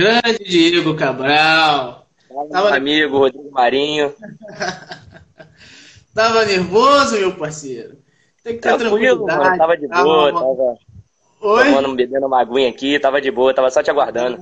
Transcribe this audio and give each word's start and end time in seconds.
Grande 0.00 0.44
Diego 0.44 0.96
Cabral. 0.96 2.06
Tava... 2.50 2.74
Amigo 2.74 3.18
Rodrigo 3.18 3.50
Marinho. 3.50 4.14
tava 6.14 6.46
nervoso, 6.46 7.18
meu 7.18 7.36
parceiro? 7.36 7.98
Tem 8.42 8.54
que 8.54 8.62
ter 8.62 8.78
Tranquilo, 8.78 9.26
tranquilidade. 9.26 9.44
Mano, 9.44 9.58
tava 9.58 9.76
de 9.76 9.86
boa, 9.86 10.32
tava 10.32 10.78
Oi? 11.42 11.64
tomando, 11.66 11.94
bebendo 11.94 12.26
uma 12.26 12.40
aguinha 12.40 12.70
aqui, 12.70 12.98
tava 12.98 13.20
de 13.20 13.30
boa, 13.30 13.52
tava 13.52 13.70
só 13.70 13.82
te 13.82 13.90
aguardando. 13.90 14.38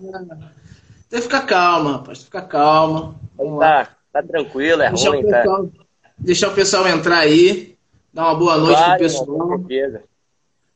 Tem 1.11 1.19
que 1.19 1.23
ficar 1.23 1.45
calma, 1.45 1.93
rapaz, 1.95 2.23
ficar 2.23 2.43
calma. 2.43 3.17
Tá, 3.59 3.89
tá 4.13 4.23
tranquilo, 4.23 4.83
é 4.83 4.91
deixar 4.91 5.11
ruim, 5.11 5.25
o 5.25 5.29
tá? 5.29 5.39
pessoal, 5.39 5.67
tá? 5.67 5.85
Deixar 6.19 6.49
o 6.51 6.55
pessoal 6.55 6.87
entrar 6.87 7.19
aí, 7.19 7.77
dar 8.15 8.27
uma 8.27 8.35
boa 8.37 8.59
noite 8.59 8.77
claro, 8.77 8.91
pro 8.91 8.99
pessoal. 8.99 9.27
Com 9.27 9.59
certeza. 9.59 10.03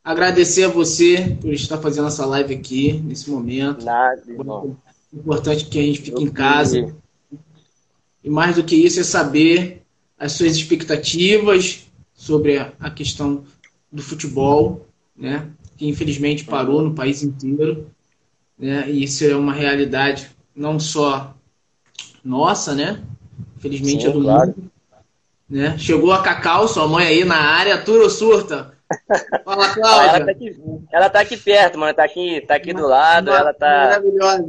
Agradecer 0.04 0.64
a 0.64 0.68
você 0.68 1.36
por 1.40 1.52
estar 1.52 1.78
fazendo 1.78 2.08
essa 2.08 2.26
live 2.26 2.54
aqui, 2.54 2.92
nesse 2.92 3.30
momento. 3.30 3.84
Nada, 3.84 4.20
irmão. 4.26 4.76
Importante 5.12 5.66
que 5.66 5.78
a 5.78 5.82
gente 5.82 6.00
fique 6.00 6.22
Eu 6.22 6.26
em 6.26 6.30
casa. 6.30 6.94
E 8.24 8.30
mais 8.30 8.56
do 8.56 8.64
que 8.64 8.74
isso 8.74 8.98
é 8.98 9.04
saber 9.04 9.82
as 10.18 10.32
suas 10.32 10.56
expectativas 10.56 11.86
sobre 12.14 12.58
a 12.58 12.90
questão 12.90 13.44
do 13.90 14.02
futebol, 14.02 14.88
né? 15.16 15.48
Que 15.76 15.86
infelizmente 15.86 16.44
parou 16.44 16.82
no 16.82 16.94
país 16.94 17.22
inteiro, 17.22 17.86
né? 18.58 18.90
E 18.90 19.04
isso 19.04 19.24
é 19.24 19.36
uma 19.36 19.52
realidade 19.52 20.30
não 20.54 20.80
só 20.80 21.34
nossa, 22.24 22.74
né? 22.74 23.02
Infelizmente 23.56 24.02
Sim, 24.02 24.08
é 24.08 24.12
do 24.12 24.22
claro. 24.22 24.54
mundo. 24.56 24.72
Né? 25.48 25.76
Chegou 25.76 26.12
a 26.12 26.22
Cacau, 26.22 26.66
sua 26.66 26.88
mãe 26.88 27.06
aí 27.06 27.24
na 27.24 27.36
área, 27.36 27.82
tura 27.82 28.04
ou 28.04 28.10
surta? 28.10 28.71
Fala, 29.44 29.68
Cláudia. 29.74 30.16
Ela 30.16 30.24
tá, 30.24 30.30
aqui, 30.30 30.56
ela 30.92 31.10
tá 31.10 31.20
aqui 31.20 31.36
perto, 31.36 31.78
mano. 31.78 31.94
Tá 31.94 32.04
aqui, 32.04 32.40
tá 32.42 32.54
aqui 32.54 32.72
do 32.72 32.86
lado. 32.86 33.30
ela 33.30 33.52
tá. 33.52 33.66
Maravilhosa. 33.66 34.44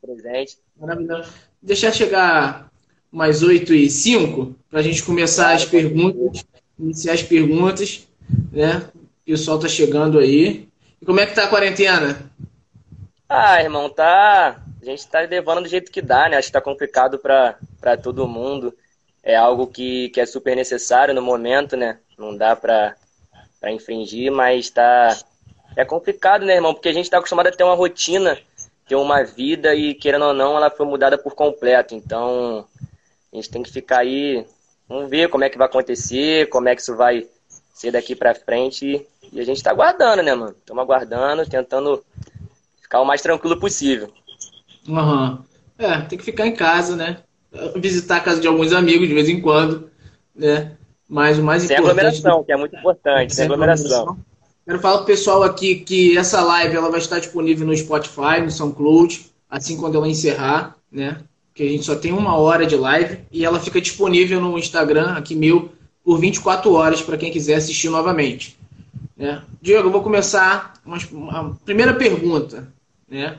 Presente. 0.00 0.58
Maravilhosa. 0.78 1.30
Deixar 1.62 1.92
chegar 1.92 2.70
mais 3.10 3.42
8 3.42 3.72
e 3.74 3.88
5 3.88 4.54
para 4.68 4.80
a 4.80 4.82
gente 4.82 5.02
começar 5.02 5.52
as 5.52 5.64
perguntas, 5.64 6.44
iniciar 6.78 7.12
as 7.12 7.22
perguntas, 7.22 8.08
né? 8.52 8.88
O 9.22 9.30
pessoal 9.30 9.58
tá 9.58 9.68
chegando 9.68 10.18
aí. 10.18 10.68
E 11.00 11.06
como 11.06 11.20
é 11.20 11.26
que 11.26 11.34
tá 11.34 11.44
a 11.44 11.48
quarentena? 11.48 12.30
Ah, 13.28 13.62
irmão, 13.62 13.88
tá. 13.88 14.60
A 14.82 14.84
gente 14.84 15.06
tá 15.08 15.20
levando 15.20 15.62
do 15.62 15.68
jeito 15.68 15.90
que 15.90 16.02
dá, 16.02 16.28
né? 16.28 16.36
Acho 16.36 16.48
que 16.48 16.52
tá 16.52 16.60
complicado 16.60 17.18
para 17.18 17.56
todo 18.02 18.28
mundo. 18.28 18.74
É 19.22 19.34
algo 19.34 19.66
que, 19.66 20.10
que 20.10 20.20
é 20.20 20.26
super 20.26 20.54
necessário 20.54 21.14
no 21.14 21.22
momento, 21.22 21.76
né? 21.76 21.98
Não 22.18 22.36
dá 22.36 22.54
para 22.54 22.94
para 23.64 23.72
infringir, 23.72 24.30
mas 24.30 24.68
tá 24.68 25.16
é 25.74 25.86
complicado, 25.86 26.44
né, 26.44 26.56
irmão? 26.56 26.74
Porque 26.74 26.90
a 26.90 26.92
gente 26.92 27.06
está 27.06 27.16
acostumado 27.16 27.46
a 27.46 27.50
ter 27.50 27.64
uma 27.64 27.74
rotina, 27.74 28.38
ter 28.86 28.94
uma 28.94 29.24
vida 29.24 29.74
e 29.74 29.94
querendo 29.94 30.26
ou 30.26 30.34
não, 30.34 30.54
ela 30.54 30.68
foi 30.68 30.84
mudada 30.84 31.16
por 31.16 31.34
completo. 31.34 31.94
Então, 31.94 32.66
a 33.32 33.36
gente 33.36 33.48
tem 33.48 33.62
que 33.62 33.72
ficar 33.72 34.00
aí, 34.00 34.44
vamos 34.86 35.08
ver 35.08 35.30
como 35.30 35.44
é 35.44 35.48
que 35.48 35.56
vai 35.56 35.66
acontecer, 35.66 36.50
como 36.50 36.68
é 36.68 36.74
que 36.74 36.82
isso 36.82 36.94
vai 36.94 37.26
ser 37.72 37.90
daqui 37.90 38.14
para 38.14 38.34
frente. 38.34 39.06
E 39.32 39.40
a 39.40 39.44
gente 39.44 39.56
está 39.56 39.70
aguardando, 39.70 40.22
né, 40.22 40.34
mano? 40.34 40.54
Estamos 40.58 40.82
aguardando, 40.82 41.48
tentando 41.48 42.04
ficar 42.82 43.00
o 43.00 43.06
mais 43.06 43.22
tranquilo 43.22 43.58
possível. 43.58 44.12
Uhum. 44.86 45.42
É, 45.78 46.02
tem 46.02 46.18
que 46.18 46.24
ficar 46.24 46.46
em 46.46 46.54
casa, 46.54 46.94
né? 46.94 47.22
Visitar 47.76 48.16
a 48.16 48.20
casa 48.20 48.42
de 48.42 48.46
alguns 48.46 48.74
amigos 48.74 49.08
de 49.08 49.14
vez 49.14 49.26
em 49.30 49.40
quando, 49.40 49.90
né? 50.36 50.76
Mas 51.08 51.38
o 51.38 51.42
mais 51.42 51.62
Sem 51.62 51.76
importante. 51.76 51.90
aglomeração, 51.90 52.44
que 52.44 52.52
é 52.52 52.56
muito 52.56 52.76
importante. 52.76 53.34
Sem 53.34 53.44
aglomeração. 53.44 54.18
Quero 54.64 54.78
falar 54.78 54.98
pro 54.98 55.06
pessoal 55.06 55.42
aqui 55.42 55.76
que 55.76 56.16
essa 56.16 56.40
live 56.40 56.74
ela 56.74 56.90
vai 56.90 56.98
estar 56.98 57.18
disponível 57.18 57.66
no 57.66 57.76
Spotify, 57.76 58.40
no 58.42 58.50
SoundCloud, 58.50 59.26
assim 59.48 59.76
quando 59.76 59.96
ela 59.96 60.08
encerrar, 60.08 60.76
né? 60.90 61.18
Que 61.54 61.62
a 61.62 61.68
gente 61.68 61.84
só 61.84 61.94
tem 61.94 62.12
uma 62.12 62.36
hora 62.36 62.66
de 62.66 62.74
live 62.74 63.20
e 63.30 63.44
ela 63.44 63.60
fica 63.60 63.80
disponível 63.80 64.40
no 64.40 64.58
Instagram, 64.58 65.12
aqui 65.12 65.34
meu, 65.36 65.70
por 66.02 66.18
24 66.18 66.72
horas 66.72 67.02
para 67.02 67.18
quem 67.18 67.30
quiser 67.30 67.56
assistir 67.56 67.90
novamente. 67.90 68.58
Né? 69.16 69.42
Diego, 69.60 69.88
eu 69.88 69.92
vou 69.92 70.02
começar 70.02 70.74
uma, 70.84 70.98
uma 71.12 71.58
primeira 71.64 71.94
pergunta. 71.94 72.68
Né? 73.08 73.38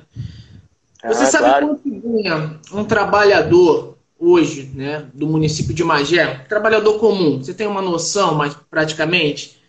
Você 1.04 1.24
ah, 1.24 1.28
sabe 1.28 1.46
claro. 1.46 1.68
quanto 1.68 1.90
ganha 1.90 2.60
um 2.72 2.84
trabalhador 2.84 3.95
hoje, 4.20 4.72
né, 4.74 5.06
do 5.14 5.28
município 5.28 5.74
de 5.74 5.84
Magé, 5.84 6.46
trabalhador 6.48 7.00
comum, 7.00 7.38
você 7.38 7.54
tem 7.54 7.68
uma 7.68 7.82
noção, 7.82 8.36
mas 8.36 8.56
praticamente? 8.70 9.60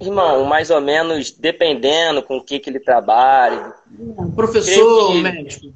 Irmão, 0.00 0.44
mais 0.44 0.70
ou 0.70 0.80
menos, 0.80 1.30
dependendo 1.30 2.22
com 2.22 2.36
o 2.36 2.44
que, 2.44 2.58
que 2.58 2.70
ele 2.70 2.78
trabalha. 2.78 3.74
Professor, 4.34 5.12
que... 5.12 5.22
médico? 5.22 5.74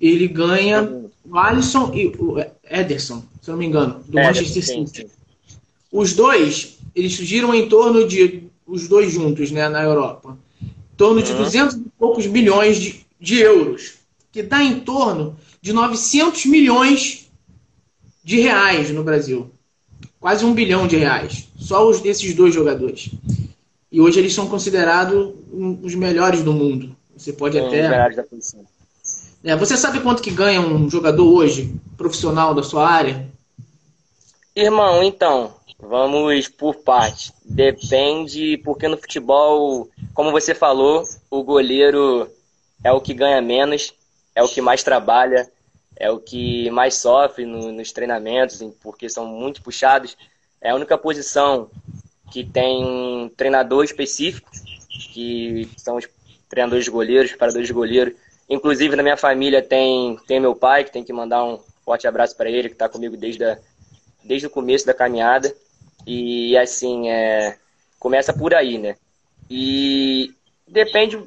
Ele 0.00 0.28
ganha 0.28 0.82
o 1.24 1.38
Alisson 1.38 1.92
e 1.94 2.08
o 2.18 2.36
Ederson, 2.68 3.24
se 3.40 3.50
não 3.50 3.56
me 3.56 3.66
engano, 3.66 4.02
do 4.06 4.18
é, 4.18 4.26
Manchester 4.26 4.64
City. 4.64 5.06
Os 5.90 6.12
dois, 6.12 6.78
eles 6.94 7.12
giram 7.12 7.54
em 7.54 7.68
torno 7.68 8.06
de, 8.06 8.44
os 8.66 8.88
dois 8.88 9.12
juntos, 9.12 9.50
né, 9.50 9.68
na 9.68 9.82
Europa, 9.82 10.36
em 10.60 10.96
torno 10.96 11.22
de 11.22 11.32
200 11.32 11.76
e 11.76 11.84
poucos 11.98 12.26
bilhões 12.26 12.78
de, 12.78 13.06
de 13.20 13.38
euros, 13.38 13.94
que 14.34 14.42
dá 14.42 14.64
em 14.64 14.80
torno 14.80 15.36
de 15.62 15.72
900 15.72 16.46
milhões 16.46 17.30
de 18.24 18.40
reais 18.40 18.90
no 18.90 19.04
Brasil. 19.04 19.48
Quase 20.18 20.44
um 20.44 20.52
bilhão 20.52 20.88
de 20.88 20.96
reais. 20.96 21.46
Só 21.56 21.88
os 21.88 22.00
desses 22.00 22.34
dois 22.34 22.52
jogadores. 22.52 23.10
E 23.92 24.00
hoje 24.00 24.18
eles 24.18 24.34
são 24.34 24.48
considerados 24.48 25.32
os 25.80 25.94
melhores 25.94 26.42
do 26.42 26.52
mundo. 26.52 26.96
Você 27.16 27.32
pode 27.32 27.56
é, 27.56 27.64
até. 27.64 27.88
Da 27.88 28.24
É, 29.44 29.54
você 29.54 29.76
sabe 29.76 30.00
quanto 30.00 30.20
que 30.20 30.32
ganha 30.32 30.60
um 30.60 30.90
jogador 30.90 31.32
hoje, 31.32 31.72
profissional 31.96 32.52
da 32.56 32.64
sua 32.64 32.88
área? 32.88 33.30
Irmão, 34.56 35.00
então, 35.00 35.54
vamos 35.78 36.48
por 36.48 36.74
parte. 36.74 37.32
Depende, 37.44 38.60
porque 38.64 38.88
no 38.88 38.96
futebol, 38.96 39.88
como 40.12 40.32
você 40.32 40.56
falou, 40.56 41.04
o 41.30 41.44
goleiro 41.44 42.28
é 42.82 42.90
o 42.90 43.00
que 43.00 43.14
ganha 43.14 43.40
menos, 43.40 43.94
é 44.34 44.42
o 44.42 44.48
que 44.48 44.60
mais 44.60 44.82
trabalha, 44.82 45.50
é 45.96 46.10
o 46.10 46.18
que 46.18 46.70
mais 46.70 46.94
sofre 46.94 47.46
no, 47.46 47.70
nos 47.72 47.92
treinamentos, 47.92 48.60
porque 48.80 49.08
são 49.08 49.26
muito 49.26 49.62
puxados. 49.62 50.16
É 50.60 50.70
a 50.70 50.74
única 50.74 50.98
posição 50.98 51.70
que 52.32 52.44
tem 52.44 52.84
um 52.84 53.28
treinador 53.28 53.84
específico, 53.84 54.50
que 55.12 55.68
são 55.76 55.96
os 55.96 56.08
treinadores 56.48 56.84
de 56.84 56.90
goleiros, 56.90 57.32
paradores 57.32 57.68
de 57.68 57.74
goleiro. 57.74 58.14
Inclusive, 58.48 58.96
na 58.96 59.02
minha 59.02 59.16
família 59.16 59.62
tem, 59.62 60.18
tem 60.26 60.40
meu 60.40 60.54
pai, 60.54 60.84
que 60.84 60.92
tem 60.92 61.04
que 61.04 61.12
mandar 61.12 61.44
um 61.44 61.60
forte 61.84 62.06
abraço 62.06 62.36
para 62.36 62.50
ele, 62.50 62.68
que 62.68 62.74
está 62.74 62.88
comigo 62.88 63.16
desde 63.16 63.44
a, 63.44 63.58
desde 64.24 64.46
o 64.46 64.50
começo 64.50 64.86
da 64.86 64.94
caminhada. 64.94 65.54
E 66.06 66.56
assim, 66.56 67.08
é, 67.08 67.56
começa 67.98 68.32
por 68.32 68.54
aí, 68.54 68.78
né? 68.78 68.96
E 69.48 70.34
depende, 70.66 71.22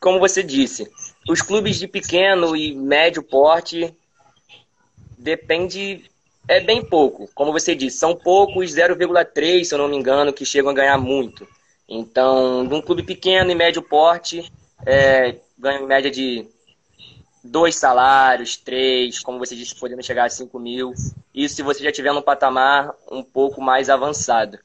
como 0.00 0.18
você 0.18 0.42
disse, 0.42 0.90
os 1.28 1.40
clubes 1.40 1.78
de 1.78 1.88
pequeno 1.88 2.56
e 2.56 2.74
médio 2.74 3.22
porte 3.22 3.94
depende 5.18 6.10
é 6.46 6.60
bem 6.60 6.84
pouco. 6.84 7.28
Como 7.34 7.52
você 7.52 7.74
disse, 7.74 7.98
são 7.98 8.14
poucos, 8.14 8.72
0,3, 8.72 9.64
se 9.64 9.74
eu 9.74 9.78
não 9.78 9.88
me 9.88 9.96
engano, 9.96 10.32
que 10.32 10.44
chegam 10.44 10.70
a 10.70 10.74
ganhar 10.74 10.98
muito. 10.98 11.48
Então, 11.88 12.66
de 12.66 12.74
um 12.74 12.82
clube 12.82 13.02
pequeno 13.02 13.50
e 13.50 13.54
médio 13.54 13.82
porte, 13.82 14.52
é, 14.84 15.36
ganha 15.58 15.80
em 15.80 15.86
média 15.86 16.10
de 16.10 16.46
dois 17.42 17.76
salários, 17.76 18.56
três, 18.56 19.20
como 19.20 19.38
você 19.38 19.54
disse, 19.54 19.74
podendo 19.74 20.02
chegar 20.02 20.24
a 20.24 20.30
5 20.30 20.58
mil. 20.58 20.94
Isso 21.34 21.56
se 21.56 21.62
você 21.62 21.84
já 21.84 21.92
tiver 21.92 22.12
num 22.12 22.22
patamar 22.22 22.94
um 23.10 23.22
pouco 23.22 23.60
mais 23.60 23.90
avançado. 23.90 24.58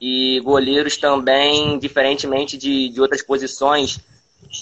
E 0.00 0.40
goleiros 0.40 0.96
também, 0.96 1.78
diferentemente 1.78 2.56
de, 2.56 2.88
de 2.88 3.00
outras 3.00 3.22
posições, 3.22 4.00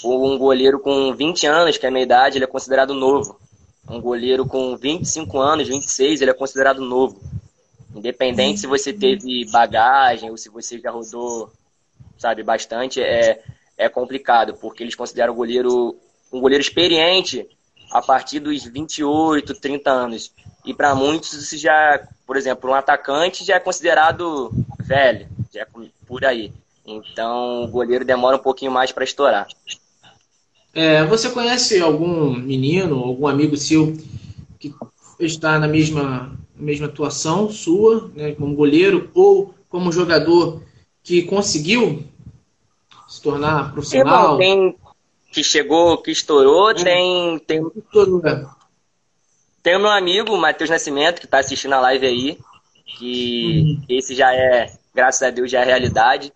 um 0.05 0.39
goleiro 0.39 0.79
com 0.79 1.15
20 1.15 1.47
anos, 1.47 1.77
que 1.77 1.87
é 1.87 1.89
a 1.89 1.93
minha 1.93 2.05
idade, 2.05 2.39
ele 2.39 2.45
é 2.45 2.49
considerado 2.49 2.95
novo. 2.95 3.39
Um 3.89 4.01
goleiro 4.01 4.47
com 4.47 4.77
25 4.77 5.39
anos, 5.39 5.69
26, 5.69 6.21
ele 6.21 6.31
é 6.31 6.35
considerado 6.35 6.81
novo. 6.81 7.21
Independente 7.95 8.61
se 8.61 8.67
você 8.67 8.93
teve 8.93 9.45
bagagem 9.51 10.31
ou 10.31 10.37
se 10.37 10.49
você 10.49 10.79
já 10.79 10.91
rodou, 10.91 11.51
sabe, 12.17 12.43
bastante, 12.43 13.03
é, 13.03 13.43
é 13.77 13.89
complicado, 13.89 14.55
porque 14.55 14.83
eles 14.83 14.95
consideram 14.95 15.33
o 15.33 15.37
goleiro 15.37 15.97
um 16.33 16.41
goleiro 16.41 16.63
experiente 16.63 17.47
a 17.91 18.01
partir 18.01 18.41
dos 18.41 18.65
28, 18.65 19.55
30 19.55 19.91
anos. 19.91 20.33
E 20.65 20.73
para 20.73 20.95
muitos 20.95 21.33
isso 21.35 21.59
já, 21.59 22.09
por 22.27 22.37
exemplo, 22.37 22.71
um 22.71 22.75
atacante 22.75 23.45
já 23.45 23.57
é 23.57 23.61
considerado 23.61 24.51
velho, 24.79 25.29
já 25.53 25.61
é 25.61 25.67
por 26.07 26.25
aí. 26.25 26.53
Então 26.87 27.65
o 27.65 27.69
goleiro 27.69 28.05
demora 28.05 28.37
um 28.37 28.43
pouquinho 28.43 28.73
mais 28.73 28.93
para 28.93 29.05
estourar. 29.05 29.47
É, 30.75 31.05
você 31.05 31.31
conhece 31.31 31.81
algum 31.81 32.35
menino, 32.35 32.99
algum 32.99 33.27
amigo 33.27 33.57
seu 33.57 33.97
que 34.59 34.75
está 35.21 35.59
na 35.59 35.69
mesma, 35.69 36.37
mesma 36.57 36.87
atuação 36.87 37.51
sua, 37.51 38.11
né, 38.15 38.33
como 38.33 38.57
goleiro 38.57 39.11
ou 39.15 39.55
como 39.69 39.93
jogador 39.93 40.63
que 41.03 41.23
conseguiu 41.23 42.05
se 43.09 43.21
tornar 43.21 43.73
profissional? 43.73 44.39
tem 44.39 44.77
que 45.31 45.43
chegou, 45.43 45.97
que 45.99 46.11
estourou, 46.11 46.71
é. 46.71 46.75
tem 46.75 47.39
tem 47.39 47.63
né? 47.63 48.49
tem 49.63 49.77
o 49.77 49.81
meu 49.81 49.91
amigo 49.91 50.37
Matheus 50.37 50.71
Nascimento 50.71 51.21
que 51.21 51.27
está 51.27 51.39
assistindo 51.39 51.73
a 51.73 51.81
live 51.81 52.07
aí, 52.07 52.39
que 52.99 53.61
uhum. 53.61 53.85
esse 53.89 54.15
já 54.15 54.35
é, 54.35 54.73
graças 54.95 55.23
a 55.23 55.31
Deus, 55.31 55.51
já 55.51 55.61
é 55.61 55.65
realidade. 55.65 56.33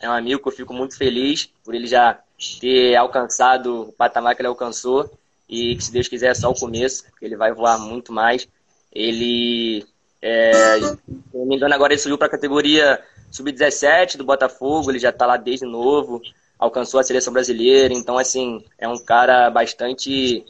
É 0.00 0.08
um 0.08 0.12
amigo 0.12 0.40
que 0.40 0.48
eu 0.48 0.52
fico 0.52 0.72
muito 0.72 0.96
feliz 0.96 1.50
por 1.64 1.74
ele 1.74 1.86
já 1.86 2.18
ter 2.60 2.94
alcançado 2.96 3.88
o 3.88 3.92
patamar 3.92 4.34
que 4.34 4.40
ele 4.40 4.48
alcançou 4.48 5.10
e 5.48 5.74
que, 5.76 5.84
se 5.84 5.92
Deus 5.92 6.08
quiser, 6.08 6.28
é 6.30 6.34
só 6.34 6.50
o 6.50 6.54
começo, 6.54 7.04
porque 7.04 7.24
ele 7.24 7.36
vai 7.36 7.52
voar 7.52 7.78
muito 7.78 8.12
mais. 8.12 8.46
Ele, 8.92 9.84
é, 10.20 10.78
se 10.80 10.98
não 11.34 11.46
me 11.46 11.56
engano, 11.56 11.74
agora 11.74 11.92
ele 11.92 12.00
subiu 12.00 12.18
para 12.18 12.26
a 12.26 12.30
categoria 12.30 13.02
sub-17 13.30 14.16
do 14.16 14.24
Botafogo, 14.24 14.90
ele 14.90 14.98
já 14.98 15.10
está 15.10 15.26
lá 15.26 15.36
desde 15.36 15.66
novo, 15.66 16.20
alcançou 16.58 17.00
a 17.00 17.02
seleção 17.02 17.32
brasileira, 17.32 17.92
então, 17.94 18.18
assim, 18.18 18.64
é 18.78 18.88
um 18.88 18.98
cara 18.98 19.50
bastante, 19.50 20.44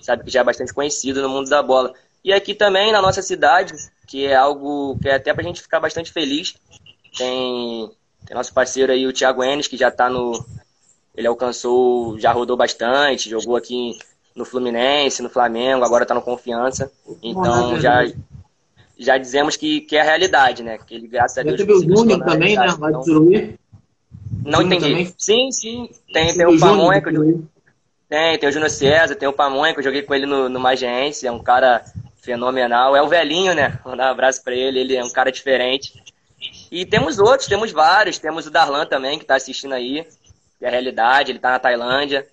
sabe, 0.00 0.24
que 0.24 0.30
já 0.30 0.40
é 0.40 0.44
bastante 0.44 0.72
conhecido 0.74 1.22
no 1.22 1.28
mundo 1.28 1.48
da 1.48 1.62
bola. 1.62 1.94
E 2.24 2.32
aqui 2.32 2.54
também, 2.54 2.92
na 2.92 3.02
nossa 3.02 3.22
cidade, 3.22 3.72
que 4.06 4.26
é 4.26 4.34
algo 4.34 4.98
que 5.00 5.08
é 5.08 5.14
até 5.14 5.32
para 5.32 5.42
a 5.42 5.46
gente 5.46 5.62
ficar 5.62 5.80
bastante 5.80 6.12
feliz, 6.12 6.54
tem, 7.16 7.90
tem 8.26 8.36
nosso 8.36 8.52
parceiro 8.52 8.92
aí, 8.92 9.06
o 9.06 9.12
Thiago 9.12 9.42
Enes, 9.42 9.66
que 9.66 9.76
já 9.76 9.88
está 9.88 10.08
no, 10.08 10.44
ele 11.14 11.26
alcançou, 11.26 12.18
já 12.18 12.32
rodou 12.32 12.56
bastante, 12.56 13.28
jogou 13.28 13.56
aqui 13.56 13.96
no 14.34 14.44
Fluminense, 14.44 15.22
no 15.22 15.28
Flamengo, 15.28 15.84
agora 15.84 16.04
está 16.04 16.14
no 16.14 16.22
Confiança. 16.22 16.90
Então 17.22 17.78
já, 17.78 18.10
já 18.98 19.18
dizemos 19.18 19.56
que, 19.56 19.82
que 19.82 19.96
é 19.96 20.00
a 20.00 20.04
realidade, 20.04 20.62
né? 20.62 20.78
Que 20.78 20.94
ele, 20.94 21.06
graças 21.06 21.38
a 21.38 21.42
Deus. 21.42 21.56
Teve 21.56 21.72
o 21.72 21.80
Júnior 21.80 22.24
também, 22.24 22.56
né? 22.56 22.66
Vai 22.78 22.90
então... 22.90 23.04
Não 24.44 24.62
entendi. 24.62 24.88
Também? 24.88 25.14
Sim, 25.18 25.52
sim. 25.52 25.90
Tem, 26.12 26.34
tem 26.34 26.46
o, 26.46 26.56
o 26.56 26.58
Pamonha 26.58 27.00
que 27.02 27.10
eu 27.10 27.14
joguei. 27.14 27.40
Tem, 28.08 28.38
tem 28.38 28.48
o 28.48 28.52
Júnior 28.52 28.70
César, 28.70 29.14
tem 29.14 29.28
o 29.28 29.32
Pamonha 29.32 29.74
que 29.74 29.80
eu 29.80 29.84
joguei 29.84 30.02
com 30.02 30.14
ele 30.14 30.26
no, 30.26 30.48
no 30.48 30.60
Magiense, 30.60 31.26
é 31.26 31.32
um 31.32 31.42
cara 31.42 31.84
fenomenal. 32.22 32.96
É 32.96 33.02
o 33.02 33.08
velhinho, 33.08 33.54
né? 33.54 33.78
Vou 33.84 33.96
dar 33.96 34.08
um 34.08 34.12
abraço 34.12 34.42
para 34.42 34.54
ele, 34.54 34.80
ele 34.80 34.96
é 34.96 35.04
um 35.04 35.10
cara 35.10 35.30
diferente. 35.30 36.02
E 36.72 36.86
temos 36.86 37.18
outros, 37.18 37.46
temos 37.46 37.70
vários. 37.70 38.18
Temos 38.18 38.46
o 38.46 38.50
Darlan 38.50 38.86
também, 38.86 39.18
que 39.18 39.24
está 39.24 39.36
assistindo 39.36 39.74
aí 39.74 40.06
é 40.58 40.68
a 40.68 40.70
realidade, 40.70 41.30
ele 41.30 41.38
está 41.38 41.50
na 41.50 41.58
Tailândia. 41.58 42.26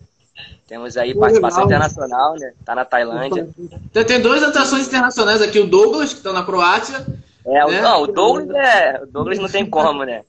Temos 0.67 0.95
aí 0.95 1.15
participação 1.15 1.65
legal. 1.65 1.79
internacional, 1.79 2.35
né? 2.35 2.53
Tá 2.63 2.75
na 2.75 2.85
Tailândia. 2.85 3.49
Então, 3.57 4.03
tem 4.03 4.21
duas 4.21 4.43
atrações 4.43 4.87
internacionais 4.87 5.41
aqui, 5.41 5.59
o 5.59 5.67
Douglas, 5.67 6.13
que 6.13 6.19
está 6.19 6.31
na 6.31 6.43
Croácia. 6.43 7.05
É, 7.45 7.65
né? 7.65 7.81
não, 7.81 8.03
o 8.03 8.07
Douglas 8.07 8.49
é. 8.51 9.01
O 9.01 9.07
Douglas 9.07 9.39
não 9.39 9.49
tem 9.49 9.65
como, 9.65 10.03
né? 10.03 10.23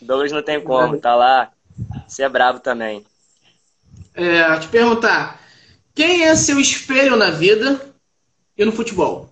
O 0.00 0.04
Douglas 0.04 0.32
não 0.32 0.42
tem 0.42 0.60
como, 0.60 0.98
tá 0.98 1.14
lá. 1.14 1.50
Você 2.08 2.22
é 2.22 2.28
bravo 2.28 2.58
também. 2.58 3.04
É, 4.14 4.58
te 4.58 4.68
perguntar, 4.68 5.38
quem 5.94 6.24
é 6.24 6.34
seu 6.34 6.58
espelho 6.58 7.16
na 7.16 7.30
vida 7.30 7.80
e 8.56 8.64
no 8.64 8.72
futebol? 8.72 9.31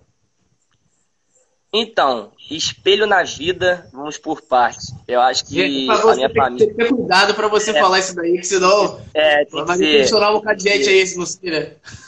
Então, 1.73 2.33
espelho 2.49 3.07
na 3.07 3.23
vida, 3.23 3.87
vamos 3.93 4.17
por 4.17 4.41
partes. 4.41 4.93
Eu 5.07 5.21
acho 5.21 5.45
que 5.45 5.55
Gente, 5.55 5.89
a 5.89 6.15
minha 6.15 6.29
família. 6.29 6.67
Tem 6.67 6.75
que 6.75 6.83
ter 6.83 6.89
cuidado 6.89 7.33
para 7.33 7.47
você 7.47 7.71
é. 7.71 7.79
falar 7.79 7.99
isso 7.99 8.13
daí, 8.13 8.37
que 8.37 8.43
senão 8.43 8.99
é, 9.13 9.45
tem 9.45 9.63
vai 9.63 9.77
impressionar 9.77 10.31
um 10.31 10.33
bocado 10.33 10.57
de 10.57 10.69
gente 10.69 10.89
aí, 10.89 11.07
se 11.07 11.17
não 11.17 11.25
se 11.25 11.39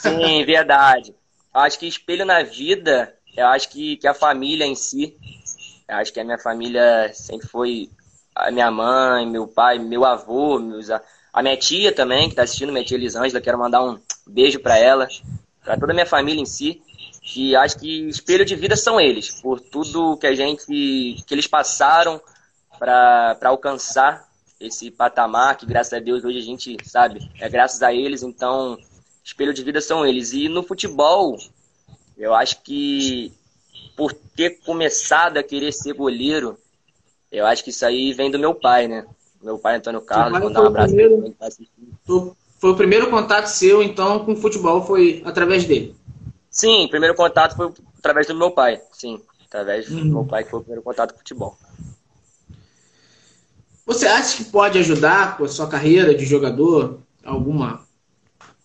Sim, 0.01 0.43
verdade. 0.43 1.15
Eu 1.55 1.62
acho 1.62 1.79
que 1.79 1.88
espelho 1.88 2.25
na 2.25 2.43
vida, 2.43 3.13
eu 3.38 3.48
acho 3.48 3.70
que, 3.70 3.96
que 3.96 4.08
a 4.08 4.13
família 4.13 4.65
em 4.65 4.75
si. 4.75 5.15
Eu 5.88 5.96
acho 5.96 6.12
que 6.12 6.20
a 6.20 6.25
minha 6.25 6.38
família 6.38 7.12
sempre 7.13 7.48
foi 7.48 7.89
a 8.36 8.51
minha 8.51 8.70
mãe, 8.70 9.25
meu 9.25 9.48
pai, 9.48 9.79
meu 9.79 10.03
avô, 10.03 10.60
meus, 10.60 10.89
a 10.89 11.41
minha 11.41 11.55
tia 11.55 11.93
também, 11.93 12.24
que 12.24 12.32
está 12.32 12.43
assistindo, 12.43 12.74
minha 12.74 12.84
tia 12.84 12.98
Elisângela, 12.98 13.39
quero 13.39 13.58
mandar 13.58 13.82
um 13.82 13.98
beijo 14.27 14.60
para 14.60 14.77
ela, 14.77 15.08
para 15.63 15.77
toda 15.77 15.93
a 15.93 15.96
minha 15.96 16.05
família 16.05 16.41
em 16.41 16.46
si 16.46 16.82
que 17.24 17.56
acho 17.56 17.80
que 17.80 18.10
espelho 18.10 18.44
de 18.44 18.53
vida 18.56 18.75
são 18.75 19.00
eles, 19.00 19.32
por 19.42 19.60
tudo 19.62 20.18
que 20.18 20.27
a 20.27 20.36
gente, 20.36 20.65
que 21.25 21.34
eles 21.34 21.48
passaram 21.48 22.22
para 22.77 23.39
alcançar 23.46 24.27
esse 24.60 24.92
patamar, 24.92 25.58
que 25.58 25.65
graças 25.65 25.94
a 25.94 26.00
Deus 26.00 26.24
hoje 26.25 26.38
a 26.38 26.42
gente 26.42 26.77
sabe, 26.84 27.32
é 27.39 27.48
graças 27.48 27.82
a 27.82 27.94
eles, 27.94 28.24
então 28.24 28.77
espelho 29.24 29.53
de 29.53 29.63
vida 29.63 29.80
são 29.80 30.06
eles. 30.06 30.34
E 30.34 30.50
no 30.50 30.63
futebol, 30.63 31.38
eu 32.18 32.34
acho 32.34 32.62
que 32.62 33.32
por 33.96 34.13
ter 34.13 34.60
começado 34.65 35.38
a 35.38 35.44
querer 35.44 35.72
ser 35.72 35.94
goleiro, 35.94 36.58
eu 37.32 37.46
acho 37.46 37.63
que 37.63 37.70
isso 37.70 37.86
aí 37.86 38.12
vem 38.12 38.30
do 38.30 38.39
meu 38.39 38.53
pai, 38.53 38.88
né? 38.88 39.06
Meu 39.42 39.58
pai 39.58 39.77
Antônio 39.77 40.01
Carlos, 40.01 40.39
mandar 40.39 40.62
um 40.62 40.68
abraço 40.68 40.94
primeiro, 40.94 41.36
tá 41.39 41.48
Foi 42.60 42.72
o 42.72 42.75
primeiro 42.75 43.10
contato 43.10 43.48
seu, 43.48 43.82
então, 43.82 44.25
com 44.25 44.34
o 44.34 44.38
futebol 44.38 44.86
foi 44.86 45.22
através 45.25 45.65
dele. 45.65 45.96
Sim, 46.53 46.88
primeiro 46.88 47.15
contato 47.15 47.55
foi 47.55 47.74
através 47.98 48.27
do 48.27 48.36
meu 48.36 48.51
pai. 48.51 48.79
Sim, 48.91 49.19
através 49.48 49.89
do 49.89 50.05
meu 50.05 50.24
pai 50.24 50.43
que 50.43 50.51
foi 50.51 50.60
o 50.60 50.63
primeiro 50.63 50.83
contato 50.83 51.12
com 51.12 51.17
futebol. 51.17 51.57
Você 53.88 54.05
acha 54.05 54.38
que 54.38 54.45
pode 54.45 54.77
ajudar 54.77 55.36
com 55.36 55.45
a 55.45 55.48
sua 55.50 55.67
carreira 55.67 56.13
de 56.13 56.25
jogador 56.25 57.00
alguma 57.25 57.83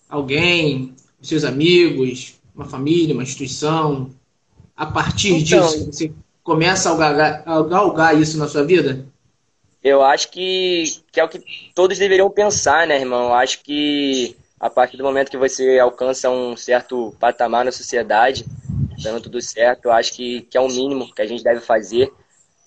alguém, 0.06 0.94
seus 1.22 1.44
amigos, 1.44 2.34
uma 2.54 2.66
família, 2.66 3.14
uma 3.14 3.22
instituição? 3.22 4.10
A 4.76 4.84
partir 4.84 5.34
então, 5.34 5.66
disso, 5.66 5.86
você 5.86 6.12
começa 6.42 6.92
a 6.92 6.96
galgar, 6.96 7.42
a 7.46 7.62
galgar 7.62 8.20
isso 8.20 8.36
na 8.36 8.46
sua 8.46 8.64
vida? 8.64 9.06
Eu 9.82 10.02
acho 10.02 10.30
que, 10.30 10.84
que 11.10 11.18
é 11.18 11.24
o 11.24 11.28
que 11.28 11.42
todos 11.74 11.98
deveriam 11.98 12.30
pensar, 12.30 12.86
né, 12.86 13.00
irmão? 13.00 13.28
Eu 13.28 13.34
acho 13.34 13.62
que 13.62 14.36
a 14.60 14.68
partir 14.68 14.96
do 14.96 15.04
momento 15.04 15.30
que 15.30 15.36
você 15.36 15.78
alcança 15.78 16.30
um 16.30 16.56
certo 16.56 17.14
patamar 17.20 17.64
na 17.64 17.72
sociedade, 17.72 18.44
dando 19.02 19.22
tudo 19.22 19.40
certo, 19.40 19.86
eu 19.86 19.92
acho 19.92 20.12
que, 20.12 20.42
que 20.42 20.56
é 20.56 20.60
o 20.60 20.68
mínimo 20.68 21.12
que 21.14 21.22
a 21.22 21.26
gente 21.26 21.44
deve 21.44 21.60
fazer. 21.60 22.12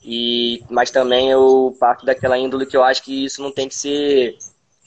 E, 0.04 0.64
mas 0.70 0.90
também 0.90 1.30
eu 1.30 1.76
parto 1.80 2.06
daquela 2.06 2.38
índole 2.38 2.66
que 2.66 2.78
eu 2.78 2.84
acho 2.84 3.04
que 3.04 3.26
isso 3.26 3.42
não 3.42 3.52
tem 3.52 3.68
que 3.68 3.76
ser 3.76 4.38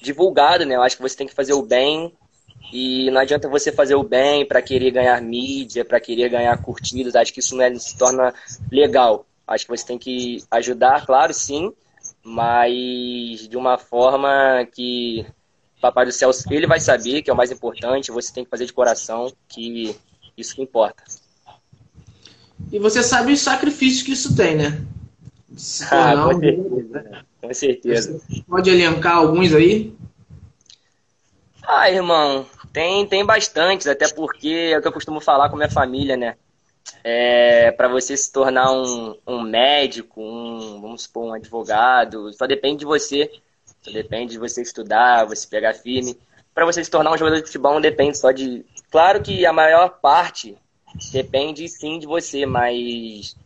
divulgado, 0.01 0.65
né? 0.65 0.75
Eu 0.75 0.83
acho 0.83 0.97
que 0.97 1.03
você 1.03 1.17
tem 1.17 1.27
que 1.27 1.35
fazer 1.35 1.53
o 1.53 1.63
bem 1.63 2.13
e 2.73 3.11
não 3.11 3.21
adianta 3.21 3.49
você 3.49 3.71
fazer 3.71 3.95
o 3.95 4.03
bem 4.03 4.47
para 4.47 4.63
querer 4.63 4.91
ganhar 4.91 5.21
mídia, 5.21 5.85
para 5.85 6.01
querer 6.01 6.29
ganhar 6.29 6.61
curtidas. 6.63 7.15
Acho 7.15 7.33
que 7.33 7.41
isso 7.41 7.55
não 7.55 7.65
é, 7.65 7.75
se 7.75 7.97
torna 7.97 8.35
legal. 8.73 9.27
Acho 9.47 9.67
que 9.67 9.77
você 9.77 9.87
tem 9.87 9.99
que 9.99 10.43
ajudar, 10.51 11.05
claro, 11.05 11.33
sim, 11.35 11.73
mas 12.23 13.47
de 13.47 13.57
uma 13.57 13.77
forma 13.77 14.67
que 14.73 15.27
Papai 15.85 16.07
do 16.07 16.13
Céu, 16.13 16.31
ele 16.51 16.67
vai 16.67 16.81
saber 16.81 17.21
que 17.21 17.29
é 17.29 17.33
o 17.33 17.37
mais 17.37 17.51
importante, 17.51 18.11
você 18.11 18.33
tem 18.33 18.43
que 18.43 18.49
fazer 18.49 18.65
de 18.65 18.73
coração, 18.73 19.31
que 19.47 19.95
isso 20.35 20.55
que 20.55 20.63
importa. 20.63 21.05
E 22.73 22.79
você 22.79 23.03
sabe 23.03 23.35
os 23.35 23.41
sacrifícios 23.41 24.03
que 24.03 24.13
isso 24.13 24.35
tem, 24.35 24.57
né? 24.57 24.83
Ah, 25.91 26.25
com 26.25 26.41
certeza. 26.41 27.27
Com 27.43 27.55
certeza. 27.55 28.21
Pode 28.49 28.71
elencar 28.71 29.17
alguns 29.17 29.53
aí? 29.53 29.95
Ah, 31.63 31.91
irmão, 31.91 32.47
tem, 32.73 33.07
tem 33.07 33.23
bastantes, 33.23 33.87
até 33.87 34.09
porque 34.09 34.71
é 34.73 34.79
o 34.79 34.81
que 34.81 34.89
eu 34.89 34.93
costumo 34.93 35.21
falar 35.21 35.51
com 35.51 35.57
minha 35.57 35.71
família, 35.71 36.17
né? 36.17 36.37
É, 37.03 37.73
para 37.73 37.89
você 37.89 38.17
se 38.17 38.33
tornar 38.33 38.73
um, 38.73 39.19
um 39.27 39.43
médico, 39.43 40.23
um, 40.23 40.81
vamos 40.81 41.03
supor, 41.03 41.27
um 41.27 41.35
advogado, 41.35 42.33
só 42.33 42.47
depende 42.47 42.79
de 42.79 42.87
você. 42.87 43.31
Só 43.85 43.91
depende 43.91 44.33
de 44.33 44.39
você 44.39 44.63
estudar, 44.63 45.27
você 45.27 45.47
pegar 45.47 45.75
firme. 45.75 46.19
Para 46.55 46.65
você 46.65 46.83
se 46.83 46.91
tornar 46.91 47.13
um 47.13 47.19
jogador 47.19 47.37
de 47.37 47.47
futebol 47.47 47.75
não 47.75 47.81
depende 47.81 48.17
só 48.17 48.33
de. 48.33 48.65
Claro 48.91 49.23
que 49.23 49.45
a 49.45 49.53
maior 49.53 50.01
parte 50.01 50.57
depende 51.13 51.69
sim 51.69 51.99
de 51.99 52.07
você, 52.07 52.47
mas 52.47 53.37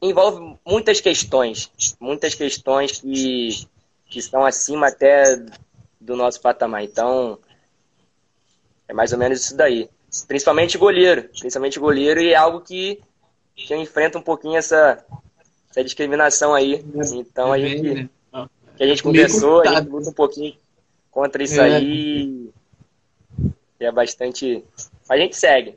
envolve 0.00 0.58
muitas 0.66 1.00
questões, 1.00 1.70
muitas 2.00 2.34
questões 2.34 3.00
que, 3.00 3.66
que 4.06 4.18
estão 4.18 4.46
acima 4.46 4.88
até 4.88 5.36
do 6.00 6.16
nosso 6.16 6.40
patamar. 6.40 6.82
Então, 6.82 7.38
é 8.88 8.94
mais 8.94 9.12
ou 9.12 9.18
menos 9.18 9.40
isso 9.40 9.56
daí. 9.56 9.90
Principalmente 10.26 10.78
goleiro, 10.78 11.24
principalmente 11.38 11.78
goleiro, 11.78 12.20
e 12.20 12.32
é 12.32 12.36
algo 12.36 12.62
que, 12.62 12.98
que 13.54 13.74
eu 13.74 13.78
enfrento 13.78 14.16
um 14.16 14.22
pouquinho 14.22 14.56
essa, 14.56 15.04
essa 15.68 15.84
discriminação 15.84 16.54
aí. 16.54 16.82
Então, 17.12 17.52
a 17.52 17.58
é 17.58 17.60
gente, 17.60 17.94
né? 17.94 18.10
Que 18.80 18.84
a 18.84 18.86
gente 18.86 19.02
conversou, 19.02 19.60
a 19.60 19.74
gente 19.74 19.90
luta 19.90 20.08
um 20.08 20.14
pouquinho 20.14 20.54
contra 21.10 21.42
isso 21.42 21.60
é. 21.60 21.76
aí. 21.76 22.50
E 23.78 23.84
é 23.84 23.92
bastante. 23.92 24.64
A 25.06 25.18
gente 25.18 25.36
segue. 25.36 25.74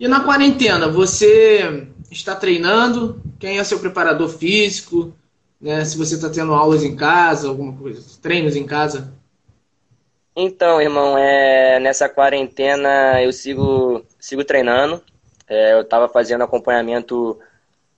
E 0.00 0.08
na 0.08 0.20
quarentena, 0.20 0.88
você 0.88 1.86
está 2.10 2.34
treinando? 2.34 3.20
Quem 3.38 3.58
é 3.58 3.64
seu 3.64 3.78
preparador 3.78 4.30
físico? 4.30 5.12
Né? 5.60 5.84
Se 5.84 5.98
você 5.98 6.14
está 6.14 6.30
tendo 6.30 6.54
aulas 6.54 6.82
em 6.82 6.96
casa, 6.96 7.46
alguma 7.46 7.76
coisa, 7.76 8.02
treinos 8.22 8.56
em 8.56 8.64
casa? 8.64 9.12
Então, 10.34 10.80
irmão, 10.80 11.18
é, 11.18 11.78
nessa 11.78 12.08
quarentena 12.08 13.22
eu 13.22 13.30
sigo, 13.34 14.02
sigo 14.18 14.44
treinando. 14.44 15.02
É, 15.46 15.74
eu 15.74 15.82
estava 15.82 16.08
fazendo 16.08 16.42
acompanhamento 16.42 17.38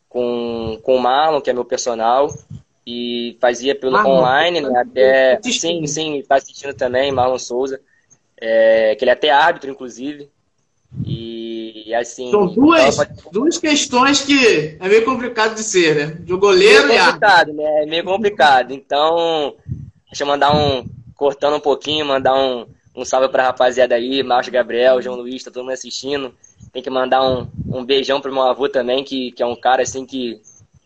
com, 0.08 0.80
com 0.82 0.96
o 0.96 1.00
Marlon, 1.00 1.40
que 1.40 1.50
é 1.50 1.52
meu 1.52 1.64
personal, 1.64 2.28
e 2.86 3.36
fazia 3.40 3.74
pelo 3.74 3.92
Marlon, 3.92 4.18
online, 4.18 4.60
né, 4.60 4.80
até. 4.80 5.40
Sim, 5.42 5.86
sim, 5.86 6.18
está 6.18 6.36
assistindo 6.36 6.74
também, 6.74 7.12
Marlon 7.12 7.38
Souza, 7.38 7.80
é, 8.40 8.94
que 8.94 9.04
ele 9.04 9.10
é 9.10 9.14
até 9.14 9.30
árbitro, 9.30 9.70
inclusive. 9.70 10.28
E 11.04 11.94
assim. 11.94 12.30
São 12.30 12.46
duas, 12.48 12.96
duas 13.30 13.58
questões 13.58 14.22
que 14.22 14.76
é 14.80 14.88
meio 14.88 15.04
complicado 15.04 15.54
de 15.54 15.62
ser, 15.62 15.94
né? 15.94 16.16
De 16.20 16.34
goleiro 16.34 16.88
meio 16.88 17.00
e 17.00 17.04
complicado, 17.04 17.52
né? 17.52 17.82
É 17.82 17.86
meio 17.86 18.04
complicado. 18.04 18.72
Então, 18.72 19.54
deixa 20.08 20.24
eu 20.24 20.26
mandar 20.26 20.54
um 20.54 20.84
cortando 21.14 21.56
um 21.56 21.60
pouquinho, 21.60 22.06
mandar 22.06 22.34
um, 22.34 22.66
um 22.96 23.04
salve 23.04 23.28
pra 23.28 23.44
rapaziada 23.44 23.94
aí, 23.94 24.22
Márcio 24.22 24.52
Gabriel, 24.52 25.02
João 25.02 25.16
Luiz, 25.16 25.44
tá 25.44 25.50
todo 25.50 25.62
mundo 25.62 25.74
assistindo. 25.74 26.34
Tem 26.72 26.82
que 26.82 26.90
mandar 26.90 27.22
um, 27.22 27.46
um 27.66 27.84
beijão 27.84 28.20
pro 28.20 28.32
meu 28.32 28.42
avô 28.42 28.68
também, 28.68 29.04
que, 29.04 29.30
que 29.32 29.42
é 29.42 29.46
um 29.46 29.56
cara 29.56 29.82
assim 29.82 30.04
que. 30.04 30.40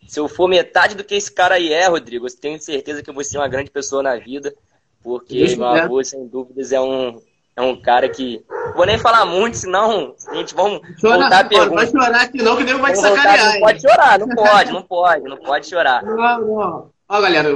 Se 0.06 0.20
eu 0.20 0.28
for 0.28 0.48
metade 0.48 0.94
do 0.94 1.04
que 1.04 1.14
esse 1.14 1.32
cara 1.32 1.56
aí 1.56 1.72
é, 1.72 1.86
Rodrigo, 1.86 2.26
eu 2.26 2.36
tenho 2.36 2.60
certeza 2.60 3.02
que 3.02 3.10
eu 3.10 3.14
vou 3.14 3.24
ser 3.24 3.38
uma 3.38 3.48
grande 3.48 3.70
pessoa 3.70 4.02
na 4.02 4.16
vida. 4.16 4.54
Porque 5.02 5.38
Deus 5.38 5.54
meu 5.54 5.66
avô, 5.66 6.02
sem 6.02 6.26
dúvidas, 6.26 6.72
é 6.72 6.80
um, 6.80 7.20
é 7.56 7.62
um 7.62 7.80
cara 7.80 8.08
que. 8.08 8.42
Vou 8.74 8.86
nem 8.86 8.98
falar 8.98 9.26
muito, 9.26 9.56
senão 9.56 10.14
a 10.28 10.34
gente 10.36 10.54
vamos 10.54 10.80
Chora, 11.00 11.18
voltar 11.18 11.40
a 11.40 11.44
pergunta. 11.44 11.74
Vai 11.74 11.86
chorar 11.86 12.22
aqui 12.22 12.42
não, 12.42 12.56
que 12.56 12.64
nem 12.64 12.74
vai 12.76 12.92
te 12.92 12.98
sacanear. 12.98 13.52
Não 13.52 13.60
pode 13.60 13.80
chorar, 13.82 14.18
não 14.18 14.28
pode, 14.28 14.72
não 14.72 14.82
pode, 14.82 15.24
não 15.24 15.36
pode 15.36 15.66
chorar. 15.68 16.02
Não, 16.04 16.40
não. 16.40 16.94
Ó, 17.06 17.20
galera, 17.20 17.50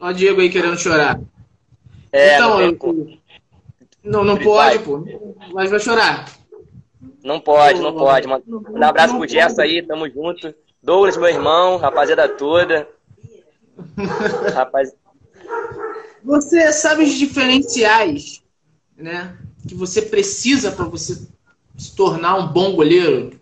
ó 0.00 0.08
o 0.08 0.12
Diego 0.12 0.40
aí 0.40 0.50
querendo 0.50 0.76
chorar. 0.76 1.20
É, 2.12 2.34
então, 2.34 2.58
não, 4.02 4.24
não, 4.24 4.24
não 4.24 4.38
pode, 4.38 4.80
pô. 4.80 5.04
Mas 5.52 5.70
vai 5.70 5.78
chorar. 5.78 6.24
Não 7.22 7.38
pode, 7.38 7.80
não, 7.80 7.92
não 7.92 7.98
pode. 7.98 8.26
Manda 8.26 8.44
um 8.48 8.82
abraço 8.82 9.16
pro 9.16 9.28
Gerson 9.28 9.62
aí, 9.62 9.82
tamo 9.82 10.08
junto. 10.10 10.52
Douglas, 10.82 11.16
meu 11.16 11.28
irmão, 11.28 11.76
rapaziada 11.76 12.28
toda. 12.28 12.88
Rapaz... 14.54 14.92
Você 16.24 16.72
sabe 16.72 17.04
os 17.04 17.14
diferenciais, 17.14 18.42
né? 18.96 19.36
Que 19.66 19.74
você 19.74 20.02
precisa 20.02 20.72
para 20.72 20.84
você 20.84 21.26
se 21.76 21.94
tornar 21.94 22.36
um 22.36 22.48
bom 22.48 22.74
goleiro? 22.74 23.38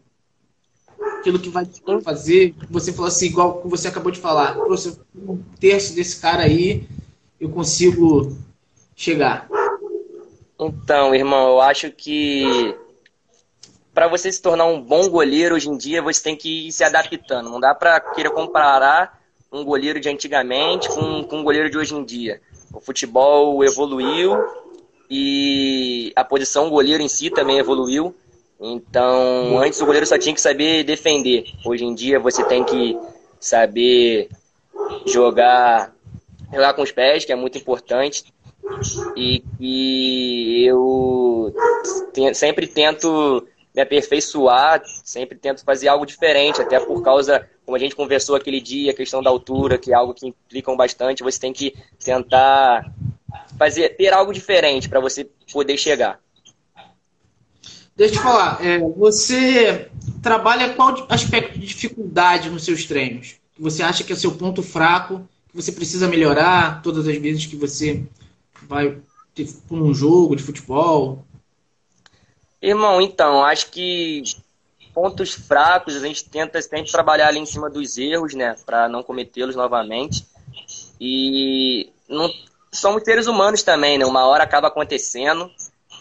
Aquilo 1.19 1.39
que 1.39 1.49
vai 1.49 1.67
te 1.67 1.83
fazer, 2.03 2.55
você 2.71 2.93
falou 2.93 3.09
assim, 3.09 3.27
igual 3.27 3.61
que 3.61 3.69
você 3.69 3.89
acabou 3.89 4.13
de 4.13 4.21
falar, 4.21 4.55
você 4.55 4.97
um 5.15 5.43
terço 5.59 5.95
desse 5.95 6.21
cara 6.21 6.43
aí, 6.43 6.87
eu 7.41 7.49
consigo 7.51 8.37
chegar? 8.95 9.49
Então, 10.59 11.15
irmão, 11.15 11.49
eu 11.49 11.61
acho 11.61 11.91
que 11.91 12.77
para 13.97 14.09
você 14.09 14.31
se 14.31 14.43
tornar 14.43 14.67
um 14.67 14.79
bom 14.79 15.09
goleiro 15.09 15.55
hoje 15.55 15.71
em 15.71 15.79
dia, 15.79 16.03
você 16.03 16.23
tem 16.23 16.37
que 16.37 16.69
ir 16.69 16.73
se 16.73 16.85
adaptando. 16.85 17.49
Não 17.49 17.59
dá 17.59 17.75
para 17.75 17.99
querer 17.99 18.29
comparar 18.29 19.23
um 19.51 19.65
goleiro 19.65 19.99
de 19.99 20.07
antigamente 20.07 20.87
com, 20.91 21.25
com 21.25 21.39
um 21.39 21.43
goleiro 21.43 21.71
de 21.71 21.79
hoje 21.79 21.95
em 21.95 22.05
dia. 22.05 22.43
O 22.75 22.79
futebol 22.79 23.65
evoluiu 23.65 24.37
e 25.09 26.13
a 26.15 26.23
posição 26.23 26.69
goleiro 26.69 27.03
em 27.03 27.09
si 27.09 27.31
também 27.31 27.57
evoluiu. 27.57 28.15
Então, 28.61 29.59
antes 29.59 29.81
o 29.81 29.87
goleiro 29.87 30.07
só 30.07 30.19
tinha 30.19 30.35
que 30.35 30.43
saber 30.43 30.85
defender. 30.85 31.47
Hoje 31.65 31.87
em 31.87 31.95
dia 31.95 32.21
você 32.21 32.45
tem 32.45 32.65
que 32.65 32.99
saber 33.41 34.29
jogar, 35.07 35.91
jogar 36.53 36.75
com 36.75 36.83
os 36.83 36.93
pés, 36.93 37.25
que 37.25 37.33
é 37.33 37.37
muito 37.37 37.57
importante 37.57 38.27
e 39.17 39.43
que 39.57 40.67
eu 40.67 41.55
sempre 42.35 42.67
tento 42.67 43.43
me 43.77 43.83
aperfeiçoar, 43.83 44.83
sempre 45.05 45.37
tento 45.37 45.63
fazer 45.63 45.89
algo 45.89 46.07
diferente, 46.07 46.63
até 46.63 46.81
por 46.81 47.03
causa, 47.03 47.47
como 47.67 47.77
a 47.77 47.79
gente 47.79 47.95
conversou 47.95 48.35
aquele 48.35 48.59
dia, 48.59 48.91
a 48.91 48.95
questão 48.95 49.23
da 49.23 49.29
altura, 49.29 49.77
que 49.77 49.93
é 49.93 49.95
algo 49.95 50.15
que 50.15 50.29
implica 50.29 50.75
bastante, 50.75 51.23
você 51.23 51.39
tem 51.39 51.53
que 51.53 51.75
tentar 52.03 52.91
fazer 53.59 53.91
ter 53.91 54.15
algo 54.15 54.33
diferente 54.33 54.89
para 54.89 54.99
você 54.99 55.29
poder 55.53 55.77
chegar. 55.77 56.19
Deixa 57.95 58.15
eu 58.15 58.19
te 58.19 58.23
falar, 58.23 58.65
é, 58.65 58.79
você 58.79 59.91
trabalha 60.23 60.73
qual 60.73 61.07
aspecto 61.11 61.59
de 61.59 61.67
dificuldade 61.67 62.49
nos 62.49 62.65
seus 62.65 62.87
treinos? 62.87 63.37
Você 63.59 63.83
acha 63.83 64.03
que 64.03 64.13
é 64.13 64.15
o 64.15 64.19
seu 64.19 64.33
ponto 64.33 64.63
fraco, 64.63 65.29
que 65.51 65.57
você 65.57 65.71
precisa 65.71 66.09
melhorar 66.09 66.81
todas 66.83 67.07
as 67.07 67.17
vezes 67.19 67.45
que 67.45 67.57
você 67.57 68.03
vai 68.63 68.99
por 69.69 69.83
um 69.83 69.93
jogo 69.93 70.35
de 70.35 70.43
futebol? 70.43 71.26
Irmão, 72.67 73.01
então, 73.01 73.45
acho 73.45 73.71
que 73.71 74.25
pontos 74.93 75.35
fracos 75.35 75.95
a 75.95 76.01
gente 76.01 76.25
tenta 76.25 76.61
sempre 76.61 76.91
trabalhar 76.91 77.29
ali 77.29 77.39
em 77.39 77.47
cima 77.47 77.71
dos 77.71 77.97
erros, 77.97 78.35
né, 78.35 78.57
para 78.67 78.89
não 78.89 79.05
cometê-los 79.05 79.55
novamente. 79.55 80.27
E 81.01 81.93
não 82.09 82.29
somos 82.73 83.05
seres 83.05 83.29
humanos 83.29 83.63
também, 83.63 83.99
né? 83.99 84.05
Uma 84.05 84.27
hora 84.27 84.43
acaba 84.43 84.67
acontecendo, 84.67 85.49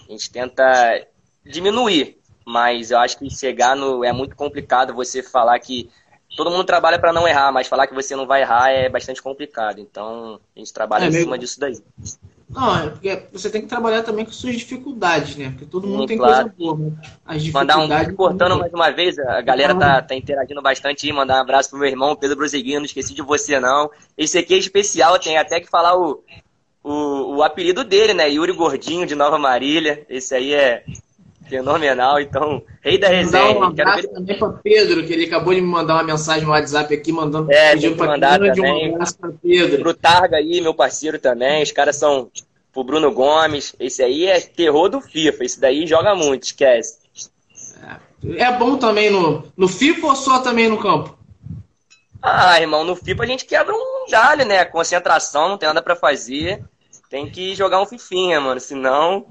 a 0.10 0.12
gente 0.12 0.32
tenta 0.32 1.06
diminuir, 1.46 2.18
mas 2.44 2.90
eu 2.90 2.98
acho 2.98 3.20
que 3.20 3.30
chegar 3.30 3.76
no 3.76 4.04
é 4.04 4.12
muito 4.12 4.36
complicado 4.36 4.92
você 4.92 5.22
falar 5.22 5.60
que 5.60 5.92
todo 6.36 6.50
mundo 6.50 6.64
trabalha 6.64 6.98
para 6.98 7.14
não 7.14 7.28
errar, 7.28 7.52
mas 7.52 7.68
falar 7.68 7.86
que 7.86 7.94
você 7.94 8.16
não 8.16 8.26
vai 8.26 8.42
errar 8.42 8.72
é 8.72 8.90
bastante 8.90 9.22
complicado. 9.22 9.80
Então, 9.80 10.40
a 10.56 10.60
gente 10.60 10.74
trabalha 10.74 11.06
é, 11.06 11.10
em 11.10 11.12
cima 11.12 11.38
disso 11.38 11.60
daí. 11.60 11.78
Não, 12.48 12.78
é 12.78 12.90
porque 12.90 13.24
você 13.34 13.50
tem 13.50 13.62
que 13.62 13.68
trabalhar 13.68 14.04
também 14.04 14.24
com 14.24 14.32
suas 14.32 14.56
dificuldades, 14.56 15.36
né? 15.36 15.50
Porque 15.50 15.66
todo 15.66 15.88
mundo 15.88 16.02
Sim, 16.02 16.08
tem 16.08 16.18
claro. 16.18 16.52
coisa 16.52 16.76
boa, 16.76 16.94
As 17.26 17.42
dificuldades. 17.42 17.90
Mandar 17.90 18.08
um 18.12 18.16
cortando 18.16 18.60
mais 18.60 18.72
uma 18.72 18.92
vez, 18.92 19.18
a 19.18 19.42
galera 19.42 19.74
tá, 19.74 20.02
tá 20.02 20.16
interagindo 20.16 20.62
bastante 20.62 21.08
aí. 21.08 21.14
Mandar 21.14 21.38
um 21.38 21.42
abraço 21.42 21.72
pro 21.72 21.80
meu 21.80 21.88
irmão, 21.88 22.16
Pedro 22.16 22.38
Bruseguinho, 22.38 22.80
não 22.80 22.86
esqueci 22.86 23.14
de 23.14 23.24
você, 23.24 23.60
não. 23.60 23.90
Esse 24.18 24.38
aqui 24.38 24.54
é 24.54 24.58
especial, 24.58 25.18
tem 25.18 25.38
até 25.38 25.60
que 25.60 25.68
falar 25.68 25.98
o, 25.98 26.24
o, 26.84 27.38
o 27.38 27.44
apelido 27.44 27.84
dele, 27.84 28.14
né? 28.14 28.30
Yuri 28.30 28.52
Gordinho 28.52 29.08
de 29.08 29.16
Nova 29.16 29.40
Marília. 29.40 30.06
Esse 30.08 30.36
aí 30.36 30.54
é 30.54 30.86
Fenomenal, 31.48 32.20
então, 32.20 32.64
rei 32.82 32.98
da 32.98 33.08
resenha. 33.08 33.60
Um 33.60 33.64
abraço 33.64 34.02
ver... 34.02 34.08
também 34.08 34.38
para 34.38 34.50
Pedro, 34.50 35.06
que 35.06 35.14
ele 35.14 35.26
acabou 35.26 35.54
de 35.54 35.62
me 35.62 35.68
mandar 35.68 35.96
uma 35.96 36.04
mensagem 36.04 36.44
no 36.44 36.50
WhatsApp 36.50 36.94
aqui, 36.94 37.12
mandando 37.12 37.52
é, 37.52 37.74
pedindo 37.74 37.96
para 37.96 38.08
mandar 38.08 38.40
também. 38.40 38.92
Um 38.92 38.96
abraço 38.96 39.18
para 39.18 39.32
Pedro. 39.42 39.82
Pro 39.82 39.94
Targa 39.94 40.38
aí, 40.38 40.60
meu 40.60 40.74
parceiro 40.74 41.20
também, 41.20 41.62
os 41.62 41.72
caras 41.72 41.96
são 41.98 42.32
pro 42.74 42.84
Bruno 42.84 43.12
Gomes, 43.12 43.76
esse 43.80 44.02
aí 44.02 44.26
é 44.26 44.40
terror 44.42 44.90
do 44.90 45.00
FIFA, 45.00 45.46
esse 45.46 45.62
daí 45.62 45.86
joga 45.86 46.16
muito, 46.16 46.44
esquece. 46.44 46.98
É, 48.28 48.44
é 48.44 48.52
bom 48.52 48.78
também 48.78 49.12
no, 49.12 49.44
no 49.56 49.68
FIFA 49.68 50.08
ou 50.08 50.16
só 50.16 50.40
também 50.40 50.68
no 50.68 50.80
campo? 50.80 51.16
Ah, 52.22 52.60
irmão, 52.60 52.84
no 52.84 52.96
FIFA 52.96 53.24
a 53.24 53.28
gente 53.28 53.46
quebra 53.46 53.74
um 53.74 54.10
galho, 54.10 54.46
né? 54.46 54.66
Concentração, 54.66 55.48
não 55.48 55.58
tem 55.60 55.68
nada 55.68 55.82
para 55.82 55.96
fazer. 55.96 56.64
Tem 57.08 57.30
que 57.30 57.54
jogar 57.54 57.80
um 57.80 57.86
fifinha, 57.86 58.42
mano, 58.42 58.60
senão 58.60 59.28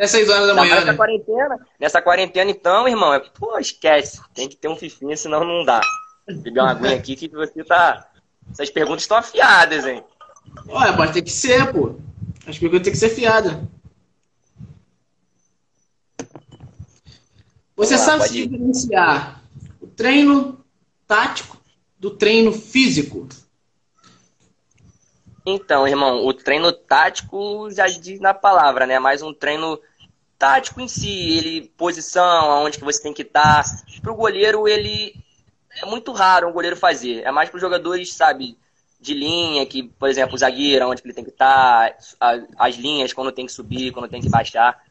Até 0.00 0.06
6 0.06 0.30
horas 0.30 0.46
da 0.46 0.54
manhã. 0.54 0.76
Nessa 0.76 0.92
né? 0.92 0.96
quarentena, 0.96 1.66
nessa 1.78 2.00
quarentena, 2.00 2.50
então, 2.50 2.88
irmão, 2.88 3.12
é, 3.12 3.20
pô, 3.20 3.58
esquece. 3.58 4.18
Tem 4.32 4.48
que 4.48 4.56
ter 4.56 4.66
um 4.66 4.74
fifinho, 4.74 5.14
senão 5.14 5.44
não 5.44 5.62
dá. 5.62 5.82
Vou 6.26 6.38
beber 6.38 6.60
uma 6.60 6.70
aguinha 6.70 6.96
aqui 6.96 7.14
que 7.14 7.28
você 7.28 7.62
tá. 7.62 8.08
Essas 8.50 8.70
perguntas 8.70 9.02
estão 9.02 9.18
afiadas, 9.18 9.84
hein? 9.84 10.02
Olha, 10.70 10.96
pode 10.96 11.12
ter 11.12 11.20
que 11.20 11.30
ser, 11.30 11.70
pô. 11.70 11.96
As 12.46 12.58
perguntas 12.58 12.84
tem 12.84 12.92
que 12.94 12.98
ser 12.98 13.10
fiadas. 13.10 13.58
Você 17.76 17.96
lá, 17.96 18.02
sabe 18.02 18.22
se 18.24 18.32
diferenciar 18.32 19.42
o 19.82 19.86
treino 19.86 20.64
tático 21.06 21.58
do 21.98 22.10
treino 22.10 22.52
físico? 22.52 23.28
Então, 25.44 25.86
irmão, 25.88 26.26
o 26.26 26.34
treino 26.34 26.72
tático 26.72 27.70
já 27.70 27.86
diz 27.86 28.20
na 28.20 28.34
palavra, 28.34 28.86
né? 28.86 28.98
Mais 28.98 29.22
um 29.22 29.32
treino 29.32 29.80
tático 30.38 30.80
em 30.80 30.88
si, 30.88 31.36
ele 31.36 31.72
posição, 31.76 32.50
aonde 32.50 32.78
que 32.78 32.84
você 32.84 33.02
tem 33.02 33.12
que 33.12 33.22
estar. 33.22 33.64
Para 34.02 34.12
o 34.12 34.16
goleiro, 34.16 34.68
ele 34.68 35.14
é 35.82 35.86
muito 35.86 36.12
raro 36.12 36.48
um 36.48 36.52
goleiro 36.52 36.76
fazer. 36.76 37.22
É 37.22 37.30
mais 37.30 37.48
para 37.48 37.56
os 37.56 37.62
jogadores, 37.62 38.12
sabe, 38.12 38.56
de 39.00 39.14
linha, 39.14 39.64
que, 39.64 39.82
por 39.82 40.08
exemplo, 40.08 40.34
o 40.34 40.38
zagueiro, 40.38 40.88
onde 40.88 41.02
ele 41.04 41.14
tem 41.14 41.24
que 41.24 41.30
estar, 41.30 41.96
as 42.58 42.74
linhas, 42.76 43.12
quando 43.12 43.32
tem 43.32 43.46
que 43.46 43.52
subir, 43.52 43.92
quando 43.92 44.08
tem 44.08 44.20
que 44.20 44.28
baixar. 44.28 44.82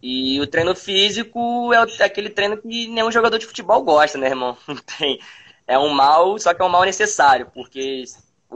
E 0.00 0.40
o 0.40 0.46
treino 0.46 0.74
físico 0.74 1.72
é, 1.72 2.02
é 2.02 2.04
aquele 2.04 2.30
treino 2.30 2.56
que 2.56 2.86
nenhum 2.88 3.10
jogador 3.10 3.38
de 3.38 3.46
futebol 3.46 3.82
gosta, 3.82 4.18
né, 4.18 4.28
irmão? 4.28 4.56
Tem, 4.98 5.18
é 5.66 5.78
um 5.78 5.88
mal, 5.88 6.38
só 6.38 6.52
que 6.52 6.60
é 6.60 6.64
um 6.64 6.68
mal 6.68 6.84
necessário, 6.84 7.50
porque 7.54 8.04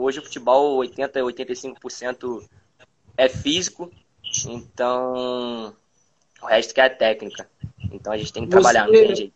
hoje 0.01 0.19
o 0.19 0.23
futebol 0.23 0.77
80, 0.77 1.19
85% 1.19 2.43
é 3.17 3.29
físico, 3.29 3.91
então 4.47 5.73
o 6.41 6.45
resto 6.45 6.73
que 6.73 6.81
é 6.81 6.85
a 6.85 6.89
técnica. 6.89 7.49
Então 7.91 8.13
a 8.13 8.17
gente 8.17 8.33
tem 8.33 8.43
que 8.43 8.49
trabalhar, 8.49 8.87
você, 8.87 8.97
não 8.97 9.07
tem 9.07 9.15
jeito. 9.15 9.33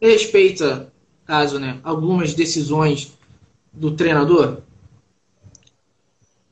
Respeita, 0.00 0.92
caso, 1.24 1.58
né, 1.58 1.80
algumas 1.82 2.34
decisões 2.34 3.16
do 3.72 3.94
treinador? 3.94 4.62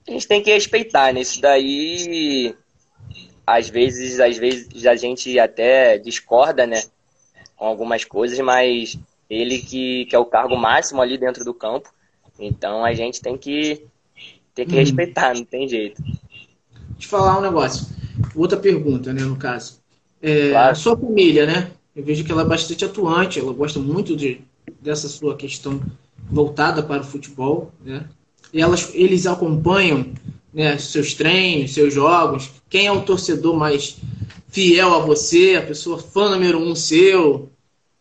A 0.06 0.10
gente 0.12 0.26
tem 0.26 0.42
que 0.42 0.50
respeitar, 0.52 1.12
né? 1.12 1.20
Isso 1.20 1.40
daí 1.40 2.54
às 3.46 3.68
vezes, 3.70 4.20
às 4.20 4.36
vezes 4.36 4.84
a 4.86 4.94
gente 4.94 5.38
até 5.38 5.96
discorda, 5.96 6.66
né, 6.66 6.82
com 7.56 7.64
algumas 7.64 8.04
coisas, 8.04 8.38
mas 8.40 8.98
ele 9.28 9.58
que, 9.58 10.04
que 10.04 10.14
é 10.14 10.18
o 10.18 10.26
cargo 10.26 10.54
máximo 10.54 11.00
ali 11.00 11.16
dentro 11.16 11.44
do 11.44 11.54
campo, 11.54 11.90
então 12.38 12.84
a 12.84 12.92
gente 12.94 13.20
tem 13.20 13.36
que 13.36 13.82
tem 14.54 14.66
que 14.66 14.74
hum. 14.74 14.78
respeitar, 14.78 15.34
não 15.34 15.44
tem 15.44 15.68
jeito. 15.68 16.02
Deixa 16.02 17.06
eu 17.06 17.08
falar 17.08 17.38
um 17.38 17.42
negócio. 17.42 17.86
Outra 18.34 18.58
pergunta, 18.58 19.12
né, 19.12 19.22
no 19.22 19.36
caso. 19.36 19.78
É, 20.20 20.50
claro. 20.50 20.72
A 20.72 20.74
sua 20.74 20.96
família, 20.96 21.46
né? 21.46 21.70
Eu 21.94 22.04
vejo 22.04 22.24
que 22.24 22.32
ela 22.32 22.42
é 22.42 22.44
bastante 22.44 22.84
atuante, 22.84 23.38
ela 23.38 23.52
gosta 23.52 23.78
muito 23.78 24.16
de, 24.16 24.40
dessa 24.80 25.08
sua 25.08 25.36
questão 25.36 25.80
voltada 26.30 26.82
para 26.82 27.02
o 27.02 27.04
futebol, 27.04 27.72
né? 27.84 28.04
E 28.52 28.60
elas, 28.60 28.90
eles 28.94 29.26
acompanham 29.26 30.12
né, 30.52 30.78
seus 30.78 31.14
treinos, 31.14 31.74
seus 31.74 31.92
jogos? 31.92 32.50
Quem 32.68 32.86
é 32.86 32.92
o 32.92 33.02
torcedor 33.02 33.56
mais 33.56 33.96
fiel 34.48 34.94
a 34.94 34.98
você, 34.98 35.56
a 35.56 35.66
pessoa 35.66 35.98
fã 35.98 36.30
número 36.30 36.58
um 36.58 36.74
seu? 36.74 37.50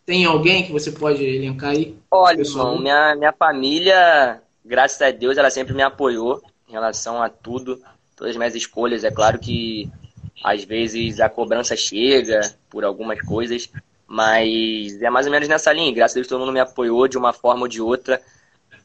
Tem 0.08 0.24
alguém 0.24 0.66
que 0.66 0.72
você 0.72 0.90
pode 0.90 1.22
elencar 1.22 1.72
aí? 1.72 1.94
Olha, 2.10 2.40
irmão, 2.40 2.80
minha, 2.80 3.14
minha 3.18 3.34
família, 3.34 4.42
graças 4.64 5.02
a 5.02 5.12
Deus, 5.12 5.38
ela 5.38 5.50
sempre 5.50 5.74
me 5.74 5.84
apoiou 5.84 6.42
em 6.66 6.72
relação 6.72 7.22
a 7.22 7.28
tudo, 7.28 7.82
todas 8.16 8.32
as 8.32 8.38
minhas 8.38 8.56
escolhas. 8.56 9.04
É 9.04 9.12
claro 9.12 9.38
que 9.38 9.92
às 10.42 10.64
vezes 10.64 11.20
a 11.20 11.28
cobrança 11.28 11.76
chega 11.76 12.40
por 12.70 12.86
algumas 12.86 13.20
coisas, 13.20 13.70
mas 14.08 15.02
é 15.02 15.10
mais 15.10 15.26
ou 15.26 15.32
menos 15.34 15.50
nessa 15.50 15.74
linha. 15.74 15.94
Graças 15.94 16.16
a 16.16 16.20
Deus 16.20 16.28
todo 16.28 16.40
mundo 16.40 16.54
me 16.54 16.62
apoiou 16.62 17.06
de 17.10 17.18
uma 17.18 17.34
forma 17.34 17.64
ou 17.64 17.68
de 17.68 17.82
outra. 17.82 18.22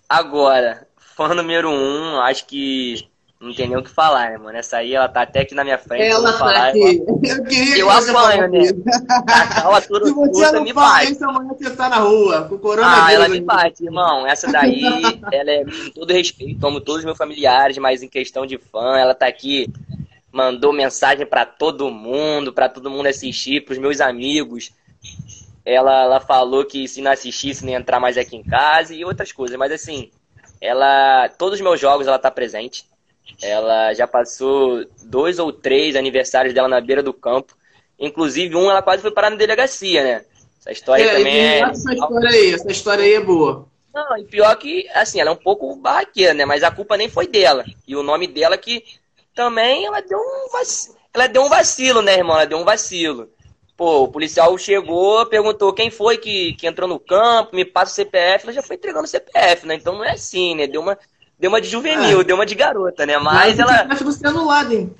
Agora, 0.08 0.88
fã 0.96 1.32
número 1.35 1.70
um, 1.70 2.18
acho 2.20 2.46
que 2.48 3.08
não 3.42 3.52
tem 3.52 3.68
nem 3.68 3.76
o 3.76 3.83
que 3.83 3.90
falar, 3.90 4.31
né, 4.31 4.38
mano? 4.38 4.57
Essa 4.57 4.76
aí, 4.76 4.94
ela 4.94 5.09
tá 5.09 5.22
até 5.22 5.40
aqui 5.40 5.52
na 5.52 5.64
minha 5.64 5.76
frente. 5.76 6.05
Ela 6.05 6.33
tá 6.38 6.68
aqui. 6.68 7.02
Eu 7.24 7.44
queria 7.44 7.78
eu 7.78 7.90
apanho, 7.90 8.48
né? 8.48 8.61
A 9.28 9.81
tudo, 9.83 10.07
Se 10.07 10.14
você 10.14 10.52
não 10.52 10.62
me 10.62 10.72
fala 10.72 10.98
bate. 10.98 11.12
isso, 11.12 11.24
amanhã 11.24 11.50
você 11.59 11.70
tá 11.74 11.88
na 11.88 11.98
rua, 11.98 12.46
com 12.48 12.57
coronavírus. 12.57 13.09
Ah, 13.09 13.12
ela 13.12 13.28
me 13.28 13.40
bate, 13.40 13.85
irmão. 13.85 14.24
Essa 14.28 14.50
daí, 14.50 14.85
ela 15.33 15.50
é 15.50 15.64
com 15.64 15.90
todo 15.92 16.12
respeito, 16.12 16.61
como 16.61 16.81
todos 16.81 17.00
os 17.00 17.05
meus 17.05 17.18
familiares, 17.18 17.76
mas 17.78 18.00
em 18.00 18.09
questão 18.09 18.46
de 18.46 18.59
fã, 18.59 18.96
ela 18.96 19.14
tá 19.14 19.26
aqui, 19.26 19.68
mandou 20.31 20.72
mensagem 20.72 21.26
para 21.26 21.44
todo 21.44 21.90
mundo, 21.90 22.52
para 22.52 22.68
todo 22.68 22.90
mundo 22.90 23.09
assistir, 23.09 23.64
pros 23.64 23.78
meus 23.78 24.00
amigos. 24.00 24.70
Ela, 25.64 26.05
ela 26.05 26.20
falou 26.20 26.64
que 26.64 26.87
se 26.87 27.02
não 27.02 27.11
assistisse, 27.11 27.66
nem 27.66 27.74
entrar 27.74 27.98
mais 27.98 28.16
aqui 28.16 28.37
em 28.37 28.42
casa 28.44 28.94
e 28.94 29.05
outras 29.05 29.33
coisas. 29.33 29.59
Mas 29.59 29.72
assim, 29.72 30.11
ela. 30.61 31.28
Todos 31.31 31.59
os 31.59 31.61
meus 31.61 31.81
jogos 31.81 32.07
ela 32.07 32.20
tá 32.20 32.31
presente 32.31 32.91
ela 33.40 33.92
já 33.94 34.06
passou 34.06 34.85
dois 35.04 35.38
ou 35.38 35.52
três 35.52 35.96
aniversários 35.96 36.54
dela 36.54 36.68
na 36.68 36.80
beira 36.80 37.02
do 37.02 37.12
campo. 37.12 37.56
Inclusive, 37.98 38.56
um 38.56 38.70
ela 38.70 38.82
quase 38.82 39.02
foi 39.02 39.11
parar 39.11 39.30
na 39.30 39.37
delegacia, 39.37 40.02
né? 40.02 40.24
Essa 40.61 40.72
história 40.72 41.04
é, 41.04 41.16
também 41.16 41.38
é. 41.38 41.61
Essa 41.61 41.92
história 41.92 42.30
aí, 42.30 42.54
essa 42.54 42.70
história 42.70 43.04
aí 43.04 43.14
é 43.14 43.20
boa. 43.20 43.66
Não, 43.92 44.16
e 44.16 44.24
pior 44.24 44.54
que, 44.56 44.88
assim, 44.94 45.20
ela 45.20 45.30
é 45.30 45.32
um 45.32 45.37
pouco 45.37 45.74
barraqueira, 45.76 46.32
né? 46.32 46.44
Mas 46.44 46.62
a 46.62 46.70
culpa 46.70 46.96
nem 46.96 47.08
foi 47.08 47.26
dela. 47.26 47.64
E 47.87 47.94
o 47.94 48.02
nome 48.02 48.26
dela 48.26 48.56
que 48.56 48.82
também 49.35 49.85
ela 49.85 50.00
deu 50.00 50.18
um 50.18 50.50
vacilo. 50.50 50.96
Ela 51.12 51.26
deu 51.26 51.42
um 51.42 51.48
vacilo, 51.48 52.00
né, 52.00 52.14
irmão? 52.14 52.37
Ela 52.37 52.46
deu 52.46 52.58
um 52.58 52.64
vacilo. 52.64 53.28
Pô, 53.76 54.04
o 54.04 54.08
policial 54.08 54.56
chegou, 54.56 55.26
perguntou 55.26 55.72
quem 55.72 55.90
foi 55.90 56.16
que, 56.16 56.54
que 56.54 56.66
entrou 56.66 56.88
no 56.88 56.98
campo, 56.98 57.54
me 57.54 57.64
passa 57.64 57.92
o 57.92 57.94
CPF, 57.94 58.44
ela 58.44 58.52
já 58.52 58.62
foi 58.62 58.76
entregando 58.76 59.04
o 59.04 59.08
CPF, 59.08 59.66
né? 59.66 59.74
Então 59.74 59.94
não 59.94 60.04
é 60.04 60.12
assim, 60.12 60.54
né? 60.54 60.66
Deu 60.66 60.80
uma, 60.80 60.98
Deu 61.42 61.50
uma 61.50 61.61
de 61.61 61.68
juvenil, 61.68 62.20
ah. 62.20 62.22
deu 62.22 62.37
uma 62.37 62.46
de 62.46 62.55
garota, 62.55 63.05
né? 63.05 63.18
Mas, 63.18 63.35
Mas 63.35 63.59
ela. 63.59 63.88
Acho 63.90 64.05
você 64.05 64.24
anulado, 64.24 64.72
hein? 64.72 64.94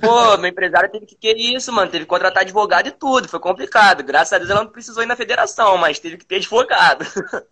Pô, 0.00 0.36
meu 0.36 0.48
empresário 0.48 0.92
teve 0.92 1.06
que 1.06 1.16
ter 1.16 1.36
isso, 1.36 1.72
mano. 1.72 1.90
Teve 1.90 2.04
que 2.04 2.08
contratar 2.08 2.44
advogado 2.44 2.86
e 2.86 2.92
tudo. 2.92 3.26
Foi 3.26 3.40
complicado. 3.40 4.04
Graças 4.04 4.32
a 4.32 4.38
Deus 4.38 4.48
ela 4.48 4.62
não 4.62 4.70
precisou 4.70 5.02
ir 5.02 5.06
na 5.06 5.16
federação, 5.16 5.76
mas 5.76 5.98
teve 5.98 6.18
que 6.18 6.24
ter 6.24 6.36
advogado. 6.36 7.04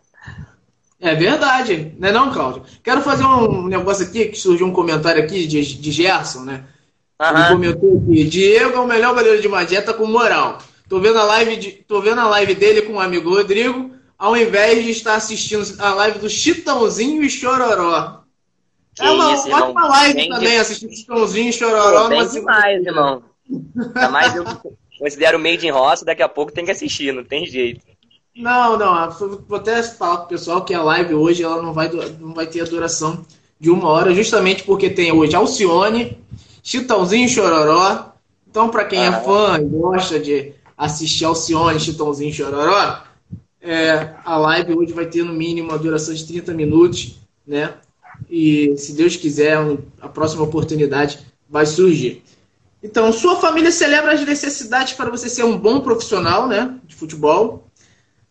É 1.03 1.15
verdade, 1.15 1.95
né 1.99 2.13
não, 2.13 2.31
Cláudio? 2.31 2.63
Quero 2.85 3.01
fazer 3.01 3.25
um 3.25 3.67
negócio 3.67 4.05
aqui, 4.05 4.27
que 4.27 4.37
surgiu 4.37 4.67
um 4.67 4.73
comentário 4.75 5.25
aqui 5.25 5.47
de, 5.47 5.63
de 5.63 5.91
Gerson, 5.91 6.41
né? 6.41 6.65
Uhum. 7.19 7.27
Ele 7.27 7.49
comentou 7.49 8.03
aqui, 8.03 8.25
Diego 8.25 8.75
é 8.75 8.81
o 8.81 8.87
melhor 8.87 9.15
goleiro 9.15 9.41
de 9.41 9.49
Magé, 9.49 9.81
tá 9.81 9.95
com 9.95 10.05
moral. 10.05 10.59
Tô 10.91 11.01
vendo 11.01 11.19
a 11.19 11.25
live, 11.25 11.57
de, 11.57 11.73
tô 11.73 12.03
vendo 12.03 12.21
a 12.21 12.29
live 12.29 12.55
dele 12.55 12.83
com 12.83 12.97
o 12.97 13.01
amigo 13.01 13.31
Rodrigo 13.31 13.99
ao 14.21 14.37
invés 14.37 14.85
de 14.85 14.91
estar 14.91 15.15
assistindo 15.15 15.65
a 15.81 15.95
live 15.95 16.19
do 16.19 16.29
Chitãozinho 16.29 17.23
e 17.23 17.31
Chororó. 17.31 18.21
Que 18.95 19.03
é 19.03 19.11
uma 19.11 19.33
isso, 19.33 19.49
ótima 19.49 19.69
irmão. 19.69 19.89
live 19.89 20.15
bem 20.15 20.29
também, 20.29 20.51
de... 20.51 20.57
assistir 20.57 20.95
Chitãozinho 20.95 21.49
e 21.49 21.53
Chororó. 21.55 22.03
Pô, 22.03 22.09
bem 22.11 22.29
demais, 22.29 22.85
irmão. 22.85 23.23
Ainda 23.49 24.11
mais 24.11 24.37
eu 24.37 24.45
considero 24.99 25.39
Made 25.39 25.67
in 25.67 25.71
Roça, 25.71 26.05
daqui 26.05 26.23
a 26.23 26.29
pouco 26.29 26.53
tem 26.53 26.67
que 26.67 26.71
assistir, 26.71 27.15
não 27.15 27.25
tem 27.25 27.47
jeito. 27.47 27.81
Não, 28.37 28.79
não, 28.79 29.11
vou 29.11 29.57
até 29.57 29.83
falar 29.83 30.19
pro 30.19 30.29
pessoal 30.29 30.65
que 30.67 30.75
a 30.75 30.83
live 30.83 31.15
hoje 31.15 31.43
ela 31.43 31.63
não 31.63 31.73
vai, 31.73 31.89
não 31.89 32.35
vai 32.35 32.47
ter 32.47 32.61
a 32.61 32.65
duração 32.65 33.25
de 33.59 33.71
uma 33.71 33.89
hora, 33.89 34.15
justamente 34.15 34.65
porque 34.65 34.91
tem 34.91 35.13
hoje 35.13 35.35
Alcione, 35.35 36.19
Chitãozinho 36.63 37.25
e 37.25 37.29
Chororó. 37.29 38.13
Então, 38.47 38.69
para 38.69 38.85
quem 38.85 38.99
é 38.99 39.09
ah, 39.09 39.17
é 39.17 39.25
fã 39.25 39.59
e 39.59 39.65
gosta 39.65 40.21
de 40.21 40.53
assistir 40.77 41.25
Alcione, 41.25 41.81
Chitãozinho 41.81 42.31
e 42.31 42.35
Chororó, 42.35 43.03
é, 43.63 44.15
a 44.25 44.37
live 44.37 44.75
hoje 44.75 44.93
vai 44.93 45.07
ter 45.07 45.25
no 45.25 45.33
mínimo 45.33 45.69
uma 45.69 45.79
duração 45.79 46.15
de 46.15 46.27
30 46.27 46.55
minutos, 46.55 47.19
né? 47.47 47.75
E 48.29 48.77
se 48.77 48.93
Deus 48.93 49.17
quiser, 49.17 49.59
a 50.01 50.09
próxima 50.09 50.43
oportunidade 50.43 51.19
vai 51.49 51.67
surgir. 51.67 52.23
Então, 52.83 53.13
sua 53.13 53.37
família 53.37 53.71
celebra 53.71 54.13
as 54.13 54.25
necessidades 54.25 54.95
para 54.95 55.11
você 55.11 55.29
ser 55.29 55.45
um 55.45 55.59
bom 55.59 55.81
profissional, 55.81 56.49
né, 56.49 56.79
de 56.87 56.95
futebol. 56.95 57.67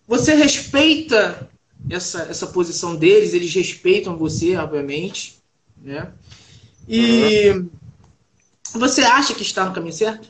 Você 0.07 0.33
respeita 0.33 1.47
essa, 1.89 2.23
essa 2.23 2.47
posição 2.47 2.95
deles, 2.95 3.33
eles 3.33 3.53
respeitam 3.53 4.17
você, 4.17 4.55
obviamente, 4.55 5.37
né? 5.81 6.11
E 6.87 7.51
uhum. 7.51 7.69
você 8.73 9.01
acha 9.01 9.35
que 9.35 9.43
está 9.43 9.65
no 9.65 9.73
caminho 9.73 9.93
certo? 9.93 10.29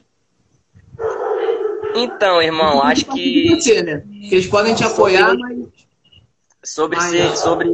Então, 1.96 2.42
irmão, 2.42 2.82
acho 2.82 3.06
que. 3.06 3.56
Você, 3.56 3.82
né? 3.82 4.04
Eles 4.32 4.48
podem 4.48 4.76
te 4.76 4.84
apoiar, 4.84 5.36
mas. 5.38 5.60
Sobre, 6.62 7.00
ser, 7.00 7.38
sobre 7.38 7.70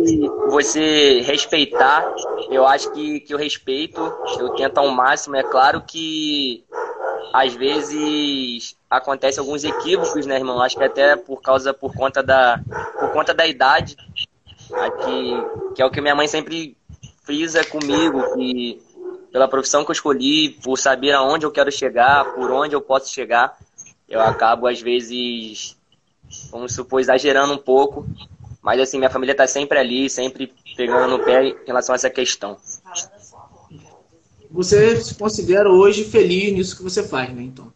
você 0.47 1.19
respeitar, 1.21 2.05
eu 2.51 2.67
acho 2.67 2.91
que, 2.91 3.19
que 3.19 3.33
eu 3.33 3.37
respeito, 3.37 3.99
eu 4.39 4.49
tento 4.51 4.77
ao 4.77 4.89
máximo. 4.89 5.35
É 5.35 5.41
claro 5.41 5.81
que 5.81 6.63
às 7.33 7.53
vezes 7.55 8.77
acontece 8.89 9.39
alguns 9.39 9.63
equívocos, 9.63 10.25
né, 10.27 10.35
irmão? 10.35 10.61
Acho 10.61 10.77
que 10.77 10.83
até 10.83 11.15
por 11.15 11.41
causa, 11.41 11.73
por 11.73 11.93
conta 11.95 12.21
da, 12.21 12.61
por 12.99 13.11
conta 13.11 13.33
da 13.33 13.47
idade, 13.47 13.97
aqui, 14.73 15.33
que 15.75 15.81
é 15.81 15.85
o 15.85 15.91
que 15.91 15.99
minha 15.99 16.15
mãe 16.15 16.27
sempre 16.27 16.77
frisa 17.23 17.63
comigo, 17.65 18.35
que 18.35 18.81
pela 19.31 19.47
profissão 19.47 19.83
que 19.83 19.91
eu 19.91 19.93
escolhi, 19.93 20.51
por 20.63 20.77
saber 20.77 21.11
aonde 21.11 21.45
eu 21.45 21.51
quero 21.51 21.71
chegar, 21.71 22.23
por 22.33 22.51
onde 22.51 22.73
eu 22.73 22.81
posso 22.81 23.11
chegar, 23.11 23.57
eu 24.07 24.21
acabo, 24.21 24.67
às 24.67 24.81
vezes, 24.81 25.75
vamos 26.51 26.73
supor, 26.73 26.99
exagerando 26.99 27.53
um 27.53 27.57
pouco. 27.57 28.05
Mas, 28.61 28.79
assim, 28.79 28.97
minha 28.97 29.09
família 29.09 29.33
está 29.33 29.45
sempre 29.45 29.77
ali, 29.77 30.09
sempre 30.09 30.53
pegando 30.75 31.17
no 31.17 31.23
pé 31.23 31.49
em 31.49 31.55
relação 31.65 31.93
a 31.93 31.97
essa 31.97 32.09
questão. 32.09 32.57
Você 34.49 35.01
se 35.01 35.15
considera 35.15 35.69
hoje 35.69 36.03
feliz 36.05 36.53
nisso 36.53 36.77
que 36.77 36.83
você 36.83 37.07
faz, 37.07 37.33
né, 37.33 37.43
então? 37.43 37.71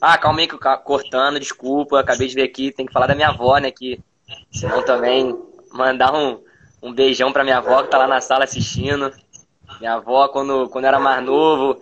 Ah, 0.00 0.16
calma 0.16 0.40
aí, 0.40 0.48
cortando, 0.84 1.40
desculpa, 1.40 1.98
acabei 1.98 2.28
de 2.28 2.34
ver 2.34 2.44
aqui, 2.44 2.70
tem 2.70 2.86
que 2.86 2.92
falar 2.92 3.08
da 3.08 3.14
minha 3.14 3.28
avó, 3.28 3.58
né, 3.58 3.70
que 3.70 4.00
senão 4.52 4.82
também 4.84 5.36
mandar 5.72 6.14
um, 6.14 6.40
um 6.80 6.92
beijão 6.92 7.32
pra 7.32 7.42
minha 7.42 7.58
avó 7.58 7.82
que 7.82 7.90
tá 7.90 7.98
lá 7.98 8.06
na 8.06 8.20
sala 8.20 8.44
assistindo. 8.44 9.12
Minha 9.80 9.94
avó, 9.94 10.28
quando, 10.28 10.68
quando 10.68 10.84
eu 10.84 10.88
era 10.88 11.00
mais 11.00 11.24
novo, 11.24 11.80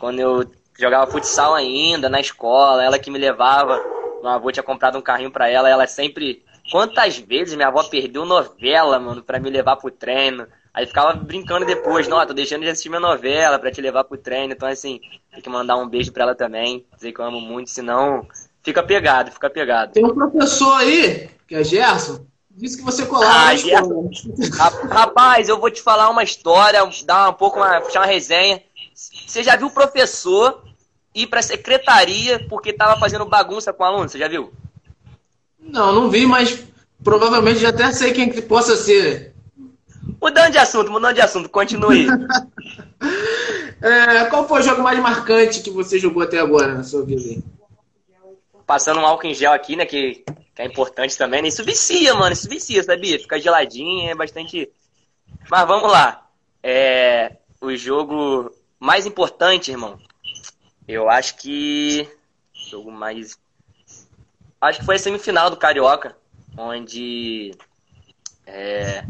quando 0.00 0.18
eu 0.18 0.44
jogava 0.78 1.10
futsal 1.10 1.54
ainda, 1.54 2.08
na 2.08 2.20
escola, 2.20 2.84
ela 2.84 2.98
que 2.98 3.10
me 3.10 3.18
levava. 3.18 3.80
Meu 4.22 4.30
avô 4.30 4.50
tinha 4.50 4.62
comprado 4.62 4.98
um 4.98 5.02
carrinho 5.02 5.30
pra 5.30 5.48
ela, 5.48 5.68
ela 5.68 5.86
sempre. 5.86 6.44
Quantas 6.70 7.18
vezes 7.18 7.54
minha 7.54 7.68
avó 7.68 7.82
perdeu 7.84 8.24
novela, 8.24 8.98
mano, 8.98 9.22
pra 9.22 9.38
me 9.38 9.50
levar 9.50 9.76
pro 9.76 9.90
treino? 9.90 10.46
Aí 10.72 10.86
ficava 10.86 11.12
brincando 11.12 11.64
depois, 11.64 12.08
não, 12.08 12.26
tô 12.26 12.32
deixando 12.32 12.62
de 12.62 12.68
assistir 12.68 12.88
minha 12.88 13.00
novela 13.00 13.58
pra 13.58 13.70
te 13.70 13.80
levar 13.80 14.02
pro 14.04 14.18
treino. 14.18 14.54
Então, 14.54 14.68
assim, 14.68 14.98
tem 15.30 15.40
que 15.40 15.48
mandar 15.48 15.76
um 15.76 15.88
beijo 15.88 16.10
pra 16.10 16.24
ela 16.24 16.34
também. 16.34 16.84
Dizer 16.96 17.12
que 17.12 17.20
eu 17.20 17.24
amo 17.24 17.40
muito, 17.40 17.70
senão 17.70 18.26
fica 18.62 18.82
pegado, 18.82 19.30
fica 19.30 19.48
pegado. 19.48 19.92
Tem 19.92 20.04
um 20.04 20.14
professor 20.14 20.72
aí, 20.72 21.28
que 21.46 21.54
é 21.54 21.62
Gerson, 21.62 22.26
disse 22.50 22.78
que 22.78 22.82
você 22.82 23.06
colava 23.06 23.50
ah, 23.50 23.54
Gerson. 23.54 24.10
Rapaz, 24.90 25.48
eu 25.48 25.60
vou 25.60 25.70
te 25.70 25.82
falar 25.82 26.08
uma 26.08 26.24
história, 26.24 26.80
dar 27.04 27.28
um 27.28 27.34
pouco 27.34 27.58
uma, 27.58 27.80
puxar 27.80 28.00
uma 28.00 28.06
resenha. 28.06 28.60
Você 28.94 29.42
já 29.42 29.56
viu 29.56 29.66
o 29.66 29.74
professor 29.74 30.62
ir 31.12 31.26
pra 31.26 31.42
secretaria 31.42 32.46
porque 32.48 32.72
tava 32.72 32.98
fazendo 32.98 33.24
bagunça 33.26 33.72
com 33.72 33.82
o 33.82 33.86
aluno? 33.86 34.08
Você 34.08 34.18
já 34.18 34.28
viu? 34.28 34.52
Não, 35.58 35.92
não 35.92 36.08
vi, 36.10 36.24
mas 36.24 36.64
provavelmente 37.02 37.58
já 37.58 37.70
até 37.70 37.92
sei 37.92 38.12
quem 38.12 38.30
que 38.30 38.40
possa 38.40 38.76
ser. 38.76 39.34
Mudando 40.20 40.52
de 40.52 40.58
assunto, 40.58 40.90
mudando 40.90 41.14
de 41.14 41.20
assunto, 41.20 41.48
continue. 41.48 42.06
é, 43.82 44.24
qual 44.26 44.46
foi 44.46 44.60
o 44.60 44.62
jogo 44.62 44.82
mais 44.82 44.98
marcante 45.00 45.60
que 45.60 45.70
você 45.70 45.98
jogou 45.98 46.22
até 46.22 46.38
agora 46.38 46.74
na 46.74 46.84
sua 46.84 47.04
vida? 47.04 47.42
Passando 48.66 49.00
um 49.00 49.06
álcool 49.06 49.26
em 49.26 49.34
gel 49.34 49.52
aqui, 49.52 49.76
né? 49.76 49.84
Que, 49.84 50.24
que 50.54 50.62
é 50.62 50.64
importante 50.64 51.18
também. 51.18 51.42
Né? 51.42 51.48
Isso 51.48 51.64
vicia, 51.64 52.14
mano. 52.14 52.32
Isso 52.32 52.48
vicia, 52.48 52.82
sabia? 52.82 53.18
Fica 53.18 53.40
geladinho, 53.40 54.08
é 54.08 54.14
bastante. 54.14 54.70
Mas 55.50 55.66
vamos 55.66 55.90
lá. 55.90 56.26
É, 56.62 57.36
o 57.60 57.74
jogo 57.76 58.50
mais 58.84 59.06
importante, 59.06 59.70
irmão. 59.70 59.98
Eu 60.86 61.08
acho 61.08 61.36
que. 61.38 62.06
Jogo 62.52 62.92
mais. 62.92 63.38
Acho 64.60 64.80
que 64.80 64.84
foi 64.84 64.96
a 64.96 64.98
semifinal 64.98 65.48
do 65.48 65.56
Carioca, 65.56 66.16
onde 66.56 67.52
é, 68.46 69.04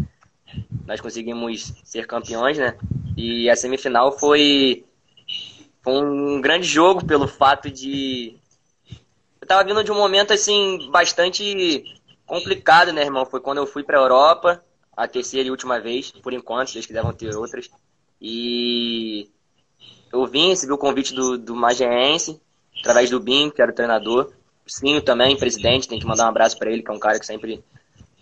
nós 0.86 1.00
conseguimos 1.00 1.74
ser 1.84 2.06
campeões, 2.06 2.56
né? 2.56 2.78
E 3.16 3.50
a 3.50 3.56
semifinal 3.56 4.16
foi, 4.16 4.84
foi 5.82 5.92
um 6.04 6.40
grande 6.40 6.66
jogo 6.68 7.04
pelo 7.04 7.26
fato 7.26 7.68
de. 7.68 8.36
Eu 9.40 9.46
tava 9.46 9.64
vindo 9.64 9.82
de 9.82 9.90
um 9.90 9.96
momento 9.96 10.32
assim 10.32 10.88
bastante 10.90 12.00
complicado, 12.24 12.92
né, 12.92 13.02
irmão? 13.02 13.26
Foi 13.26 13.40
quando 13.40 13.58
eu 13.58 13.66
fui 13.66 13.82
pra 13.82 13.98
Europa, 13.98 14.64
a 14.96 15.08
terceira 15.08 15.48
e 15.48 15.50
última 15.50 15.80
vez, 15.80 16.12
por 16.12 16.32
enquanto, 16.32 16.70
se 16.70 16.76
eles 16.76 16.86
quiserem 16.86 17.12
ter 17.12 17.36
outras. 17.36 17.68
E 18.20 19.28
eu 20.14 20.26
vim, 20.26 20.50
recebi 20.50 20.72
o 20.72 20.78
convite 20.78 21.12
do, 21.12 21.36
do 21.36 21.56
Magiense, 21.56 22.40
através 22.78 23.10
do 23.10 23.18
BIM, 23.18 23.50
que 23.50 23.60
era 23.60 23.72
o 23.72 23.74
treinador. 23.74 24.32
O 24.66 24.70
Sinho 24.70 25.02
também, 25.02 25.36
presidente, 25.36 25.88
tem 25.88 25.98
que 25.98 26.06
mandar 26.06 26.26
um 26.26 26.28
abraço 26.28 26.56
para 26.56 26.70
ele, 26.70 26.82
que 26.82 26.90
é 26.90 26.94
um 26.94 26.98
cara 26.98 27.18
que 27.18 27.26
sempre. 27.26 27.62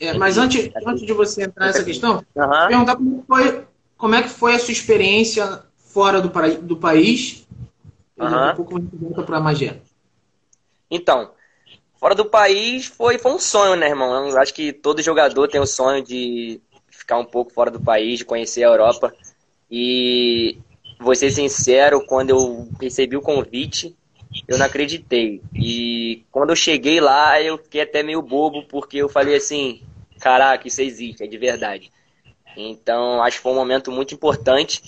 É, 0.00 0.14
mas 0.14 0.38
antes, 0.38 0.70
antes 0.86 1.04
de 1.04 1.12
você 1.12 1.44
entrar 1.44 1.66
nessa 1.66 1.84
questão, 1.84 2.24
uhum. 2.34 2.68
perguntar 2.68 2.96
como 2.96 3.24
foi, 3.28 3.64
como 3.96 4.14
é 4.14 4.22
que 4.22 4.28
foi 4.28 4.54
a 4.54 4.58
sua 4.58 4.72
experiência 4.72 5.64
fora 5.76 6.20
do, 6.20 6.30
do 6.62 6.76
país. 6.76 7.46
Uhum. 8.18 8.50
um 8.50 8.54
pouco 8.54 8.80
pergunta 8.80 9.22
para 9.22 9.36
a 9.36 9.40
Magé. 9.40 9.80
Então, 10.90 11.32
fora 11.98 12.14
do 12.14 12.24
país 12.24 12.86
foi, 12.86 13.18
foi 13.18 13.32
um 13.32 13.38
sonho, 13.38 13.76
né, 13.76 13.88
irmão? 13.88 14.28
Eu 14.28 14.38
acho 14.38 14.54
que 14.54 14.72
todo 14.72 15.02
jogador 15.02 15.48
tem 15.48 15.60
o 15.60 15.66
sonho 15.66 16.02
de 16.02 16.60
ficar 16.90 17.18
um 17.18 17.24
pouco 17.24 17.52
fora 17.52 17.70
do 17.70 17.80
país, 17.80 18.18
de 18.18 18.24
conhecer 18.24 18.64
a 18.64 18.68
Europa. 18.68 19.12
E 19.70 20.58
vou 21.02 21.14
ser 21.14 21.30
sincero, 21.30 22.04
quando 22.06 22.30
eu 22.30 22.68
recebi 22.80 23.16
o 23.16 23.22
convite, 23.22 23.94
eu 24.48 24.58
não 24.58 24.66
acreditei. 24.66 25.42
E 25.54 26.24
quando 26.30 26.50
eu 26.50 26.56
cheguei 26.56 27.00
lá, 27.00 27.40
eu 27.40 27.58
fiquei 27.58 27.82
até 27.82 28.02
meio 28.02 28.22
bobo, 28.22 28.62
porque 28.64 28.98
eu 28.98 29.08
falei 29.08 29.36
assim: 29.36 29.82
caraca, 30.20 30.66
isso 30.66 30.80
existe, 30.80 31.22
é 31.22 31.26
de 31.26 31.38
verdade. 31.38 31.90
Então, 32.56 33.22
acho 33.22 33.38
que 33.38 33.42
foi 33.42 33.52
um 33.52 33.56
momento 33.56 33.90
muito 33.90 34.14
importante 34.14 34.82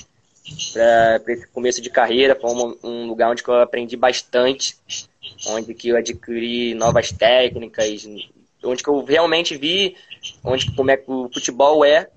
para 0.72 1.32
esse 1.32 1.46
começo 1.48 1.80
de 1.80 1.90
carreira. 1.90 2.38
Foi 2.38 2.50
um, 2.50 2.76
um, 2.82 3.06
lugar 3.06 3.30
onde 3.30 3.42
eu 3.46 3.54
aprendi 3.54 3.96
bastante, 3.96 4.76
onde 5.48 5.74
que 5.74 5.88
eu 5.88 5.96
adquiri 5.96 6.74
novas 6.74 7.10
técnicas, 7.10 8.06
onde 8.62 8.82
que 8.82 8.88
eu 8.88 9.04
realmente 9.04 9.56
vi 9.56 9.96
onde 10.42 10.70
como 10.72 10.90
é 10.90 10.96
que 10.96 11.10
o 11.10 11.28
futebol 11.32 11.84
é 11.84 12.08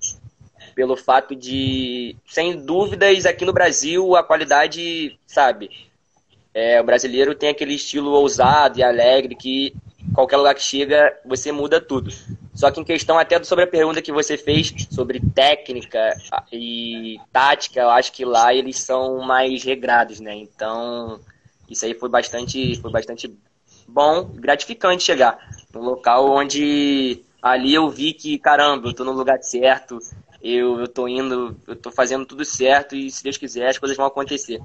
pelo 0.78 0.96
fato 0.96 1.34
de, 1.34 2.14
sem 2.24 2.56
dúvidas, 2.56 3.26
aqui 3.26 3.44
no 3.44 3.52
Brasil 3.52 4.14
a 4.14 4.22
qualidade, 4.22 5.18
sabe, 5.26 5.68
é, 6.54 6.80
o 6.80 6.84
brasileiro 6.84 7.34
tem 7.34 7.48
aquele 7.48 7.74
estilo 7.74 8.12
ousado 8.12 8.78
e 8.78 8.82
alegre 8.84 9.34
que 9.34 9.74
qualquer 10.14 10.36
lugar 10.36 10.54
que 10.54 10.62
chega 10.62 11.18
você 11.26 11.50
muda 11.50 11.80
tudo. 11.80 12.12
Só 12.54 12.70
que 12.70 12.78
em 12.78 12.84
questão 12.84 13.18
até 13.18 13.42
sobre 13.42 13.64
a 13.64 13.66
pergunta 13.66 14.00
que 14.00 14.12
você 14.12 14.38
fez 14.38 14.72
sobre 14.88 15.20
técnica 15.34 16.16
e 16.52 17.18
tática, 17.32 17.80
eu 17.80 17.90
acho 17.90 18.12
que 18.12 18.24
lá 18.24 18.54
eles 18.54 18.78
são 18.78 19.18
mais 19.18 19.64
regrados, 19.64 20.20
né? 20.20 20.36
Então 20.36 21.18
isso 21.68 21.84
aí 21.84 21.92
foi 21.92 22.08
bastante, 22.08 22.80
foi 22.80 22.92
bastante 22.92 23.36
bom, 23.88 24.26
gratificante 24.26 25.02
chegar 25.02 25.36
num 25.74 25.82
local 25.82 26.30
onde 26.30 27.20
ali 27.42 27.74
eu 27.74 27.90
vi 27.90 28.12
que 28.12 28.38
caramba, 28.38 28.90
eu 28.90 28.94
tô 28.94 29.02
no 29.02 29.10
lugar 29.10 29.42
certo, 29.42 29.98
eu, 30.42 30.80
eu 30.80 30.88
tô 30.88 31.08
indo, 31.08 31.56
eu 31.66 31.74
tô 31.74 31.90
fazendo 31.90 32.24
tudo 32.24 32.44
certo 32.44 32.94
e 32.94 33.10
se 33.10 33.22
Deus 33.22 33.36
quiser 33.36 33.68
as 33.68 33.78
coisas 33.78 33.96
vão 33.96 34.06
acontecer. 34.06 34.60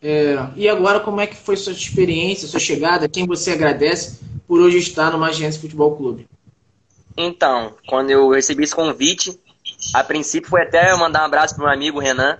É, 0.00 0.36
e 0.54 0.68
agora 0.68 1.00
como 1.00 1.20
é 1.20 1.26
que 1.26 1.34
foi 1.34 1.56
sua 1.56 1.72
experiência, 1.72 2.46
sua 2.46 2.60
chegada? 2.60 3.08
Quem 3.08 3.26
você 3.26 3.52
agradece 3.52 4.20
por 4.46 4.60
hoje 4.60 4.78
estar 4.78 5.10
no 5.10 5.18
Magiense 5.18 5.58
Futebol 5.58 5.96
Clube? 5.96 6.28
Então, 7.16 7.74
quando 7.86 8.10
eu 8.10 8.28
recebi 8.30 8.64
esse 8.64 8.74
convite, 8.74 9.40
a 9.94 10.04
princípio 10.04 10.50
foi 10.50 10.62
até 10.62 10.92
eu 10.92 10.98
mandar 10.98 11.22
um 11.22 11.26
abraço 11.26 11.54
para 11.54 11.64
meu 11.64 11.72
amigo 11.72 12.00
Renan, 12.00 12.38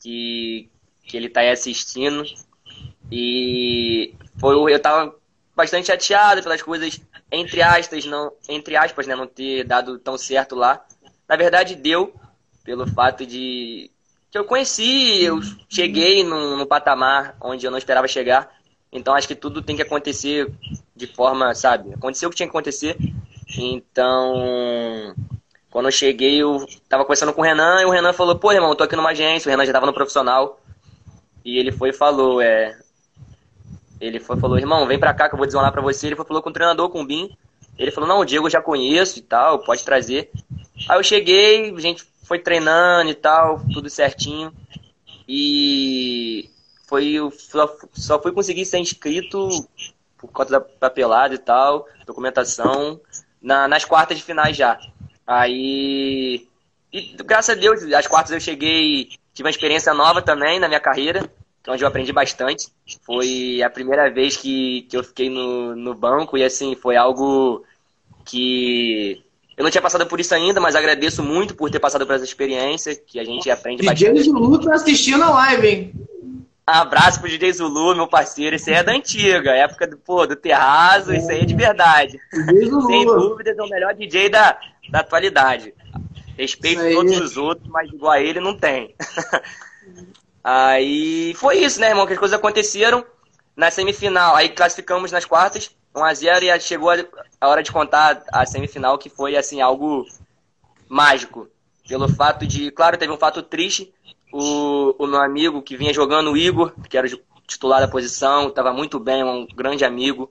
que, 0.00 0.68
que 1.06 1.16
ele 1.16 1.26
está 1.26 1.40
aí 1.40 1.50
assistindo. 1.50 2.24
E 3.10 4.14
foi 4.38 4.54
eu 4.72 4.80
tava 4.80 5.14
bastante 5.54 5.86
chateado 5.86 6.42
pelas 6.42 6.62
coisas 6.62 7.00
entre 7.34 7.62
aspas, 7.62 8.04
não, 8.04 8.32
entre 8.48 8.76
aspas, 8.76 9.06
né, 9.06 9.16
não 9.16 9.26
ter 9.26 9.64
dado 9.64 9.98
tão 9.98 10.16
certo 10.16 10.54
lá. 10.54 10.84
Na 11.28 11.36
verdade, 11.36 11.74
deu, 11.74 12.14
pelo 12.64 12.86
fato 12.86 13.26
de 13.26 13.90
que 14.30 14.38
eu 14.38 14.44
conheci, 14.44 15.22
eu 15.22 15.40
cheguei 15.68 16.22
num, 16.22 16.56
num 16.56 16.66
patamar 16.66 17.36
onde 17.40 17.66
eu 17.66 17.70
não 17.70 17.78
esperava 17.78 18.06
chegar. 18.06 18.52
Então, 18.92 19.14
acho 19.14 19.26
que 19.26 19.34
tudo 19.34 19.62
tem 19.62 19.74
que 19.74 19.82
acontecer 19.82 20.48
de 20.94 21.06
forma, 21.06 21.54
sabe? 21.54 21.92
Aconteceu 21.92 22.28
o 22.28 22.30
que 22.30 22.36
tinha 22.36 22.46
que 22.46 22.50
acontecer. 22.50 22.96
Então, 23.58 25.14
quando 25.70 25.86
eu 25.86 25.92
cheguei, 25.92 26.40
eu 26.40 26.64
tava 26.88 27.04
conversando 27.04 27.32
com 27.32 27.40
o 27.40 27.44
Renan 27.44 27.82
e 27.82 27.84
o 27.84 27.90
Renan 27.90 28.12
falou: 28.12 28.38
pô, 28.38 28.52
irmão, 28.52 28.70
eu 28.70 28.76
tô 28.76 28.84
aqui 28.84 28.94
numa 28.94 29.10
agência. 29.10 29.48
O 29.48 29.50
Renan 29.50 29.66
já 29.66 29.72
tava 29.72 29.86
no 29.86 29.92
profissional. 29.92 30.60
E 31.44 31.58
ele 31.58 31.72
foi 31.72 31.90
e 31.90 31.92
falou: 31.92 32.40
é, 32.40 32.78
ele 34.04 34.20
foi, 34.20 34.38
falou, 34.38 34.58
irmão, 34.58 34.86
vem 34.86 34.98
pra 34.98 35.14
cá 35.14 35.28
que 35.28 35.34
eu 35.34 35.38
vou 35.38 35.46
desonrar 35.46 35.72
pra 35.72 35.80
você. 35.80 36.06
Ele 36.06 36.16
foi, 36.16 36.26
falou 36.26 36.42
com 36.42 36.50
o 36.50 36.52
treinador, 36.52 36.90
com 36.90 37.00
o 37.00 37.06
Bim. 37.06 37.34
Ele 37.78 37.90
falou, 37.90 38.08
não, 38.08 38.20
o 38.20 38.24
Diego 38.24 38.46
eu 38.46 38.50
já 38.50 38.60
conheço 38.60 39.18
e 39.18 39.22
tal, 39.22 39.60
pode 39.60 39.82
trazer. 39.82 40.30
Aí 40.88 40.98
eu 40.98 41.02
cheguei, 41.02 41.74
a 41.74 41.80
gente 41.80 42.04
foi 42.22 42.38
treinando 42.38 43.10
e 43.10 43.14
tal, 43.14 43.60
tudo 43.72 43.88
certinho. 43.88 44.52
E 45.26 46.50
foi 46.86 47.16
só, 47.32 47.74
só 47.94 48.20
fui 48.20 48.30
conseguir 48.32 48.66
ser 48.66 48.78
inscrito 48.78 49.48
por 50.18 50.30
conta 50.30 50.52
da 50.52 50.60
papelada 50.60 51.34
e 51.34 51.38
tal, 51.38 51.88
documentação, 52.06 53.00
na, 53.40 53.66
nas 53.66 53.86
quartas 53.86 54.18
de 54.18 54.22
finais 54.22 54.54
já. 54.54 54.78
Aí, 55.26 56.46
e 56.92 57.16
graças 57.24 57.56
a 57.56 57.58
Deus, 57.58 57.82
as 57.82 58.06
quartas 58.06 58.32
eu 58.32 58.40
cheguei, 58.40 59.08
tive 59.32 59.46
uma 59.46 59.50
experiência 59.50 59.94
nova 59.94 60.20
também 60.20 60.60
na 60.60 60.68
minha 60.68 60.80
carreira 60.80 61.28
onde 61.68 61.82
eu 61.82 61.88
aprendi 61.88 62.12
bastante. 62.12 62.68
Foi 63.02 63.62
a 63.62 63.70
primeira 63.70 64.10
vez 64.10 64.36
que, 64.36 64.82
que 64.82 64.96
eu 64.96 65.04
fiquei 65.04 65.30
no, 65.30 65.74
no 65.74 65.94
banco 65.94 66.36
e 66.36 66.44
assim, 66.44 66.74
foi 66.74 66.96
algo 66.96 67.64
que 68.24 69.22
eu 69.56 69.62
não 69.62 69.70
tinha 69.70 69.82
passado 69.82 70.06
por 70.06 70.18
isso 70.18 70.34
ainda, 70.34 70.60
mas 70.60 70.74
agradeço 70.74 71.22
muito 71.22 71.54
por 71.54 71.70
ter 71.70 71.78
passado 71.78 72.06
por 72.06 72.14
essa 72.14 72.24
experiência, 72.24 72.94
que 72.94 73.20
a 73.20 73.24
gente 73.24 73.50
aprende 73.50 73.82
DJ 73.82 73.90
bastante. 73.90 74.12
DJ 74.14 74.32
Zulu 74.32 74.60
tá 74.60 74.74
assistindo 74.74 75.22
a 75.22 75.30
live, 75.30 75.66
hein? 75.68 75.92
Abraço 76.66 77.20
pro 77.20 77.28
DJ 77.28 77.52
Zulu, 77.52 77.94
meu 77.94 78.08
parceiro. 78.08 78.56
Esse 78.56 78.70
aí 78.70 78.76
é 78.76 78.82
da 78.82 78.92
antiga, 78.92 79.52
época 79.52 79.86
do, 79.86 79.98
pô, 79.98 80.26
do 80.26 80.34
terraço, 80.34 81.12
é. 81.12 81.18
isso 81.18 81.30
aí 81.30 81.40
é 81.42 81.44
de 81.44 81.54
verdade. 81.54 82.18
Sem 82.30 83.04
dúvidas, 83.04 83.56
é 83.56 83.62
o 83.62 83.68
melhor 83.68 83.94
DJ 83.94 84.28
da, 84.30 84.58
da 84.90 85.00
atualidade. 85.00 85.74
Respeito 86.36 86.82
todos 86.92 87.20
os 87.20 87.36
outros, 87.36 87.68
mas 87.68 87.88
igual 87.92 88.12
a 88.12 88.20
ele 88.20 88.40
não 88.40 88.56
tem. 88.56 88.94
aí 90.44 91.34
foi 91.34 91.58
isso, 91.58 91.80
né, 91.80 91.88
irmão? 91.88 92.06
Que 92.06 92.12
as 92.12 92.18
coisas 92.18 92.38
aconteceram 92.38 93.04
na 93.56 93.70
semifinal. 93.70 94.36
Aí 94.36 94.50
classificamos 94.50 95.10
nas 95.10 95.24
quartas, 95.24 95.74
1x0, 95.94 96.42
e 96.42 96.60
chegou 96.60 96.90
a 96.90 97.48
hora 97.48 97.62
de 97.62 97.72
contar 97.72 98.22
a 98.32 98.44
semifinal, 98.44 98.98
que 98.98 99.08
foi, 99.08 99.36
assim, 99.36 99.60
algo 99.60 100.06
mágico. 100.88 101.48
Pelo 101.88 102.08
fato 102.08 102.46
de, 102.46 102.70
claro, 102.70 102.96
teve 102.96 103.12
um 103.12 103.18
fato 103.18 103.42
triste. 103.42 103.92
O, 104.32 104.94
o 104.98 105.06
meu 105.06 105.20
amigo 105.20 105.62
que 105.62 105.76
vinha 105.76 105.92
jogando, 105.92 106.32
o 106.32 106.36
Igor, 106.36 106.72
que 106.88 106.98
era 106.98 107.06
o 107.06 107.20
titular 107.46 107.80
da 107.80 107.88
posição, 107.88 108.48
estava 108.48 108.72
muito 108.72 108.98
bem, 108.98 109.22
um 109.22 109.46
grande 109.54 109.84
amigo. 109.84 110.30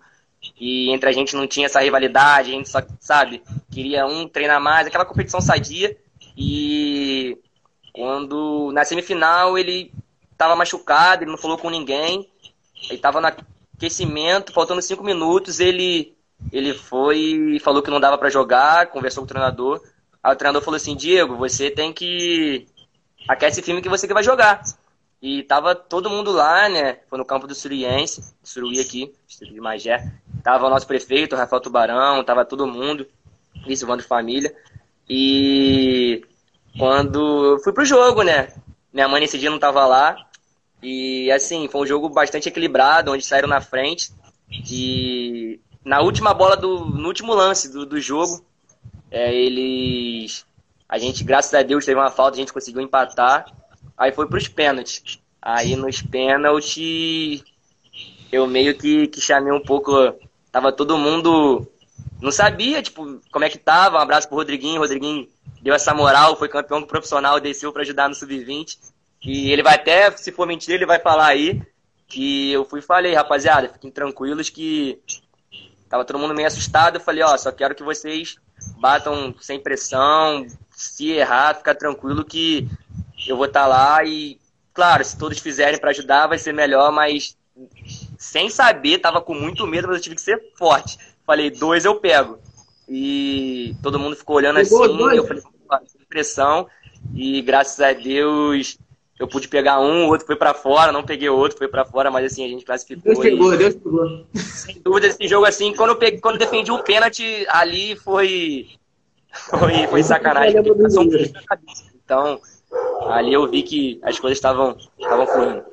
E 0.60 0.92
entre 0.92 1.10
a 1.10 1.14
gente 1.14 1.36
não 1.36 1.48
tinha 1.48 1.68
essa 1.68 1.80
rivalidade, 1.80 2.52
a 2.52 2.54
gente 2.54 2.70
só, 2.70 2.80
sabe, 3.00 3.42
queria 3.72 4.06
um 4.06 4.28
treinar 4.28 4.62
mais, 4.62 4.88
aquela 4.88 5.06
competição 5.06 5.40
sadia. 5.40 5.96
E 6.36 7.38
quando 7.94 8.72
na 8.74 8.84
semifinal 8.84 9.58
ele 9.58 9.94
estava 10.34 10.56
machucado, 10.56 11.24
ele 11.24 11.32
não 11.32 11.38
falou 11.38 11.58
com 11.58 11.70
ninguém, 11.70 12.30
ele 12.86 12.96
estava 12.96 13.22
no 13.22 13.28
aquecimento, 13.76 14.52
faltando 14.52 14.82
cinco 14.82 15.04
minutos, 15.04 15.60
ele 15.60 16.14
ele 16.52 16.74
foi 16.74 17.60
falou 17.64 17.82
que 17.82 17.90
não 17.90 18.00
dava 18.00 18.18
para 18.18 18.30
jogar, 18.30 18.88
conversou 18.88 19.22
com 19.22 19.26
o 19.26 19.30
treinador. 19.30 19.82
Aí 20.22 20.34
o 20.34 20.38
treinador 20.38 20.62
falou 20.62 20.78
assim: 20.78 20.96
Diego, 20.96 21.36
você 21.36 21.70
tem 21.70 21.94
que. 21.94 22.66
Aquece 23.28 23.62
firme 23.62 23.82
que 23.82 23.90
você 23.90 24.08
que 24.08 24.14
vai 24.14 24.24
jogar. 24.24 24.62
E 25.22 25.44
tava 25.44 25.74
todo 25.74 26.10
mundo 26.10 26.32
lá, 26.32 26.68
né? 26.68 27.00
Foi 27.10 27.18
no 27.18 27.24
campo 27.24 27.48
do 27.48 27.56
Suriense, 27.56 28.36
Suruí 28.44 28.80
aqui, 28.82 29.14
distrito 29.26 29.54
de 29.54 29.62
Magé. 29.62 30.12
Tava 30.44 30.68
o 30.68 30.70
nosso 30.70 30.86
prefeito, 30.86 31.36
Rafael 31.36 31.62
Tubarão, 31.62 32.24
tava 32.26 32.44
todo 32.44 32.68
mundo, 32.68 33.08
vice 33.66 33.86
de 33.86 34.04
família. 34.04 34.54
E 35.10 36.26
quando 36.78 37.58
fui 37.64 37.72
pro 37.72 37.86
jogo, 37.86 38.22
né? 38.22 38.50
Minha 38.94 39.08
mãe 39.08 39.22
nesse 39.22 39.40
dia 39.40 39.50
não 39.50 39.58
tava 39.58 39.86
lá. 39.86 40.16
E 40.82 41.32
assim, 41.32 41.68
foi 41.68 41.82
um 41.82 41.86
jogo 41.86 42.10
bastante 42.10 42.48
equilibrado, 42.48 43.12
onde 43.12 43.26
saíram 43.26 43.48
na 43.48 43.60
frente. 43.60 44.12
E 44.70 45.60
na 45.84 46.02
última 46.02 46.34
bola 46.34 46.56
do. 46.56 46.86
no 46.86 47.08
último 47.08 47.34
lance 47.34 47.72
do, 47.72 47.86
do 47.86 48.00
jogo, 48.00 48.46
é, 49.10 49.34
eles. 49.34 50.46
A 50.88 50.98
gente, 51.00 51.24
graças 51.24 51.54
a 51.54 51.64
Deus, 51.64 51.86
teve 51.86 52.00
uma 52.00 52.12
falta, 52.12 52.36
a 52.36 52.40
gente 52.40 52.54
conseguiu 52.54 52.82
empatar. 52.82 53.46
Aí 53.98 54.12
foi 54.12 54.28
pros 54.28 54.48
pênaltis. 54.48 55.20
Aí 55.42 55.76
nos 55.76 56.02
pênaltis 56.02 57.44
eu 58.32 58.48
meio 58.48 58.78
que, 58.78 59.08
que 59.08 59.20
chamei 59.20 59.52
um 59.52 59.62
pouco. 59.62 59.92
Tava 60.52 60.72
todo 60.72 60.98
mundo. 60.98 61.68
Não 62.22 62.32
sabia, 62.32 62.82
tipo, 62.82 63.20
como 63.32 63.46
é 63.46 63.50
que 63.50 63.58
tava. 63.58 63.98
Um 63.98 64.02
abraço 64.02 64.28
pro 64.28 64.38
Rodriguinho. 64.38 64.80
Rodriguinho 64.80 65.28
deu 65.64 65.74
essa 65.74 65.94
moral, 65.94 66.36
foi 66.36 66.50
campeão 66.50 66.84
profissional, 66.84 67.40
desceu 67.40 67.72
para 67.72 67.82
ajudar 67.82 68.10
no 68.10 68.16
Sub-20. 68.16 68.78
E 69.24 69.52
ele 69.52 69.64
vai 69.64 69.76
até, 69.76 70.12
se 70.12 70.32
for 70.32 70.46
mentira, 70.46 70.76
ele 70.76 70.86
vai 70.86 71.00
falar 71.00 71.28
aí 71.28 71.62
que 72.08 72.52
eu 72.52 72.66
fui 72.66 72.80
e 72.80 72.84
falei, 72.84 73.16
rapaziada, 73.16 73.70
fiquem 73.70 73.90
tranquilos 73.90 74.50
que 74.50 75.02
Tava 75.94 76.04
todo 76.04 76.18
mundo 76.18 76.34
meio 76.34 76.48
assustado. 76.48 76.96
Eu 76.96 77.02
falei, 77.02 77.22
ó, 77.22 77.38
só 77.38 77.52
quero 77.52 77.76
que 77.76 77.84
vocês 77.84 78.36
batam 78.80 79.32
sem 79.40 79.60
pressão. 79.60 80.44
Se 80.72 81.12
errar, 81.12 81.54
fica 81.54 81.76
tranquilo 81.76 82.26
que 82.26 82.68
eu 83.28 83.38
vou 83.38 83.46
estar 83.46 83.62
tá 83.62 83.68
lá 83.68 84.04
e, 84.04 84.40
claro, 84.74 85.06
se 85.06 85.16
todos 85.16 85.38
fizerem 85.38 85.80
para 85.80 85.92
ajudar, 85.92 86.26
vai 86.26 86.40
ser 86.40 86.52
melhor, 86.52 86.92
mas 86.92 87.38
sem 88.18 88.50
saber, 88.50 88.98
tava 88.98 89.22
com 89.22 89.36
muito 89.36 89.68
medo, 89.68 89.88
mas 89.88 89.98
eu 89.98 90.02
tive 90.02 90.16
que 90.16 90.22
ser 90.24 90.42
forte. 90.58 90.98
Falei, 91.28 91.52
dois 91.52 91.86
eu 91.86 92.00
pego. 92.00 92.40
E 92.90 93.76
todo 93.84 94.00
mundo 94.00 94.16
ficou 94.16 94.38
olhando 94.38 94.56
Pegou 94.56 94.86
assim, 94.86 94.98
dois. 94.98 95.16
eu 95.16 95.28
falei, 95.28 95.44
sem 95.86 96.02
pressão. 96.08 96.68
E 97.14 97.42
graças 97.42 97.80
a 97.80 97.94
Deus 97.94 98.78
eu 99.20 99.28
pude 99.28 99.48
pegar 99.48 99.80
um, 99.80 100.06
o 100.06 100.10
outro 100.10 100.26
foi 100.26 100.36
para 100.36 100.54
fora, 100.54 100.92
não 100.92 101.04
peguei 101.04 101.30
outro, 101.30 101.58
foi 101.58 101.68
para 101.68 101.86
fora, 101.86 102.10
mas 102.10 102.32
assim, 102.32 102.44
a 102.46 102.48
gente 102.48 102.66
classificou. 102.66 103.14
Deus 103.14 103.20
pegou, 103.20 103.54
e... 103.54 103.58
Deus 103.58 103.76
pegou. 103.76 104.26
Sem 104.34 104.82
dúvida, 104.82 105.08
esse 105.08 105.28
jogo 105.28 105.46
assim, 105.46 105.74
quando 105.74 105.92
eu 105.92 105.96
peguei, 105.96 106.20
quando 106.20 106.36
eu 106.36 106.40
defendi 106.40 106.72
o 106.72 106.76
um 106.76 106.82
pênalti, 106.82 107.46
ali 107.50 107.96
foi. 107.96 108.70
Foi, 109.32 109.88
foi 109.88 110.04
sacanagem. 110.04 110.62
Então, 112.04 112.40
ali 113.08 113.34
eu 113.34 113.50
vi 113.50 113.64
que 113.64 114.00
as 114.04 114.20
coisas 114.20 114.38
estavam 114.38 114.76
fluindo. 114.98 115.64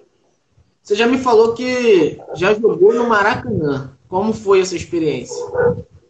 Você 0.82 0.94
já 0.94 1.06
me 1.06 1.18
falou 1.18 1.54
que 1.54 2.18
já 2.34 2.54
jogou 2.54 2.94
no 2.94 3.06
Maracanã. 3.06 3.96
Como 4.08 4.32
foi 4.32 4.60
essa 4.60 4.74
experiência? 4.74 5.36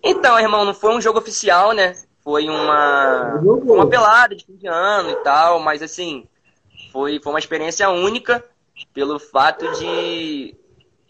Então, 0.03 0.39
irmão, 0.39 0.65
não 0.65 0.73
foi 0.73 0.95
um 0.95 1.01
jogo 1.01 1.19
oficial, 1.19 1.73
né? 1.73 1.95
Foi 2.23 2.49
uma, 2.49 3.41
uma 3.41 3.89
pelada 3.89 4.35
de 4.37 4.45
fim 4.45 4.57
de 4.57 4.67
ano 4.67 5.11
e 5.11 5.17
tal, 5.17 5.59
mas 5.59 5.83
assim, 5.83 6.29
foi, 6.93 7.21
foi 7.21 7.33
uma 7.33 7.39
experiência 7.39 7.89
única 7.89 8.45
pelo 8.93 9.19
fato 9.19 9.71
de. 9.79 10.55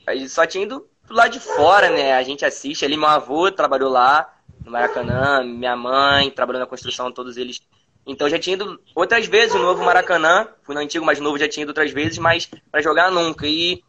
A 0.07 0.14
gente 0.14 0.29
só 0.29 0.46
tinha 0.46 0.64
ido 0.64 0.87
do 1.07 1.14
lado 1.14 1.33
de 1.33 1.40
fora, 1.40 1.90
né? 1.90 2.14
A 2.14 2.23
gente 2.23 2.44
assiste 2.44 2.85
ali, 2.85 2.96
meu 2.96 3.09
avô 3.09 3.51
trabalhou 3.51 3.90
lá 3.90 4.33
no 4.64 4.70
Maracanã, 4.70 5.42
minha 5.42 5.77
mãe 5.77 6.31
trabalhou 6.31 6.61
na 6.61 6.66
construção, 6.66 7.11
todos 7.11 7.37
eles. 7.37 7.61
Então 8.07 8.29
já 8.29 8.38
tinha 8.38 8.55
ido 8.55 8.81
outras 8.94 9.27
vezes 9.27 9.55
no 9.55 9.62
novo 9.62 9.85
Maracanã, 9.85 10.49
fui 10.62 10.75
no 10.75 10.81
antigo, 10.81 11.05
mas 11.05 11.20
novo 11.20 11.38
já 11.38 11.49
tinha 11.49 11.62
ido 11.62 11.70
outras 11.70 11.90
vezes, 11.90 12.18
mas 12.18 12.49
para 12.70 12.81
jogar 12.81 13.11
nunca. 13.11 13.46
E 13.46 13.83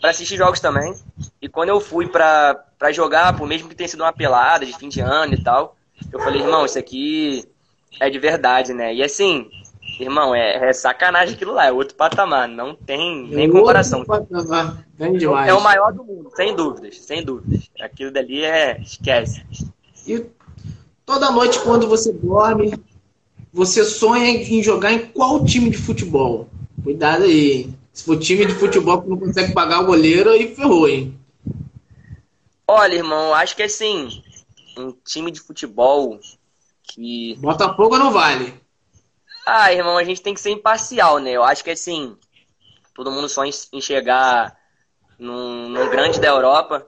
para 0.00 0.10
assistir 0.10 0.36
jogos 0.36 0.60
também. 0.60 0.94
E 1.40 1.48
quando 1.48 1.70
eu 1.70 1.80
fui 1.80 2.06
para 2.06 2.92
jogar, 2.92 3.36
por 3.36 3.46
mesmo 3.46 3.68
que 3.68 3.74
tenha 3.74 3.88
sido 3.88 4.02
uma 4.02 4.12
pelada 4.12 4.66
de 4.66 4.76
fim 4.76 4.88
de 4.88 5.00
ano 5.00 5.34
e 5.34 5.42
tal, 5.42 5.76
eu 6.12 6.20
falei, 6.20 6.40
irmão, 6.40 6.64
isso 6.64 6.78
aqui 6.78 7.44
é 8.00 8.10
de 8.10 8.18
verdade, 8.18 8.72
né? 8.72 8.94
E 8.94 9.02
assim, 9.02 9.50
Irmão, 9.98 10.34
é, 10.34 10.68
é, 10.68 10.72
sacanagem 10.72 11.34
aquilo 11.34 11.54
lá, 11.54 11.66
é 11.66 11.72
outro 11.72 11.94
patamar, 11.94 12.46
não 12.46 12.74
tem 12.74 13.28
nem 13.28 13.46
é 13.46 13.50
comparação. 13.50 14.04
Patamar. 14.04 14.84
É 15.46 15.54
o 15.54 15.60
maior 15.62 15.92
do 15.92 16.04
mundo, 16.04 16.30
sem 16.34 16.54
dúvidas, 16.54 16.98
sem 16.98 17.24
dúvidas. 17.24 17.70
Aquilo 17.80 18.10
dali 18.10 18.44
é. 18.44 18.78
esquece. 18.80 19.42
E 20.06 20.26
toda 21.04 21.30
noite, 21.30 21.60
quando 21.60 21.88
você 21.88 22.12
dorme, 22.12 22.74
você 23.52 23.84
sonha 23.84 24.28
em 24.28 24.62
jogar 24.62 24.92
em 24.92 25.06
qual 25.06 25.44
time 25.44 25.70
de 25.70 25.78
futebol? 25.78 26.48
Cuidado 26.84 27.24
aí. 27.24 27.70
Se 27.92 28.04
for 28.04 28.18
time 28.18 28.44
de 28.44 28.54
futebol 28.54 29.00
que 29.00 29.08
não 29.08 29.16
consegue 29.16 29.54
pagar 29.54 29.80
o 29.80 29.86
goleiro, 29.86 30.28
aí 30.28 30.54
ferrou, 30.54 30.86
hein? 30.86 31.18
Olha, 32.68 32.96
irmão, 32.96 33.32
acho 33.32 33.56
que 33.56 33.62
assim, 33.62 34.22
um 34.76 34.92
time 35.04 35.30
de 35.30 35.40
futebol 35.40 36.18
que. 36.82 37.34
Botafogo 37.36 37.98
não 37.98 38.12
vale. 38.12 38.60
Ah, 39.46 39.72
irmão, 39.72 39.96
a 39.96 40.04
gente 40.04 40.22
tem 40.22 40.34
que 40.34 40.40
ser 40.40 40.50
imparcial, 40.50 41.18
né? 41.18 41.30
Eu 41.30 41.44
acho 41.44 41.62
que 41.62 41.70
assim, 41.70 42.16
todo 42.94 43.12
mundo 43.12 43.28
só 43.28 43.44
enxergar 43.44 44.56
num, 45.18 45.68
num 45.68 45.88
grande 45.88 46.20
da 46.20 46.28
Europa, 46.28 46.86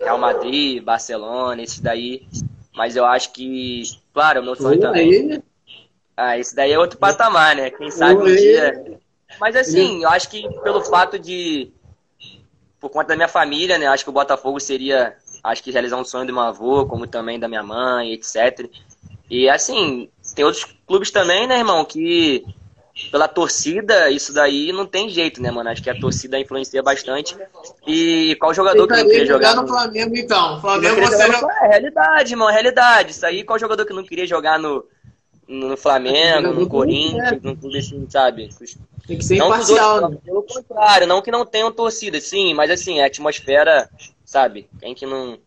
Real 0.00 0.18
Madrid, 0.18 0.82
Barcelona, 0.82 1.62
esses 1.62 1.80
daí. 1.80 2.26
Mas 2.74 2.96
eu 2.96 3.04
acho 3.04 3.32
que, 3.32 3.82
claro, 4.12 4.40
o 4.40 4.44
meu 4.44 4.54
sonho 4.54 4.80
também. 4.80 5.42
Ah, 6.16 6.38
esse 6.38 6.54
daí 6.54 6.72
é 6.72 6.78
outro 6.78 6.98
patamar, 6.98 7.54
né? 7.54 7.70
Quem 7.70 7.90
sabe 7.90 8.22
um 8.22 8.24
dia. 8.24 9.00
Mas 9.40 9.56
assim, 9.56 10.02
eu 10.02 10.08
acho 10.08 10.28
que 10.30 10.48
pelo 10.62 10.82
fato 10.82 11.18
de. 11.18 11.72
Por 12.80 12.90
conta 12.90 13.08
da 13.08 13.16
minha 13.16 13.28
família, 13.28 13.78
né? 13.78 13.86
Eu 13.86 13.92
acho 13.92 14.04
que 14.04 14.10
o 14.10 14.14
Botafogo 14.14 14.60
seria. 14.60 15.16
Acho 15.46 15.62
que 15.62 15.70
realizar 15.70 15.96
um 15.96 16.04
sonho 16.04 16.26
do 16.26 16.32
meu 16.32 16.42
avô, 16.42 16.86
como 16.86 17.06
também 17.06 17.38
da 17.38 17.48
minha 17.48 17.62
mãe, 17.62 18.12
etc. 18.12 18.68
E 19.30 19.48
assim, 19.48 20.08
tem 20.34 20.44
outros 20.44 20.66
clubes 20.86 21.10
também, 21.10 21.46
né, 21.46 21.58
irmão, 21.58 21.84
que 21.84 22.44
pela 23.10 23.28
torcida, 23.28 24.10
isso 24.10 24.32
daí 24.32 24.72
não 24.72 24.86
tem 24.86 25.08
jeito, 25.10 25.42
né, 25.42 25.50
mano? 25.50 25.68
Acho 25.68 25.82
que 25.82 25.90
a 25.90 26.00
torcida 26.00 26.38
influencia 26.38 26.82
bastante. 26.82 27.36
E 27.86 28.34
qual 28.40 28.54
jogador 28.54 28.86
que 28.88 28.94
não 28.94 29.04
queria 29.06 29.26
jogar, 29.26 29.50
jogar 29.50 29.62
no 29.62 29.68
Flamengo, 29.68 30.16
então? 30.16 30.60
Flamengo 30.60 31.00
você 31.02 31.28
não... 31.28 31.50
É 31.50 31.68
realidade, 31.68 32.32
irmão, 32.32 32.48
é 32.48 32.52
realidade. 32.52 33.10
Isso 33.10 33.26
aí, 33.26 33.44
qual 33.44 33.58
jogador 33.58 33.84
que 33.84 33.92
não 33.92 34.02
queria 34.02 34.26
jogar 34.26 34.58
no, 34.58 34.82
no 35.46 35.76
Flamengo, 35.76 36.54
no 36.54 36.66
Corinthians, 36.66 37.32
é. 37.32 37.40
no 37.42 37.56
clube 37.56 37.78
assim, 37.78 38.06
sabe? 38.08 38.48
Tem 39.06 39.18
que 39.18 39.24
ser 39.24 39.36
não 39.36 39.48
imparcial, 39.48 39.94
outros, 39.96 40.10
né? 40.10 40.18
Pelo 40.24 40.42
contrário, 40.42 41.06
não 41.06 41.22
que 41.22 41.30
não 41.30 41.44
tenham 41.44 41.70
torcida, 41.70 42.18
sim, 42.20 42.54
mas 42.54 42.70
assim, 42.70 43.00
a 43.00 43.06
atmosfera, 43.06 43.88
sabe? 44.26 44.68
Quem 44.78 44.94
que 44.94 45.06
não... 45.06 45.38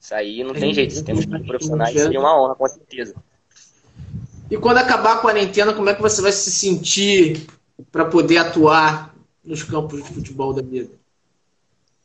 Isso 0.00 0.14
aí 0.14 0.42
não 0.42 0.54
tem 0.54 0.72
jeito. 0.72 0.94
Se 0.94 1.04
temos 1.04 1.26
profissionais, 1.26 1.92
seria 1.92 2.18
uma 2.18 2.40
honra, 2.40 2.54
com 2.54 2.66
certeza. 2.66 3.14
E 4.50 4.56
quando 4.56 4.78
acabar 4.78 5.16
a 5.16 5.20
quarentena, 5.20 5.74
como 5.74 5.90
é 5.90 5.94
que 5.94 6.00
você 6.00 6.22
vai 6.22 6.32
se 6.32 6.50
sentir 6.50 7.46
para 7.92 8.06
poder 8.06 8.38
atuar 8.38 9.14
nos 9.44 9.62
campos 9.62 10.02
de 10.02 10.08
futebol 10.08 10.54
da 10.54 10.62
vida? 10.62 10.90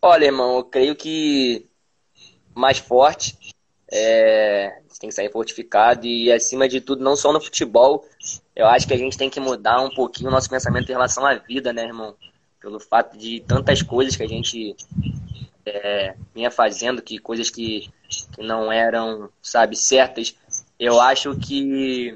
Olha, 0.02 0.26
irmão, 0.26 0.58
eu 0.58 0.64
creio 0.66 0.96
que 0.96 1.66
mais 2.54 2.78
forte, 2.80 3.38
É, 3.92 4.82
tem 5.00 5.10
que 5.10 5.16
sair 5.16 5.32
fortificado 5.32 6.06
e, 6.06 6.32
acima 6.32 6.70
de 6.70 6.80
tudo, 6.80 7.04
não 7.04 7.16
só 7.16 7.34
no 7.34 7.42
futebol, 7.42 8.06
eu 8.56 8.68
acho 8.68 8.86
que 8.86 8.94
a 8.94 8.98
gente 8.98 9.18
tem 9.18 9.32
que 9.32 9.40
mudar 9.40 9.82
um 9.82 9.90
pouquinho 9.90 10.30
o 10.30 10.32
nosso 10.32 10.48
pensamento 10.48 10.90
em 10.90 10.92
relação 10.92 11.26
à 11.26 11.34
vida, 11.36 11.74
né, 11.74 11.86
irmão? 11.86 12.14
Pelo 12.62 12.80
fato 12.80 13.18
de 13.18 13.40
tantas 13.48 13.82
coisas 13.82 14.16
que 14.16 14.22
a 14.22 14.28
gente 14.28 14.76
é, 15.70 16.16
vinha 16.34 16.52
fazendo, 16.52 17.02
que 17.02 17.20
coisas 17.20 17.50
que, 17.50 17.90
que 18.36 18.42
não 18.42 18.72
eram, 18.72 19.30
sabe, 19.42 19.76
certas. 19.76 20.36
Eu 20.80 21.00
acho 21.00 21.36
que 21.38 22.16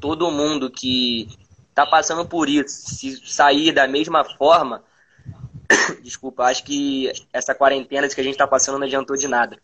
todo 0.00 0.30
mundo 0.30 0.70
que 0.70 1.28
tá 1.74 1.86
passando 1.86 2.26
por 2.26 2.48
isso, 2.48 2.68
se 2.68 3.16
sair 3.26 3.72
da 3.72 3.86
mesma 3.86 4.24
forma, 4.24 4.82
desculpa, 6.02 6.44
acho 6.44 6.64
que 6.64 7.12
essa 7.32 7.54
quarentena 7.54 8.08
que 8.08 8.20
a 8.20 8.24
gente 8.24 8.36
tá 8.36 8.46
passando 8.46 8.78
não 8.78 8.86
adiantou 8.86 9.16
de 9.16 9.28
nada. 9.28 9.58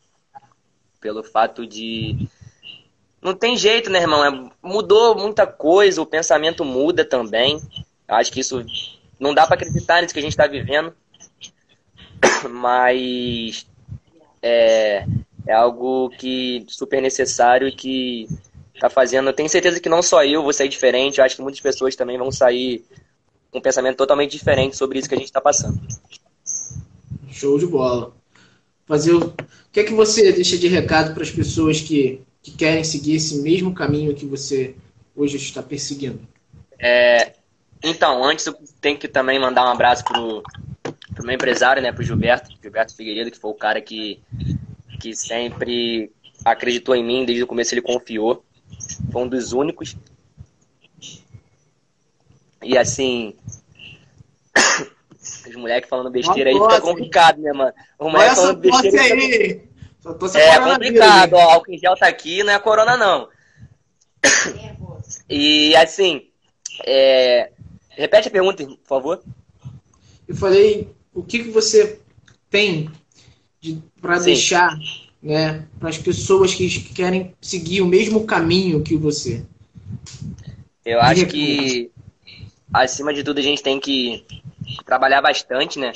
Pelo 1.00 1.22
fato 1.22 1.66
de. 1.66 2.28
Não 3.20 3.34
tem 3.34 3.56
jeito, 3.56 3.90
né, 3.90 4.00
irmão? 4.00 4.24
É, 4.24 4.50
mudou 4.62 5.16
muita 5.16 5.46
coisa, 5.46 6.00
o 6.00 6.06
pensamento 6.06 6.64
muda 6.64 7.04
também. 7.04 7.60
Acho 8.06 8.32
que 8.32 8.40
isso. 8.40 8.64
Não 9.18 9.34
dá 9.34 9.46
para 9.46 9.56
acreditar 9.56 10.02
nisso 10.02 10.12
que 10.12 10.20
a 10.20 10.22
gente 10.22 10.32
está 10.32 10.46
vivendo. 10.46 10.94
Mas. 12.50 13.66
É, 14.42 15.04
é 15.46 15.52
algo 15.52 16.10
que 16.10 16.64
super 16.68 17.00
necessário 17.00 17.68
e 17.68 17.72
que 17.72 18.28
tá 18.80 18.90
fazendo. 18.90 19.28
Eu 19.28 19.32
tenho 19.32 19.48
certeza 19.48 19.80
que 19.80 19.88
não 19.88 20.02
só 20.02 20.24
eu 20.24 20.42
vou 20.42 20.52
sair 20.52 20.68
diferente, 20.68 21.18
eu 21.18 21.24
acho 21.24 21.36
que 21.36 21.42
muitas 21.42 21.60
pessoas 21.60 21.96
também 21.96 22.18
vão 22.18 22.30
sair 22.30 22.84
com 23.50 23.58
um 23.58 23.62
pensamento 23.62 23.96
totalmente 23.96 24.36
diferente 24.36 24.76
sobre 24.76 24.98
isso 24.98 25.08
que 25.08 25.14
a 25.14 25.18
gente 25.18 25.28
está 25.28 25.40
passando. 25.40 25.80
Show 27.30 27.58
de 27.58 27.66
bola. 27.66 28.14
Fazer 28.86 29.12
o... 29.12 29.18
o 29.18 29.34
que 29.72 29.80
é 29.80 29.84
que 29.84 29.94
você 29.94 30.32
deixa 30.32 30.58
de 30.58 30.68
recado 30.68 31.14
para 31.14 31.22
as 31.22 31.30
pessoas 31.30 31.80
que, 31.80 32.20
que 32.42 32.50
querem 32.52 32.84
seguir 32.84 33.16
esse 33.16 33.40
mesmo 33.40 33.74
caminho 33.74 34.14
que 34.14 34.26
você 34.26 34.74
hoje 35.14 35.36
está 35.36 35.62
perseguindo? 35.62 36.20
É, 36.78 37.32
então, 37.82 38.24
antes 38.24 38.46
eu 38.46 38.56
tenho 38.80 38.98
que 38.98 39.08
também 39.08 39.38
mandar 39.38 39.64
um 39.64 39.72
abraço 39.72 40.04
pro, 40.04 40.42
pro 41.16 41.24
meu 41.24 41.34
empresário, 41.34 41.82
né, 41.82 41.90
pro 41.90 42.04
Gilberto, 42.04 42.50
Gilberto 42.62 42.94
Figueiredo, 42.94 43.30
que 43.30 43.38
foi 43.38 43.50
o 43.50 43.54
cara 43.54 43.80
que, 43.80 44.22
que 45.00 45.16
sempre 45.16 46.12
acreditou 46.44 46.94
em 46.94 47.02
mim, 47.02 47.24
desde 47.24 47.42
o 47.42 47.46
começo 47.46 47.74
ele 47.74 47.80
confiou. 47.80 48.44
Foi 49.10 49.22
um 49.22 49.28
dos 49.28 49.52
únicos. 49.52 49.96
E 52.62 52.76
assim. 52.76 53.34
Os 55.48 55.56
moleques 55.56 55.88
falando 55.88 56.10
besteira 56.10 56.50
aí 56.50 56.56
fica 56.56 56.80
complicado, 56.80 57.40
né, 57.40 57.52
mano? 57.52 57.72
Os 57.98 58.12
moleques 58.12 58.36
falando 58.36 58.58
besteira. 58.58 59.02
Aí. 59.02 59.60
Fica... 60.00 60.38
É 60.38 60.60
complicado, 60.60 61.32
ó. 61.34 61.62
O 61.66 61.78
gel 61.78 61.96
tá 61.96 62.06
aqui, 62.06 62.44
não 62.44 62.52
é 62.52 62.58
corona, 62.58 62.96
não. 62.96 63.28
E 65.28 65.74
assim. 65.76 66.28
É... 66.84 67.50
Repete 67.90 68.28
a 68.28 68.30
pergunta, 68.30 68.64
por 68.64 68.86
favor. 68.86 69.22
Eu 70.28 70.36
falei, 70.36 70.95
o 71.16 71.22
que, 71.22 71.44
que 71.44 71.50
você 71.50 71.98
tem 72.50 72.90
de, 73.58 73.82
para 74.00 74.18
deixar 74.18 74.78
né, 75.22 75.66
para 75.80 75.88
as 75.88 75.96
pessoas 75.96 76.54
que 76.54 76.68
querem 76.92 77.34
seguir 77.40 77.80
o 77.80 77.86
mesmo 77.86 78.26
caminho 78.26 78.82
que 78.82 78.96
você? 78.96 79.42
Eu 80.84 81.00
acho 81.00 81.26
que, 81.26 81.90
acima 82.72 83.14
de 83.14 83.24
tudo, 83.24 83.38
a 83.38 83.42
gente 83.42 83.62
tem 83.62 83.80
que 83.80 84.24
trabalhar 84.84 85.22
bastante, 85.22 85.78
né? 85.78 85.92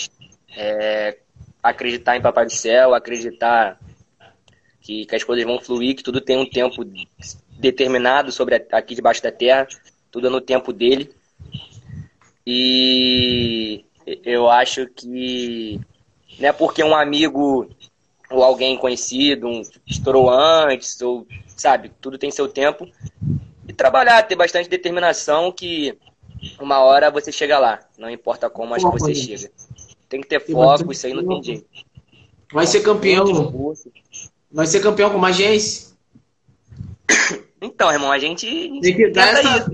É, 0.57 1.19
acreditar 1.63 2.17
em 2.17 2.23
Papai 2.23 2.47
do 2.47 2.53
Céu, 2.53 2.95
acreditar 2.95 3.79
que, 4.81 5.05
que, 5.05 5.15
as 5.15 5.23
coisas 5.23 5.45
vão 5.45 5.61
fluir, 5.61 5.95
que 5.95 6.03
tudo 6.03 6.21
tem 6.21 6.39
um 6.39 6.49
tempo 6.49 6.83
determinado 7.59 8.33
sobre 8.33 8.57
a, 8.57 8.79
aqui 8.79 8.95
debaixo 8.95 9.23
da 9.23 9.31
terra, 9.31 9.69
tudo 10.11 10.29
é 10.29 10.31
no 10.31 10.41
tempo 10.41 10.73
dele. 10.73 11.11
E 12.45 13.85
eu 14.25 14.51
acho 14.51 14.87
que 14.87 15.81
não 16.39 16.49
é 16.49 16.53
porque 16.53 16.83
um 16.83 16.95
amigo 16.95 17.69
ou 18.31 18.45
alguém 18.45 18.77
conhecido, 18.77 19.49
um 19.49 19.63
estourou 19.87 20.31
antes, 20.31 21.01
ou 21.03 21.27
sabe, 21.49 21.91
tudo 22.01 22.19
tem 22.19 22.31
seu 22.31 22.49
tempo. 22.49 22.89
E 23.67 23.73
trabalhar, 23.73 24.23
ter 24.23 24.37
bastante 24.37 24.69
determinação 24.69 25.51
que 25.51 25.97
uma 26.59 26.81
hora 26.81 27.11
você 27.11 27.33
chega 27.33 27.59
lá, 27.59 27.81
não 27.99 28.09
importa 28.09 28.49
como, 28.49 28.75
acho 28.75 28.91
que 28.91 28.99
você 28.99 29.15
chega. 29.15 29.51
Tem 30.09 30.21
que 30.21 30.29
ter 30.29 30.41
foco, 30.41 30.93
isso 30.93 31.07
aí 31.07 31.15
não 31.15 31.27
tem 31.27 31.43
jeito. 31.43 31.67
Vai 32.53 32.67
ser 32.67 32.81
campeão. 32.81 33.25
Vai 34.51 34.67
ser 34.67 34.81
campeão 34.81 35.11
com 35.11 35.17
uma 35.17 35.29
agência. 35.29 35.91
Então, 37.63 37.93
irmão, 37.93 38.11
a 38.11 38.19
gente. 38.19 38.47
Tem 38.81 38.97
que 38.97 39.11
dar 39.11 39.29
essa. 39.29 39.71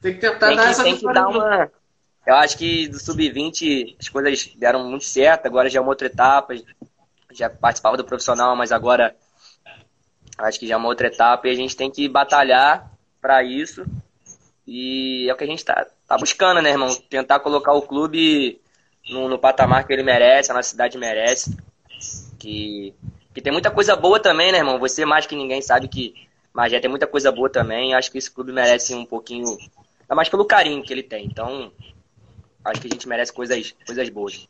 Tem 0.00 0.14
que 0.14 0.20
tentar 0.20 0.48
tem 0.48 0.56
dar 0.56 0.62
que, 0.64 0.70
essa 0.70 0.84
tem 0.84 0.96
que 0.96 1.12
dar 1.12 1.28
uma. 1.28 1.70
Eu 2.28 2.34
acho 2.34 2.58
que 2.58 2.88
do 2.88 2.98
sub-20 2.98 3.96
as 3.98 4.08
coisas 4.08 4.50
deram 4.56 4.88
muito 4.88 5.04
certo, 5.04 5.46
agora 5.46 5.70
já 5.70 5.78
é 5.78 5.82
uma 5.82 5.88
outra 5.88 6.06
etapa 6.06 6.54
já 7.30 7.50
participava 7.50 7.96
do 7.96 8.04
profissional, 8.04 8.56
mas 8.56 8.72
agora 8.72 9.14
acho 10.38 10.58
que 10.58 10.66
já 10.66 10.74
é 10.74 10.76
uma 10.76 10.88
outra 10.88 11.08
etapa 11.08 11.48
e 11.48 11.50
a 11.50 11.54
gente 11.54 11.76
tem 11.76 11.90
que 11.90 12.08
batalhar 12.08 12.90
para 13.20 13.42
isso. 13.42 13.84
E 14.66 15.28
é 15.28 15.32
o 15.32 15.36
que 15.36 15.44
a 15.44 15.46
gente 15.46 15.60
está 15.60 15.86
tá 16.06 16.16
buscando, 16.16 16.60
né, 16.60 16.70
irmão? 16.70 16.94
Tentar 17.08 17.40
colocar 17.40 17.72
o 17.72 17.82
clube 17.82 18.60
no, 19.08 19.28
no, 19.28 19.38
patamar 19.38 19.86
que 19.86 19.92
ele 19.92 20.02
merece, 20.02 20.50
a 20.50 20.54
nossa 20.54 20.70
cidade 20.70 20.98
merece. 20.98 21.56
Que, 22.38 22.94
que 23.34 23.40
tem 23.40 23.52
muita 23.52 23.70
coisa 23.70 23.96
boa 23.96 24.20
também, 24.20 24.52
né, 24.52 24.58
irmão? 24.58 24.78
Você 24.78 25.04
mais 25.04 25.26
que 25.26 25.34
ninguém 25.34 25.62
sabe 25.62 25.88
que 25.88 26.14
Magé 26.52 26.80
tem 26.80 26.90
muita 26.90 27.06
coisa 27.06 27.32
boa 27.32 27.50
também. 27.50 27.94
Acho 27.94 28.10
que 28.12 28.18
esse 28.18 28.30
clube 28.30 28.52
merece 28.52 28.94
um 28.94 29.06
pouquinho. 29.06 29.46
Ainda 30.02 30.14
mais 30.14 30.28
pelo 30.28 30.44
carinho 30.44 30.82
que 30.82 30.92
ele 30.92 31.02
tem. 31.02 31.24
Então, 31.24 31.72
acho 32.68 32.80
que 32.80 32.86
a 32.86 32.90
gente 32.90 33.08
merece 33.08 33.32
coisas, 33.32 33.74
coisas 33.86 34.08
boas. 34.08 34.48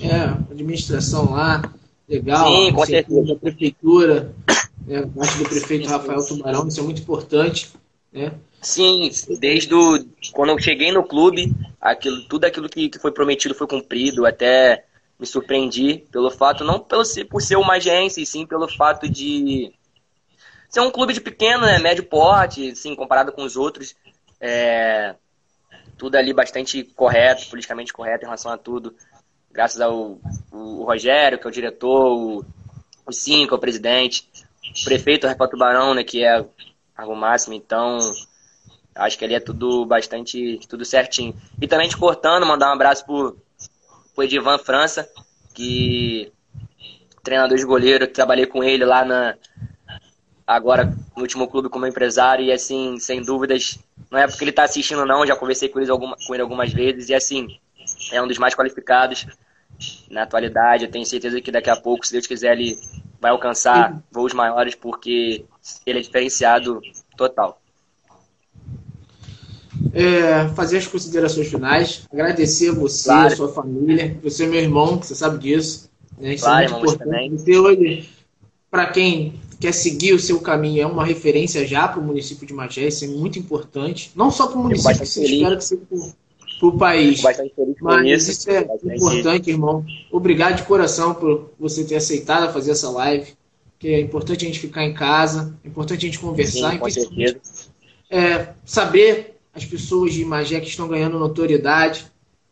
É, 0.00 0.24
administração 0.50 1.32
lá, 1.32 1.72
legal. 2.08 2.46
Sim, 2.46 2.72
com 2.72 2.86
certeza. 2.86 3.22
Da 3.26 3.36
prefeitura, 3.36 4.34
né, 4.86 5.08
parte 5.16 5.38
do 5.38 5.48
prefeito 5.48 5.88
Rafael 5.88 6.24
Tubarão, 6.26 6.68
isso 6.68 6.80
é 6.80 6.82
muito 6.82 7.02
importante. 7.02 7.70
Né? 8.12 8.32
Sim, 8.60 9.10
desde 9.38 9.74
o, 9.74 10.04
quando 10.32 10.50
eu 10.50 10.58
cheguei 10.58 10.92
no 10.92 11.04
clube, 11.04 11.54
aquilo, 11.80 12.22
tudo 12.28 12.44
aquilo 12.44 12.68
que, 12.68 12.88
que 12.88 12.98
foi 12.98 13.12
prometido 13.12 13.54
foi 13.54 13.66
cumprido, 13.66 14.26
até 14.26 14.84
me 15.18 15.26
surpreendi 15.26 16.04
pelo 16.10 16.30
fato, 16.30 16.64
não 16.64 16.78
pelo, 16.80 17.02
por 17.30 17.40
ser 17.40 17.56
uma 17.56 17.74
agência, 17.74 18.20
e 18.20 18.26
sim 18.26 18.46
pelo 18.46 18.68
fato 18.68 19.08
de 19.08 19.72
ser 20.68 20.80
um 20.80 20.90
clube 20.90 21.12
de 21.12 21.20
pequeno, 21.20 21.64
né, 21.64 21.78
médio 21.78 22.04
porte, 22.04 22.74
sim, 22.76 22.94
comparado 22.94 23.32
com 23.32 23.44
os 23.44 23.56
outros. 23.56 23.94
É, 24.40 25.14
tudo 25.96 26.16
ali 26.16 26.32
bastante 26.32 26.84
correto, 26.84 27.48
politicamente 27.48 27.92
correto 27.92 28.24
em 28.24 28.26
relação 28.26 28.52
a 28.52 28.58
tudo 28.58 28.94
graças 29.56 29.80
ao 29.80 30.20
o, 30.52 30.84
Rogério, 30.84 31.38
que 31.38 31.46
é 31.46 31.48
o 31.48 31.52
diretor, 31.52 32.12
o, 32.12 32.44
o 33.06 33.12
Cinco, 33.12 33.54
o 33.54 33.58
presidente, 33.58 34.28
o 34.82 34.84
prefeito 34.84 35.26
Rafael 35.26 35.50
Tubarão, 35.50 35.94
né, 35.94 36.04
que 36.04 36.22
é 36.22 36.44
algo 36.94 37.16
máximo, 37.16 37.54
então 37.54 37.98
acho 38.94 39.18
que 39.18 39.24
ali 39.24 39.34
é 39.34 39.40
tudo 39.40 39.86
bastante, 39.86 40.60
tudo 40.68 40.84
certinho. 40.84 41.34
E 41.60 41.66
também 41.66 41.88
te 41.88 41.96
cortando, 41.96 42.46
mandar 42.46 42.68
um 42.68 42.74
abraço 42.74 43.06
pro, 43.06 43.38
pro 44.14 44.24
Edivan 44.24 44.58
França, 44.58 45.08
que 45.54 46.30
treinador 47.24 47.56
de 47.56 47.64
goleiro, 47.64 48.06
trabalhei 48.06 48.46
com 48.46 48.62
ele 48.62 48.84
lá 48.84 49.04
na 49.04 49.36
agora 50.46 50.84
no 51.16 51.22
último 51.22 51.48
clube 51.48 51.68
como 51.68 51.86
empresário 51.86 52.44
e 52.44 52.52
assim, 52.52 52.98
sem 53.00 53.20
dúvidas, 53.20 53.78
não 54.10 54.18
é 54.18 54.26
porque 54.26 54.44
ele 54.44 54.50
está 54.50 54.64
assistindo 54.64 55.04
não, 55.04 55.26
já 55.26 55.36
conversei 55.36 55.68
com 55.68 55.80
ele, 55.80 55.90
alguma, 55.90 56.16
com 56.26 56.34
ele 56.34 56.42
algumas 56.42 56.72
vezes 56.72 57.08
e 57.08 57.14
assim, 57.14 57.58
é 58.12 58.22
um 58.22 58.28
dos 58.28 58.38
mais 58.38 58.54
qualificados 58.54 59.26
na 60.10 60.22
atualidade. 60.22 60.84
Eu 60.84 60.90
tenho 60.90 61.04
certeza 61.04 61.40
que 61.40 61.50
daqui 61.50 61.70
a 61.70 61.76
pouco, 61.76 62.06
se 62.06 62.12
Deus 62.12 62.26
quiser, 62.26 62.52
ele 62.52 62.78
vai 63.20 63.30
alcançar 63.30 64.02
voos 64.10 64.32
maiores 64.32 64.74
porque 64.74 65.44
ele 65.84 65.98
é 65.98 66.02
diferenciado 66.02 66.80
total. 67.16 67.60
É, 69.92 70.48
fazer 70.54 70.78
as 70.78 70.86
considerações 70.86 71.48
finais, 71.48 72.06
agradecer 72.12 72.70
a 72.70 72.74
você, 72.74 73.08
claro. 73.08 73.26
a 73.26 73.36
sua 73.36 73.52
família, 73.52 74.16
você 74.22 74.44
é 74.44 74.46
meu 74.46 74.60
irmão, 74.60 74.96
você 74.96 75.14
sabe 75.14 75.38
disso. 75.38 75.90
Né? 76.18 76.34
Isso 76.34 76.44
claro, 76.44 76.64
é 76.64 76.68
muito 76.68 76.94
importante. 76.94 77.38
Você 77.38 77.58
hoje, 77.58 78.08
para 78.70 78.86
quem 78.86 79.40
quer 79.60 79.72
seguir 79.72 80.12
o 80.12 80.18
seu 80.18 80.40
caminho, 80.40 80.82
é 80.82 80.86
uma 80.86 81.04
referência 81.04 81.66
já 81.66 81.88
para 81.88 82.00
o 82.00 82.04
município 82.04 82.46
de 82.46 82.52
Magé, 82.52 82.88
isso 82.88 83.04
é 83.04 83.08
muito 83.08 83.38
importante. 83.38 84.10
Não 84.14 84.30
só 84.30 84.46
para 84.46 84.58
o 84.58 84.62
município, 84.62 85.02
espera 85.02 85.56
que 85.56 85.64
você 85.64 85.78
para 86.58 86.68
o 86.68 86.78
país. 86.78 87.22
Mas 87.80 88.28
isso 88.28 88.50
é 88.50 88.66
importante, 88.94 89.50
irmão. 89.50 89.84
Obrigado 90.10 90.56
de 90.56 90.62
coração 90.62 91.14
por 91.14 91.50
você 91.58 91.84
ter 91.84 91.96
aceitado 91.96 92.52
fazer 92.52 92.72
essa 92.72 92.90
live. 92.90 93.34
Que 93.78 93.88
é 93.88 94.00
importante 94.00 94.44
a 94.44 94.48
gente 94.48 94.58
ficar 94.58 94.84
em 94.84 94.94
casa, 94.94 95.54
é 95.62 95.68
importante 95.68 96.06
a 96.06 96.08
gente 96.08 96.18
conversar, 96.18 96.72
Sim, 96.72 96.78
com 96.78 96.90
certeza. 96.90 97.38
É, 98.10 98.48
saber 98.64 99.36
as 99.52 99.66
pessoas 99.66 100.14
de 100.14 100.24
Magé 100.24 100.60
que 100.60 100.68
estão 100.68 100.88
ganhando 100.88 101.18
notoriedade. 101.18 102.06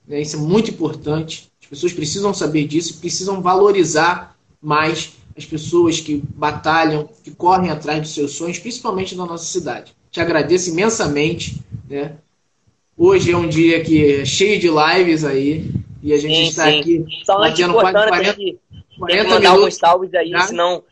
Né? 0.06 0.20
Isso 0.20 0.36
é 0.36 0.38
muito 0.38 0.70
importante. 0.70 1.50
As 1.62 1.66
pessoas 1.66 1.94
precisam 1.94 2.34
saber 2.34 2.66
disso, 2.66 2.98
precisam 2.98 3.40
valorizar 3.40 4.36
mais 4.60 5.14
as 5.36 5.44
pessoas 5.44 6.00
que 6.00 6.22
batalham, 6.34 7.08
que 7.22 7.30
correm 7.30 7.70
atrás 7.70 8.00
dos 8.00 8.14
seus 8.14 8.32
sonhos, 8.32 8.58
principalmente 8.58 9.16
na 9.16 9.26
nossa 9.26 9.44
cidade. 9.44 9.94
Te 10.10 10.20
agradeço 10.20 10.70
imensamente. 10.70 11.60
Né? 11.88 12.16
Hoje 12.96 13.32
é 13.32 13.36
um 13.36 13.48
dia 13.48 13.82
que 13.82 14.20
é 14.20 14.24
cheio 14.24 14.60
de 14.60 14.68
lives 14.68 15.24
aí. 15.24 15.70
E 16.02 16.12
a 16.12 16.18
gente 16.18 16.36
sim, 16.36 16.48
está 16.48 16.64
sim. 16.64 16.80
aqui 16.80 17.04
Só 17.24 17.38
batendo 17.38 17.72
quase 17.72 17.92
40, 17.92 18.22
tem 18.22 18.34
que, 18.34 18.58
40 18.98 19.06
tem 19.06 19.24
que 19.24 19.34
mandar 19.34 19.52
minutos. 19.54 19.76
salves 19.76 20.14
aí, 20.14 20.30
já. 20.30 20.40
senão. 20.42 20.84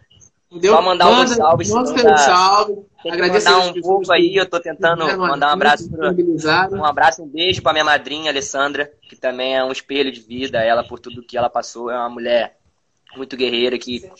Entendeu? 0.51 0.75
Só 0.75 0.83
mandar 0.83 1.05
manda, 1.05 1.31
um 1.31 1.35
salve. 1.35 1.69
Manda 1.69 2.17
salve. 2.19 2.79
Agradecer 3.11 3.51
mandar 3.51 3.67
um 3.67 3.81
pouco 3.81 4.13
aí, 4.13 4.37
eu 4.37 4.49
tô 4.49 4.61
tentando 4.61 5.05
mandar 5.19 5.49
um 5.49 5.53
abraço. 5.53 5.91
Pra, 5.91 6.15
um 6.73 6.85
abraço, 6.85 7.23
um 7.23 7.27
beijo 7.27 7.63
para 7.63 7.73
minha 7.73 7.85
madrinha, 7.85 8.31
Alessandra, 8.31 8.91
que 9.03 9.17
também 9.17 9.57
é 9.57 9.65
um 9.65 9.73
espelho 9.73 10.11
de 10.11 10.21
vida. 10.21 10.63
Ela, 10.63 10.83
por 10.83 10.99
tudo 10.99 11.23
que 11.23 11.37
ela 11.37 11.51
passou, 11.51 11.91
é 11.91 11.97
uma 11.97 12.09
mulher 12.09 12.57
muito 13.17 13.37
guerreira. 13.37 13.79
Que 13.79 14.11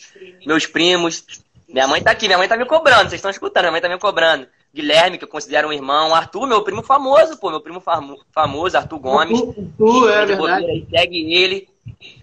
meus 0.45 0.65
primos. 0.65 1.25
Minha 1.67 1.87
mãe 1.87 2.03
tá 2.03 2.11
aqui, 2.11 2.27
minha 2.27 2.37
mãe 2.37 2.47
tá 2.47 2.55
me 2.55 2.65
cobrando, 2.65 3.09
vocês 3.09 3.13
estão 3.13 3.31
escutando, 3.31 3.63
minha 3.63 3.71
mãe 3.71 3.81
tá 3.81 3.89
me 3.89 3.97
cobrando. 3.97 4.47
Guilherme, 4.73 5.17
que 5.17 5.23
eu 5.23 5.27
considero 5.27 5.69
um 5.69 5.73
irmão. 5.73 6.13
Arthur, 6.13 6.45
meu 6.45 6.63
primo 6.63 6.83
famoso, 6.83 7.37
pô, 7.39 7.49
meu 7.49 7.61
primo 7.61 7.79
famo, 7.79 8.19
famoso, 8.31 8.77
Arthur 8.77 8.99
Gomes. 8.99 9.39
Arthur, 9.39 10.11
é 10.11 10.25
verdade. 10.25 10.65
Aí, 10.65 10.87
segue 10.89 11.33
ele, 11.33 11.67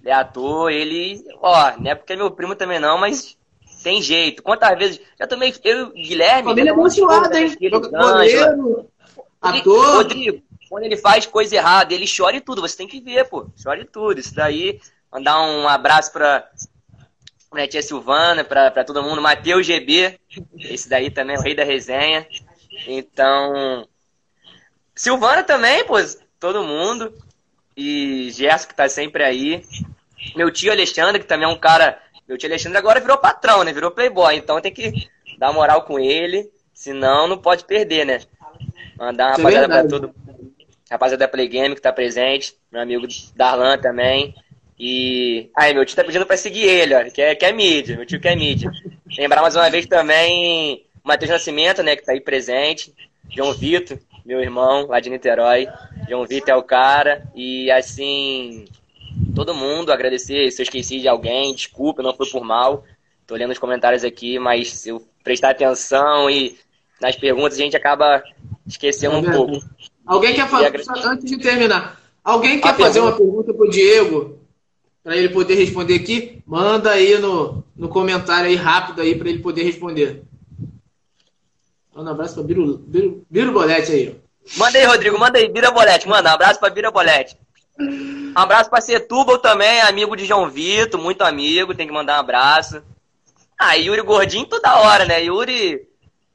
é 0.04 0.12
ator, 0.12 0.70
ele, 0.70 1.24
ó, 1.40 1.72
não 1.78 1.90
é 1.90 1.94
porque 1.94 2.12
é 2.12 2.16
meu 2.16 2.30
primo 2.30 2.54
também 2.54 2.78
não, 2.78 2.98
mas 2.98 3.36
tem 3.82 4.00
jeito. 4.02 4.42
Quantas 4.42 4.78
vezes, 4.78 5.00
já 5.18 5.26
tomei, 5.26 5.54
eu 5.64 5.90
Guilherme... 5.90 6.50
Família 6.50 6.72
abençoada, 6.72 7.40
hein? 7.40 7.56
Goleiro, 7.70 8.86
ator... 9.40 9.96
Rodrigo, 9.96 10.42
quando 10.68 10.84
ele 10.84 10.96
faz 10.96 11.26
coisa 11.26 11.56
errada, 11.56 11.92
ele 11.92 12.06
chora 12.06 12.36
e 12.36 12.40
tudo, 12.40 12.60
você 12.60 12.76
tem 12.76 12.86
que 12.86 13.00
ver, 13.00 13.28
pô, 13.28 13.46
chora 13.60 13.80
e 13.80 13.84
tudo. 13.84 14.20
Isso 14.20 14.34
daí, 14.34 14.80
mandar 15.12 15.40
um 15.42 15.68
abraço 15.68 16.12
pra 16.12 16.48
minha 17.52 17.66
tia 17.66 17.82
Silvana, 17.82 18.44
pra 18.44 18.84
todo 18.84 19.02
mundo. 19.02 19.20
Matheus 19.20 19.66
GB, 19.66 20.18
esse 20.58 20.88
daí 20.88 21.10
também 21.10 21.36
é 21.36 21.38
o 21.38 21.42
rei 21.42 21.54
da 21.54 21.64
resenha. 21.64 22.26
Então, 22.86 23.86
Silvana 24.94 25.42
também, 25.42 25.84
pô, 25.84 25.94
todo 26.38 26.62
mundo. 26.62 27.12
E 27.76 28.30
Gerson, 28.32 28.68
que 28.68 28.74
tá 28.74 28.88
sempre 28.88 29.24
aí. 29.24 29.64
Meu 30.36 30.50
tio 30.50 30.70
Alexandre, 30.70 31.20
que 31.20 31.26
também 31.26 31.46
é 31.46 31.48
um 31.48 31.58
cara. 31.58 32.00
Meu 32.28 32.36
tio 32.36 32.48
Alexandre 32.48 32.78
agora 32.78 33.00
virou 33.00 33.16
patrão, 33.18 33.64
né? 33.64 33.72
Virou 33.72 33.90
playboy. 33.90 34.36
Então 34.36 34.60
tem 34.60 34.72
que 34.72 35.08
dar 35.38 35.52
moral 35.52 35.82
com 35.82 35.98
ele. 35.98 36.50
Senão 36.74 37.26
não 37.26 37.38
pode 37.38 37.64
perder, 37.64 38.04
né? 38.04 38.20
Mandar 38.98 39.38
uma 39.38 39.50
é 39.50 39.54
rapaziada 39.54 39.64
é 39.64 39.80
pra 39.80 39.88
todo 39.88 40.08
mundo. 40.08 40.54
Rapaziada 40.90 41.24
da 41.24 41.28
Play 41.28 41.48
Game 41.48 41.74
que 41.74 41.80
tá 41.80 41.92
presente. 41.92 42.56
Meu 42.70 42.82
amigo 42.82 43.06
Darlan 43.34 43.78
também. 43.78 44.34
E. 44.82 45.50
Aí, 45.54 45.74
meu 45.74 45.84
tio 45.84 45.94
tá 45.94 46.02
pedindo 46.02 46.24
pra 46.24 46.38
seguir 46.38 46.64
ele, 46.64 46.94
ó. 46.94 47.04
Que 47.10 47.20
é, 47.20 47.34
que 47.34 47.44
é 47.44 47.52
mídia, 47.52 47.98
meu 47.98 48.06
tio 48.06 48.18
que 48.18 48.26
é 48.26 48.34
mídia. 48.34 48.70
Lembrar 49.18 49.42
mais 49.42 49.54
uma 49.54 49.68
vez 49.68 49.84
também 49.84 50.86
o 51.04 51.08
Matheus 51.08 51.30
Nascimento, 51.30 51.82
né, 51.82 51.94
que 51.94 52.02
tá 52.02 52.12
aí 52.12 52.20
presente. 52.20 52.94
João 53.28 53.52
Vitor, 53.52 53.98
meu 54.24 54.40
irmão, 54.40 54.86
lá 54.86 54.98
de 54.98 55.10
Niterói. 55.10 55.68
João 56.08 56.26
Vitor 56.26 56.54
é 56.54 56.56
o 56.56 56.62
cara. 56.62 57.22
E 57.34 57.70
assim. 57.70 58.64
Todo 59.34 59.54
mundo 59.54 59.92
agradecer. 59.92 60.50
Se 60.50 60.62
eu 60.62 60.64
esqueci 60.64 60.98
de 60.98 61.08
alguém, 61.08 61.54
desculpa, 61.54 62.02
não 62.02 62.16
foi 62.16 62.30
por 62.30 62.42
mal. 62.42 62.82
Tô 63.26 63.34
lendo 63.34 63.50
os 63.50 63.58
comentários 63.58 64.02
aqui, 64.02 64.38
mas 64.38 64.72
se 64.72 64.88
eu 64.88 65.06
prestar 65.22 65.50
atenção 65.50 66.30
e 66.30 66.56
nas 67.02 67.16
perguntas 67.16 67.58
a 67.58 67.62
gente 67.62 67.76
acaba 67.76 68.22
esquecendo 68.66 69.16
é 69.16 69.18
um 69.18 69.30
pouco. 69.30 69.62
Alguém 70.06 70.34
quer 70.34 70.48
falar, 70.48 70.72
antes 71.04 71.30
de 71.30 71.38
terminar, 71.38 72.00
alguém 72.24 72.58
quer 72.58 72.70
a 72.70 72.74
fazer 72.74 73.00
pergunta. 73.00 73.22
uma 73.22 73.30
pergunta 73.30 73.54
pro 73.54 73.70
Diego? 73.70 74.39
Para 75.02 75.16
ele 75.16 75.30
poder 75.30 75.54
responder 75.54 75.94
aqui, 75.94 76.42
manda 76.46 76.90
aí 76.90 77.18
no, 77.18 77.64
no 77.74 77.88
comentário 77.88 78.48
aí 78.48 78.56
rápido 78.56 79.00
aí 79.00 79.16
para 79.16 79.28
ele 79.28 79.38
poder 79.38 79.62
responder. 79.62 80.22
Manda 81.94 82.10
um 82.10 82.14
abraço 82.14 82.34
para 82.34 82.42
Biro, 82.44 82.78
Biro, 82.78 83.26
Biro 83.28 83.52
Bolete 83.52 83.92
aí. 83.92 84.20
Manda 84.56 84.78
aí, 84.78 84.84
Rodrigo, 84.84 85.18
manda 85.18 85.38
aí, 85.38 85.48
Bira 85.48 85.70
Bolete, 85.70 86.08
manda 86.08 86.30
um 86.30 86.34
abraço 86.34 86.60
para 86.60 86.70
Bira 86.70 86.90
Bolete. 86.90 87.36
Um 87.78 88.32
abraço 88.34 88.70
para 88.70 88.80
Setúbal 88.80 89.38
também, 89.38 89.80
amigo 89.82 90.16
de 90.16 90.26
João 90.26 90.48
Vitor, 90.50 91.00
muito 91.00 91.22
amigo, 91.22 91.74
tem 91.74 91.86
que 91.86 91.92
mandar 91.92 92.16
um 92.16 92.20
abraço. 92.20 92.82
Ah, 93.58 93.74
Yuri 93.74 94.00
Gordinho 94.00 94.46
toda 94.46 94.80
hora, 94.80 95.04
né? 95.04 95.22
Yuri. 95.22 95.86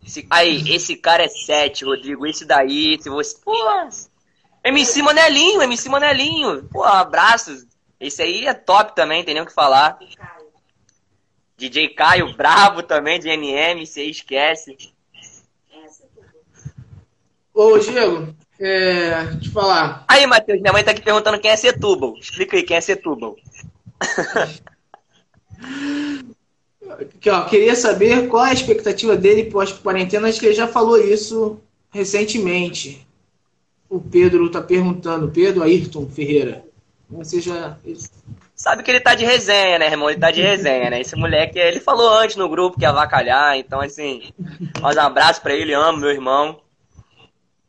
Esse, 0.06 0.28
aí, 0.30 0.64
esse 0.70 0.96
cara 0.96 1.24
é 1.24 1.28
sete, 1.28 1.84
Rodrigo. 1.84 2.28
Esse 2.28 2.46
daí, 2.46 3.02
se 3.02 3.10
você. 3.10 3.36
Pô! 3.44 3.56
MC 4.64 5.02
Manelinho, 5.02 5.64
MC 5.64 5.90
Manelinho. 5.90 6.64
Pô, 6.72 6.84
abraços. 6.84 7.66
Esse 8.06 8.22
aí 8.22 8.46
é 8.46 8.54
top 8.54 8.96
também, 8.96 9.24
tem 9.24 9.34
nem 9.34 9.42
o 9.42 9.46
que 9.46 9.54
falar. 9.54 9.98
DJ 11.58 11.90
Caio, 11.90 12.36
bravo 12.36 12.84
também, 12.84 13.20
de 13.20 13.30
NM, 13.30 13.84
você 13.86 14.04
esquece. 14.04 14.78
Ô, 17.52 17.78
Diego, 17.80 18.36
é, 18.60 19.38
te 19.38 19.50
falar. 19.50 20.06
Aí, 20.08 20.28
Matheus, 20.28 20.62
minha 20.62 20.74
mãe 20.74 20.84
tá 20.84 20.92
aqui 20.92 21.02
perguntando 21.02 21.40
quem 21.40 21.50
é 21.50 21.56
Setúbal. 21.56 22.16
Explica 22.18 22.58
aí 22.58 22.64
quem 22.64 22.78
é 22.78 22.82
Setúbal. 22.82 23.36
Aqui, 27.00 27.30
ó, 27.30 27.46
queria 27.46 27.76
saber 27.76 28.28
qual 28.28 28.46
é 28.46 28.52
a 28.52 28.54
expectativa 28.54 29.18
dele 29.18 29.50
pós-quarentena. 29.50 30.28
Acho 30.28 30.40
que 30.40 30.46
ele 30.46 30.54
já 30.54 30.68
falou 30.68 30.98
isso 30.98 31.60
recentemente. 31.90 33.08
O 33.90 34.00
Pedro 34.00 34.52
tá 34.52 34.62
perguntando, 34.62 35.32
Pedro 35.32 35.64
Ayrton 35.64 36.08
Ferreira. 36.08 36.64
Já. 37.42 37.78
Sabe 38.56 38.84
que 38.84 38.90
ele 38.90 39.00
tá 39.00 39.14
de 39.16 39.26
resenha, 39.26 39.78
né, 39.78 39.88
irmão? 39.88 40.10
Ele 40.10 40.20
tá 40.20 40.32
de 40.32 40.42
resenha, 40.42 40.90
né? 40.90 41.02
Esse 41.02 41.16
moleque, 41.16 41.60
ele 41.60 41.80
falou 41.80 42.10
antes 42.18 42.36
no 42.36 42.50
grupo 42.50 42.78
que 42.78 42.84
ia 42.84 42.90
avacalhar, 42.90 43.58
então, 43.58 43.80
assim, 43.82 44.34
mais 44.82 44.98
um 44.98 45.02
abraço 45.02 45.42
pra 45.42 45.54
ele, 45.54 45.74
amo 45.74 46.00
meu 46.00 46.10
irmão. 46.10 46.60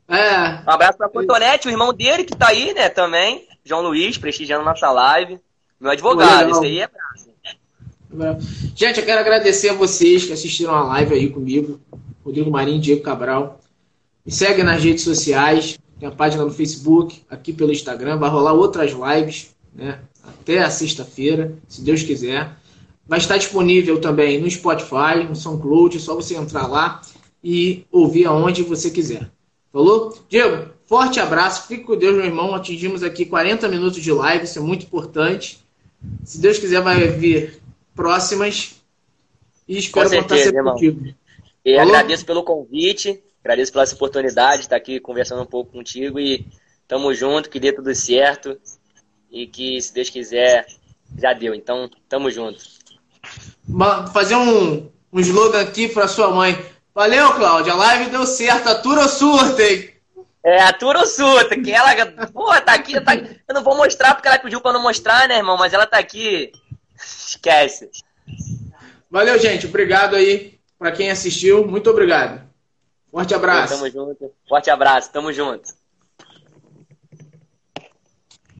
É. 0.07 0.61
Um 0.65 0.71
abraço 0.71 0.97
pra 0.97 1.09
Cotonete, 1.09 1.67
o 1.67 1.71
irmão 1.71 1.93
dele 1.93 2.23
que 2.23 2.35
tá 2.35 2.47
aí, 2.47 2.73
né, 2.73 2.89
também. 2.89 3.45
João 3.63 3.81
Luiz, 3.81 4.17
prestigiando 4.17 4.63
nossa 4.63 4.89
live. 4.89 5.39
Meu 5.79 5.91
advogado, 5.91 6.51
esse 6.51 6.65
aí 6.65 6.79
é 6.79 6.87
bravo. 6.87 8.39
Gente, 8.75 8.99
eu 8.99 9.05
quero 9.05 9.19
agradecer 9.19 9.69
a 9.69 9.73
vocês 9.73 10.25
que 10.25 10.33
assistiram 10.33 10.73
a 10.73 10.83
live 10.83 11.13
aí 11.13 11.29
comigo. 11.29 11.79
Rodrigo 12.23 12.49
Marinho, 12.49 12.79
Diego 12.79 13.03
Cabral. 13.03 13.59
Me 14.25 14.31
segue 14.31 14.63
nas 14.63 14.83
redes 14.83 15.03
sociais 15.03 15.77
tem 15.99 16.07
a 16.07 16.11
página 16.11 16.43
no 16.43 16.51
Facebook, 16.51 17.23
aqui 17.29 17.51
pelo 17.51 17.71
Instagram, 17.71 18.17
vai 18.17 18.29
rolar 18.29 18.53
outras 18.53 18.91
lives, 18.91 19.55
né? 19.73 19.99
Até 20.23 20.59
a 20.63 20.69
sexta-feira, 20.69 21.57
se 21.67 21.81
Deus 21.81 22.03
quiser. 22.03 22.55
Vai 23.07 23.19
estar 23.19 23.37
disponível 23.37 23.99
também 24.01 24.39
no 24.39 24.49
Spotify, 24.49 25.23
no 25.27 25.35
SoundCloud, 25.35 25.95
é 25.95 25.99
só 25.99 26.13
você 26.13 26.35
entrar 26.35 26.67
lá 26.67 27.01
e 27.43 27.85
ouvir 27.91 28.25
aonde 28.25 28.63
você 28.63 28.91
quiser. 28.91 29.29
Falou? 29.71 30.17
Diego, 30.27 30.71
forte 30.85 31.19
abraço, 31.19 31.67
fique 31.67 31.83
com 31.83 31.95
Deus, 31.95 32.15
meu 32.15 32.25
irmão. 32.25 32.53
Atingimos 32.53 33.03
aqui 33.03 33.25
40 33.25 33.67
minutos 33.69 34.01
de 34.01 34.11
live, 34.11 34.43
isso 34.43 34.59
é 34.59 34.61
muito 34.61 34.85
importante. 34.85 35.63
Se 36.23 36.39
Deus 36.39 36.57
quiser, 36.57 36.81
vai 36.81 37.07
vir 37.07 37.61
próximas. 37.95 38.75
E 39.67 39.77
espero 39.77 40.09
certeza, 40.09 40.23
contar 40.23 40.37
sempre 40.37 40.57
irmão. 40.57 40.73
contigo. 40.73 41.15
E 41.63 41.77
agradeço 41.77 42.25
pelo 42.25 42.43
convite. 42.43 43.21
Agradeço 43.47 43.71
pela 43.71 43.85
oportunidade 43.85 44.57
de 44.57 44.63
estar 44.63 44.75
aqui 44.75 44.99
conversando 44.99 45.41
um 45.41 45.45
pouco 45.45 45.71
contigo 45.71 46.19
e 46.19 46.45
tamo 46.85 47.13
junto, 47.13 47.49
que 47.49 47.61
dê 47.61 47.71
tudo 47.71 47.95
certo 47.95 48.59
e 49.31 49.47
que, 49.47 49.81
se 49.81 49.93
Deus 49.93 50.09
quiser, 50.09 50.67
já 51.17 51.31
deu. 51.31 51.55
Então, 51.55 51.89
tamo 52.09 52.29
junto. 52.29 52.61
Fazer 54.11 54.35
um, 54.35 54.91
um 55.13 55.19
slogan 55.21 55.61
aqui 55.61 55.87
para 55.87 56.09
sua 56.09 56.29
mãe. 56.29 56.61
Valeu, 56.93 57.35
Cláudia. 57.35 57.71
A 57.71 57.77
live 57.77 58.09
deu 58.09 58.25
certo. 58.25 58.67
Atura 58.67 59.03
ou 59.03 59.07
surta, 59.07 59.63
hein? 59.63 59.93
É, 60.43 60.63
atura 60.63 60.99
ou 60.99 61.07
surta. 61.07 61.57
Que 61.57 61.71
ela, 61.71 61.95
pô, 62.33 62.47
tá 62.59 62.73
aqui, 62.73 62.99
tá 62.99 63.15
Eu 63.15 63.55
não 63.55 63.63
vou 63.63 63.77
mostrar 63.77 64.13
porque 64.13 64.27
ela 64.27 64.39
pediu 64.39 64.59
para 64.59 64.73
não 64.73 64.83
mostrar, 64.83 65.25
né, 65.29 65.37
irmão? 65.37 65.55
Mas 65.55 65.71
ela 65.71 65.85
tá 65.85 65.99
aqui. 65.99 66.51
Esquece. 66.99 67.89
Valeu, 69.09 69.39
gente. 69.39 69.67
Obrigado 69.67 70.17
aí 70.17 70.59
para 70.77 70.91
quem 70.91 71.09
assistiu. 71.09 71.65
Muito 71.65 71.89
obrigado. 71.89 72.46
Forte 73.17 73.33
abraço. 73.33 73.73
Tamo 73.73 73.89
junto. 73.89 74.31
Forte 74.47 74.69
abraço. 74.69 75.11
Tamo 75.11 75.33
junto. 75.33 75.73